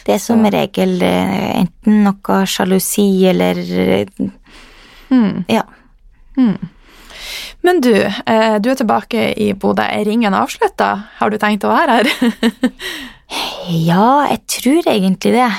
Det 0.05 0.13
er 0.13 0.19
som 0.19 0.43
regel 0.45 1.01
eh, 1.01 1.63
enten 1.65 2.03
noe 2.05 2.45
sjalusi 2.45 3.25
eller 3.27 3.55
Hmm. 5.09 5.43
Ja. 5.49 5.63
Men 7.65 7.81
du, 7.83 7.93
eh, 7.93 8.55
du 8.63 8.69
er 8.71 8.77
tilbake 8.79 9.33
i 9.35 9.51
Bodø. 9.53 9.83
Er 9.83 10.05
ringen 10.07 10.33
avslutta? 10.33 10.91
Har 11.19 11.29
du 11.29 11.37
tenkt 11.41 11.67
å 11.67 11.73
være 11.73 11.99
her? 11.99 12.13
Ja, 13.69 14.25
jeg 14.25 14.39
tror 14.49 14.87
egentlig 14.89 15.35
det. 15.35 15.49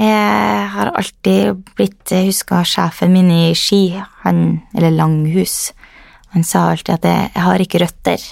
Jeg 0.00 0.68
har 0.72 0.88
alltid 0.96 1.58
blitt 1.76 2.12
huska 2.14 2.62
sjefen 2.64 3.12
min 3.12 3.28
i 3.28 3.50
Ski, 3.58 4.00
han, 4.22 4.62
eller 4.72 4.94
Langhus. 4.94 5.74
Han 6.32 6.46
sa 6.46 6.70
alltid 6.70 6.94
at 6.94 7.04
jeg, 7.04 7.26
jeg 7.34 7.44
har 7.44 7.64
ikke 7.64 7.82
røtter. 7.82 8.24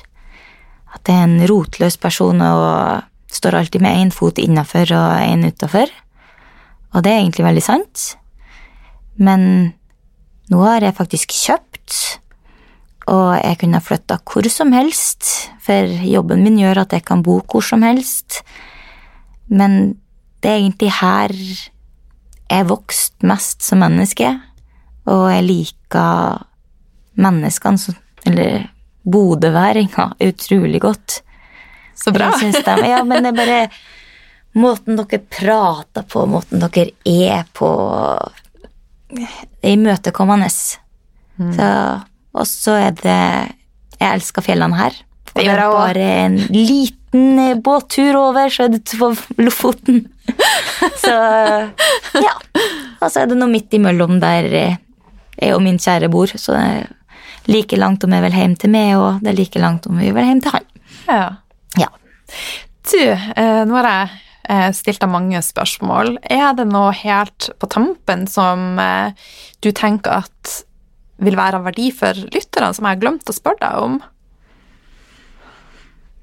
At 0.97 1.11
jeg 1.11 1.21
er 1.21 1.27
en 1.27 1.45
rotløs 1.51 1.99
person 2.01 2.41
og 2.41 3.05
står 3.29 3.59
alltid 3.59 3.85
med 3.85 4.01
én 4.01 4.15
fot 4.15 4.41
innafor 4.41 4.89
og 4.97 5.19
én 5.21 5.45
utafor. 5.45 5.93
Og 6.95 7.05
det 7.05 7.13
er 7.13 7.21
egentlig 7.21 7.45
veldig 7.45 7.65
sant. 7.67 8.07
Men 9.21 9.75
nå 10.49 10.63
har 10.65 10.87
jeg 10.87 10.97
faktisk 10.97 11.35
kjøpt, 11.37 11.99
og 13.09 13.39
jeg 13.41 13.59
kunne 13.63 13.81
flytta 13.85 14.19
hvor 14.29 14.49
som 14.53 14.73
helst, 14.77 15.51
for 15.65 15.89
jobben 16.05 16.43
min 16.45 16.59
gjør 16.61 16.83
at 16.85 16.93
jeg 16.97 17.05
kan 17.09 17.23
bo 17.25 17.39
hvor 17.41 17.65
som 17.65 17.83
helst. 17.87 18.43
Men 19.49 19.97
det 20.43 20.51
er 20.51 20.61
egentlig 20.61 20.93
her 21.01 21.35
jeg 22.49 22.69
vokste 22.69 23.29
mest 23.29 23.65
som 23.65 23.83
menneske, 23.83 24.29
og 25.09 25.29
jeg 25.33 25.45
liker 25.45 26.45
menneskene, 27.19 27.79
som- 27.79 27.97
eller 28.27 28.69
bodøværinga, 29.05 30.13
utrolig 30.21 30.81
godt. 30.81 31.23
Så 31.97 32.13
bra. 32.13 32.31
De, 32.39 32.89
ja, 32.89 33.03
men 33.05 33.25
det 33.25 33.33
er 33.33 33.37
bare 33.37 33.71
måten 34.55 34.97
dere 34.97 35.19
prater 35.19 36.03
på, 36.03 36.27
måten 36.27 36.61
dere 36.61 36.91
er 37.05 37.45
på 37.53 37.71
Det 39.09 39.27
er 39.65 39.73
imøtekommende. 39.73 40.51
Mm. 41.39 41.53
Så, 41.57 41.69
og 42.35 42.47
så 42.49 42.77
er 42.89 42.97
det 42.99 43.21
Jeg 43.99 44.15
elsker 44.15 44.45
fjellene 44.47 44.79
her. 44.79 44.95
Og 45.35 45.41
Det 45.41 45.49
er 45.51 45.63
bare 45.73 46.05
en 46.25 46.37
liten 46.55 47.39
eh, 47.43 47.57
båttur 47.59 48.15
over, 48.15 48.49
så 48.49 48.69
er 48.69 48.77
det 48.77 48.85
på 48.99 49.11
Lofoten. 49.43 50.05
så 51.05 51.17
ja. 52.15 52.35
Og 53.01 53.11
så 53.11 53.25
er 53.25 53.27
det 53.31 53.39
noe 53.39 53.51
midt 53.51 53.75
imellom 53.75 54.21
der 54.23 54.47
eh, 54.55 54.79
jeg 55.39 55.57
og 55.57 55.63
min 55.65 55.81
kjære 55.83 56.11
bor. 56.13 56.31
Så 56.35 56.55
det 56.55 56.63
er 56.63 56.87
like 57.49 57.77
langt 57.77 58.05
om 58.05 58.15
jeg 58.15 58.25
vil 58.27 58.39
hjem 58.39 58.57
til 58.61 58.73
meg, 58.75 58.95
og 59.01 59.21
det 59.25 59.33
er 59.33 59.39
like 59.39 59.63
langt 59.63 59.87
om 59.91 59.99
vi 59.99 60.13
vil 60.15 60.31
hjem 60.31 60.41
til 60.45 60.57
han. 60.57 60.71
Ja. 61.09 61.29
Ja. 61.79 61.91
Du, 62.89 63.03
eh, 63.03 63.63
nå 63.69 63.79
har 63.79 63.89
jeg 63.89 64.09
eh, 64.49 64.71
stilt 64.77 65.03
deg 65.03 65.13
mange 65.13 65.43
spørsmål. 65.45 66.17
Er 66.23 66.53
det 66.59 66.69
noe 66.71 66.93
helt 66.97 67.51
på 67.59 67.71
tampen 67.73 68.27
som 68.31 68.79
eh, 68.83 69.13
du 69.65 69.71
tenker 69.73 70.23
at 70.25 70.59
vil 71.19 71.39
være 71.39 71.59
av 71.59 71.67
verdi 71.67 71.91
for 71.95 72.17
lytterne, 72.33 72.73
som 72.75 72.87
jeg 72.87 72.97
har 72.97 73.03
glemt 73.03 73.31
å 73.31 73.35
spørre 73.35 73.63
deg 73.63 73.87
om? 73.87 73.99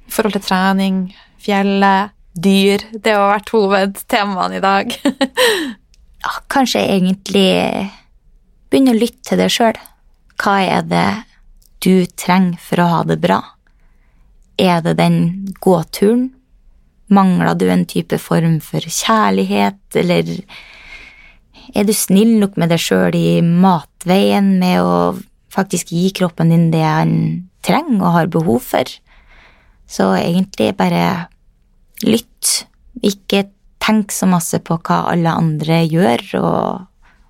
I 0.05 0.13
forhold 0.15 0.37
til 0.37 0.45
trening, 0.45 0.99
fjellet, 1.41 2.13
dyr. 2.35 2.83
Det 2.91 3.15
har 3.15 3.31
vært 3.31 3.51
hovedtemaene 3.55 4.59
i 4.59 4.63
dag. 4.63 4.95
ja, 6.25 6.33
kanskje 6.51 6.83
egentlig 6.83 7.49
begynne 8.69 8.95
å 8.95 8.99
lytte 8.99 9.31
til 9.31 9.41
deg 9.41 9.53
sjøl. 9.53 9.81
Hva 10.41 10.55
er 10.63 10.87
det 10.89 11.09
du 11.83 12.05
trenger 12.17 12.59
for 12.61 12.83
å 12.83 12.89
ha 12.91 13.03
det 13.07 13.19
bra? 13.23 13.39
Er 14.59 14.81
det 14.83 14.97
den 14.99 15.19
gåturen? 15.63 16.29
Mangler 17.11 17.53
du 17.59 17.67
en 17.69 17.85
type 17.85 18.17
form 18.17 18.57
for 18.65 18.81
kjærlighet, 18.81 19.77
eller 19.99 20.31
er 21.75 21.87
du 21.87 21.93
snill 21.95 22.37
nok 22.39 22.55
med 22.59 22.71
deg 22.71 22.81
sjøl 22.81 23.15
i 23.17 23.41
matveien 23.43 24.55
med 24.61 24.79
å 24.81 24.95
faktisk 25.53 25.91
gi 25.91 26.09
kroppen 26.15 26.51
din 26.51 26.69
det 26.71 26.83
han 26.83 27.15
trenger 27.65 27.99
og 28.01 28.15
har 28.15 28.31
behov 28.31 28.63
for? 28.63 28.91
Så 29.87 30.09
egentlig 30.17 30.71
bare 30.79 31.27
lytt. 32.05 32.65
Ikke 33.03 33.45
tenk 33.83 34.13
så 34.15 34.27
masse 34.29 34.59
på 34.65 34.79
hva 34.79 35.03
alle 35.11 35.33
andre 35.35 35.83
gjør 35.83 36.23
og 36.41 36.85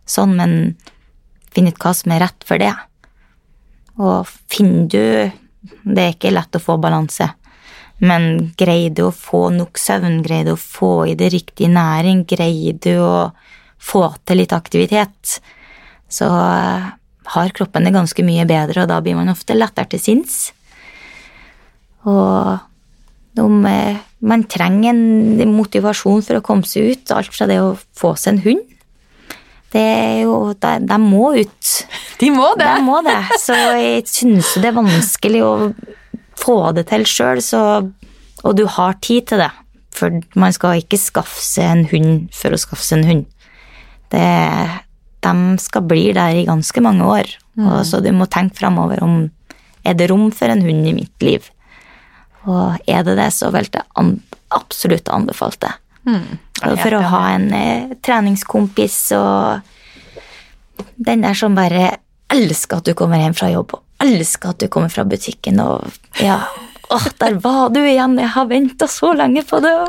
sånn, 0.08 0.36
men 0.38 0.54
finn 1.52 1.72
ut 1.72 1.82
hva 1.82 1.96
som 1.98 2.14
er 2.14 2.24
rett 2.28 2.46
for 2.48 2.62
det. 2.62 2.74
Og 3.98 4.30
finner 4.52 4.88
du 4.92 5.32
Det 5.66 6.02
er 6.02 6.12
ikke 6.14 6.30
lett 6.30 6.54
å 6.54 6.62
få 6.62 6.76
balanse, 6.78 7.26
men 7.98 8.52
greier 8.58 8.92
du 8.94 9.08
å 9.08 9.16
få 9.16 9.48
nok 9.50 9.80
søvn, 9.82 10.20
greier 10.22 10.46
du 10.46 10.52
å 10.54 10.62
få 10.62 11.08
i 11.10 11.16
det 11.18 11.32
riktig 11.34 11.72
næring, 11.74 12.22
greier 12.30 12.78
du 12.78 12.92
å 13.02 13.16
få 13.82 14.08
til 14.26 14.42
litt 14.42 14.54
aktivitet, 14.56 15.40
så 16.12 16.30
eh, 16.30 16.92
har 17.36 17.56
kroppen 17.58 17.88
det 17.88 17.96
ganske 17.96 18.26
mye 18.26 18.46
bedre, 18.50 18.84
og 18.84 18.92
da 18.92 19.02
blir 19.02 19.18
man 19.18 19.34
ofte 19.34 19.58
lettere 19.58 19.96
til 19.96 20.04
sinns. 20.04 20.38
Og 22.06 23.42
om 23.42 23.56
man 23.66 24.44
trenger 24.48 24.94
en 24.94 25.56
motivasjon 25.56 26.22
for 26.24 26.38
å 26.38 26.46
komme 26.46 26.68
seg 26.70 26.94
ut, 26.94 27.12
alt 27.12 27.34
fra 27.34 27.50
det 27.50 27.58
å 27.60 27.74
få 27.98 28.14
seg 28.20 28.36
en 28.36 28.44
hund 28.46 28.64
det 29.76 29.84
er 29.84 30.22
jo, 30.24 30.54
de, 30.56 30.72
de 30.88 30.98
må 31.02 31.34
ut. 31.36 31.72
De 32.22 32.32
må 32.32 32.54
det! 32.56 32.70
De 32.70 32.86
må 32.86 33.02
det. 33.04 33.18
Så 33.44 33.56
jeg 33.76 34.06
syns 34.08 34.54
det 34.62 34.72
er 34.72 34.78
vanskelig 34.78 35.44
å 35.44 35.54
få 36.40 36.58
det 36.78 36.86
til 36.92 37.04
sjøl, 37.10 37.42
og 38.46 38.56
du 38.56 38.66
har 38.72 39.00
tid 39.04 39.28
til 39.32 39.44
det. 39.44 39.52
For 39.96 40.16
man 40.40 40.56
skal 40.56 40.82
ikke 40.82 41.00
skaffe 41.00 41.44
seg 41.44 41.72
en 41.72 41.86
hund 41.92 42.34
for 42.36 42.56
å 42.56 42.60
skaffe 42.60 42.84
seg 42.88 43.02
en 43.02 43.10
hund. 43.10 43.26
Det, 44.14 44.28
de 45.26 45.34
skal 45.60 45.88
bli 45.90 46.12
der 46.14 46.38
i 46.38 46.46
ganske 46.48 46.82
mange 46.86 47.08
år, 47.10 47.32
og 47.58 47.80
så 47.88 48.02
du 48.04 48.12
må 48.14 48.28
tenke 48.30 48.60
framover 48.60 49.02
om 49.04 49.16
er 49.86 49.98
det 49.98 50.10
rom 50.10 50.32
for 50.34 50.50
en 50.50 50.64
hund 50.66 50.88
i 50.90 50.94
mitt 50.98 51.26
liv. 51.26 51.46
Og 52.46 52.78
er 52.90 53.06
det 53.06 53.16
det, 53.18 53.32
så 53.34 53.52
vil 53.54 53.68
jeg 53.74 53.86
an 53.98 54.16
absolutt 54.54 55.10
anbefale 55.14 55.58
det. 55.62 55.74
Og 56.66 56.78
for 56.80 56.98
å 56.98 57.06
ha 57.12 57.22
en 57.34 57.48
eh, 57.58 57.96
treningskompis 58.06 59.00
og 59.18 60.86
den 60.96 61.26
der 61.26 61.38
som 61.38 61.58
bare 61.58 61.96
elsker 62.34 62.82
at 62.82 62.88
du 62.88 62.94
kommer 62.98 63.22
hjem 63.22 63.36
fra 63.38 63.50
jobb, 63.52 63.76
og 63.78 64.06
elsker 64.06 64.54
at 64.54 64.62
du 64.62 64.70
kommer 64.72 64.94
fra 64.94 65.06
butikken, 65.08 65.62
og 65.62 65.86
ja 66.22 66.44
Åh, 66.90 67.06
der 67.18 67.34
var 67.42 67.70
du 67.74 67.80
igjen! 67.82 68.18
Jeg 68.22 68.30
har 68.36 68.46
venta 68.50 68.88
så 68.92 69.14
lenge 69.18 69.42
på 69.48 69.60
det! 69.64 69.74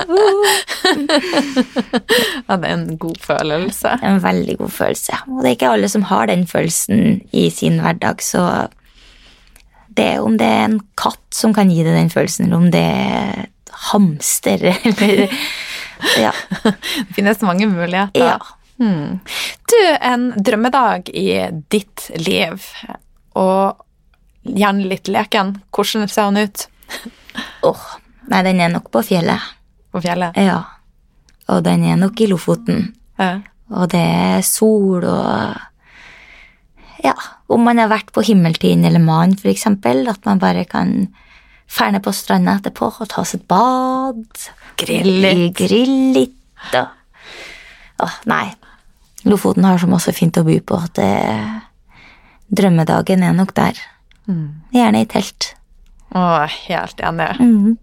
Ja, 2.47 2.57
det 2.57 2.69
er 2.69 2.73
en 2.77 2.97
god 3.01 3.17
følelse. 3.21 3.97
En 4.07 4.21
veldig 4.23 4.57
god 4.61 4.71
følelse. 4.73 5.17
Og 5.27 5.41
det 5.43 5.49
er 5.51 5.57
ikke 5.57 5.71
alle 5.75 5.89
som 5.91 6.05
har 6.09 6.29
den 6.31 6.45
følelsen 6.49 7.21
i 7.35 7.49
sin 7.51 7.81
hverdag, 7.83 8.23
så 8.23 8.43
det 9.97 10.07
er 10.15 10.23
om 10.25 10.37
det 10.39 10.47
er 10.47 10.65
en 10.69 10.79
katt 11.01 11.25
som 11.35 11.55
kan 11.57 11.71
gi 11.73 11.83
deg 11.83 11.97
den 11.97 12.13
følelsen, 12.13 12.47
eller 12.47 12.61
om 12.61 12.69
det 12.75 12.85
er 12.85 13.47
hamster, 13.91 14.63
eller 14.91 15.27
Ja. 16.21 16.31
Det 16.63 16.77
finnes 17.17 17.41
mange 17.43 17.67
muligheter. 17.73 18.23
ja. 18.31 18.39
Hmm. 18.77 19.21
Du, 19.73 19.79
en 20.05 20.27
drømmedag 20.45 21.09
i 21.17 21.31
ditt 21.73 22.11
liv, 22.21 22.61
og 23.33 23.79
gjerne 24.45 24.85
litt 24.91 25.09
leken. 25.09 25.55
Hvordan 25.73 26.05
ser 26.13 26.29
han 26.29 26.37
ut 26.37 26.67
Åh, 27.69 27.85
nei, 28.31 28.43
den 28.47 28.61
er 28.61 28.73
nok 28.73 28.91
på 28.95 29.03
fjellet. 29.07 29.53
på 29.93 30.03
fjellet? 30.05 30.37
Ja. 30.37 30.63
Og 31.53 31.63
den 31.65 31.85
er 31.87 31.97
nok 32.01 32.21
i 32.21 32.27
Lofoten. 32.31 32.91
Ja. 33.19 33.39
Og 33.71 33.89
det 33.91 34.03
er 34.03 34.43
sol 34.47 35.05
og 35.05 35.57
Ja, 37.05 37.15
om 37.53 37.63
man 37.63 37.79
har 37.79 37.91
vært 37.91 38.11
på 38.15 38.23
Himmeltind 38.25 38.87
eller 38.87 39.03
Man, 39.03 39.37
for 39.39 39.51
eksempel, 39.53 40.09
at 40.09 40.25
man 40.27 40.41
bare 40.43 40.65
kan 40.65 41.09
ferne 41.69 42.01
på 42.03 42.13
stranda 42.15 42.57
etterpå 42.59 42.89
og 43.01 43.09
ta 43.11 43.23
seg 43.27 43.43
et 43.43 43.49
bad. 43.49 44.47
Grille 44.81 45.33
litt. 45.35 45.57
Grille 45.59 46.13
litt 46.15 46.75
og 46.75 46.95
Åh, 48.07 48.17
nei. 48.29 48.51
Lofoten 49.25 49.65
har 49.65 49.79
så 49.81 49.89
masse 49.89 50.13
fint 50.13 50.37
å 50.37 50.45
by 50.45 50.59
på 50.61 50.77
at 50.77 50.99
det, 50.99 51.13
drømmedagen 52.53 53.23
er 53.25 53.33
nok 53.33 53.55
der. 53.57 53.79
Hmm. 54.27 54.63
Gjerne 54.75 55.01
i 55.03 55.09
telt. 55.09 55.55
Å, 56.15 56.47
helt 56.69 57.03
enig. 57.03 57.33
Mm. 57.41 57.77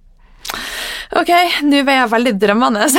Ok, 1.19 1.29
nå 1.67 1.83
ble 1.85 1.97
jeg 1.97 2.13
veldig 2.13 2.33
drømmende. 2.41 2.87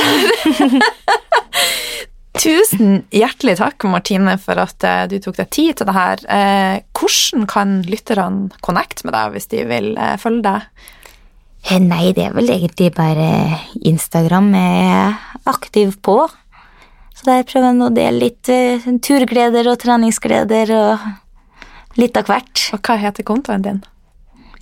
Tusen 2.35 3.05
hjertelig 3.15 3.57
takk, 3.61 3.85
Martine, 3.87 4.35
for 4.41 4.59
at 4.59 4.83
eh, 4.85 5.05
du 5.09 5.17
tok 5.23 5.37
deg 5.39 5.51
tid 5.55 5.79
til 5.79 5.87
det 5.87 5.95
her. 5.95 6.23
Eh, 6.27 6.75
hvordan 6.95 7.47
kan 7.49 7.79
lytterne 7.87 8.51
connecte 8.65 9.07
med 9.07 9.15
deg 9.15 9.35
hvis 9.35 9.49
de 9.53 9.63
vil 9.69 9.93
eh, 9.95 10.15
følge 10.21 10.43
deg? 10.45 10.89
Nei, 11.81 12.11
det 12.13 12.27
er 12.27 12.35
vel 12.35 12.51
egentlig 12.53 12.91
bare 12.93 13.29
Instagram 13.89 14.51
jeg 14.53 14.89
er 14.91 15.15
aktiv 15.49 15.95
på. 16.05 16.19
Så 17.15 17.25
der 17.25 17.47
prøver 17.47 17.71
jeg 17.71 17.81
å 17.81 17.93
dele 17.95 18.21
litt 18.21 18.51
turgleder 19.07 19.71
og 19.71 19.79
treningsgleder 19.81 20.75
og 20.77 21.07
litt 21.97 22.19
av 22.19 22.29
hvert. 22.29 22.67
Og 22.75 22.85
hva 22.85 22.99
heter 23.01 23.25
kontoen 23.25 23.65
din? 23.65 23.81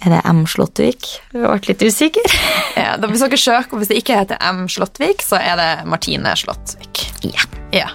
Er 0.03 0.11
det 0.11 0.21
M. 0.27 0.43
Slåttvik? 0.49 1.07
Jeg 1.31 1.43
ble 1.43 1.59
litt 1.69 1.85
usikker. 1.87 2.33
Ja, 2.73 2.95
da, 2.97 3.05
vi 3.05 3.19
dere 3.21 3.37
søker, 3.37 3.75
og 3.75 3.83
hvis 3.83 3.91
det 3.91 3.99
ikke 4.01 4.15
heter 4.17 4.39
M. 4.49 4.63
Slåttvik, 4.71 5.21
så 5.21 5.37
er 5.37 5.59
det 5.59 5.69
Martine 5.87 6.33
Slåttvik. 6.39 7.03
Ja. 7.21 7.45
Ja. 7.73 7.91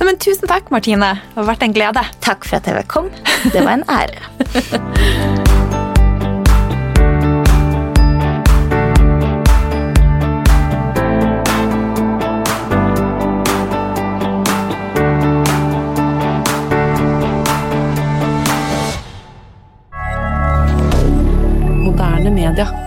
Nei, 0.00 0.08
men 0.08 0.18
tusen 0.22 0.48
takk, 0.48 0.72
Martine. 0.72 1.12
Det 1.20 1.36
har 1.42 1.50
vært 1.52 1.68
en 1.68 1.76
glede. 1.76 2.06
Takk 2.24 2.48
for 2.48 2.58
at 2.58 2.72
jeg 2.72 2.88
kom. 2.90 3.12
Det 3.52 3.60
var 3.60 3.76
en 3.76 3.86
ære. 3.92 5.62
moyen 22.46 22.54
d'air 22.54 22.85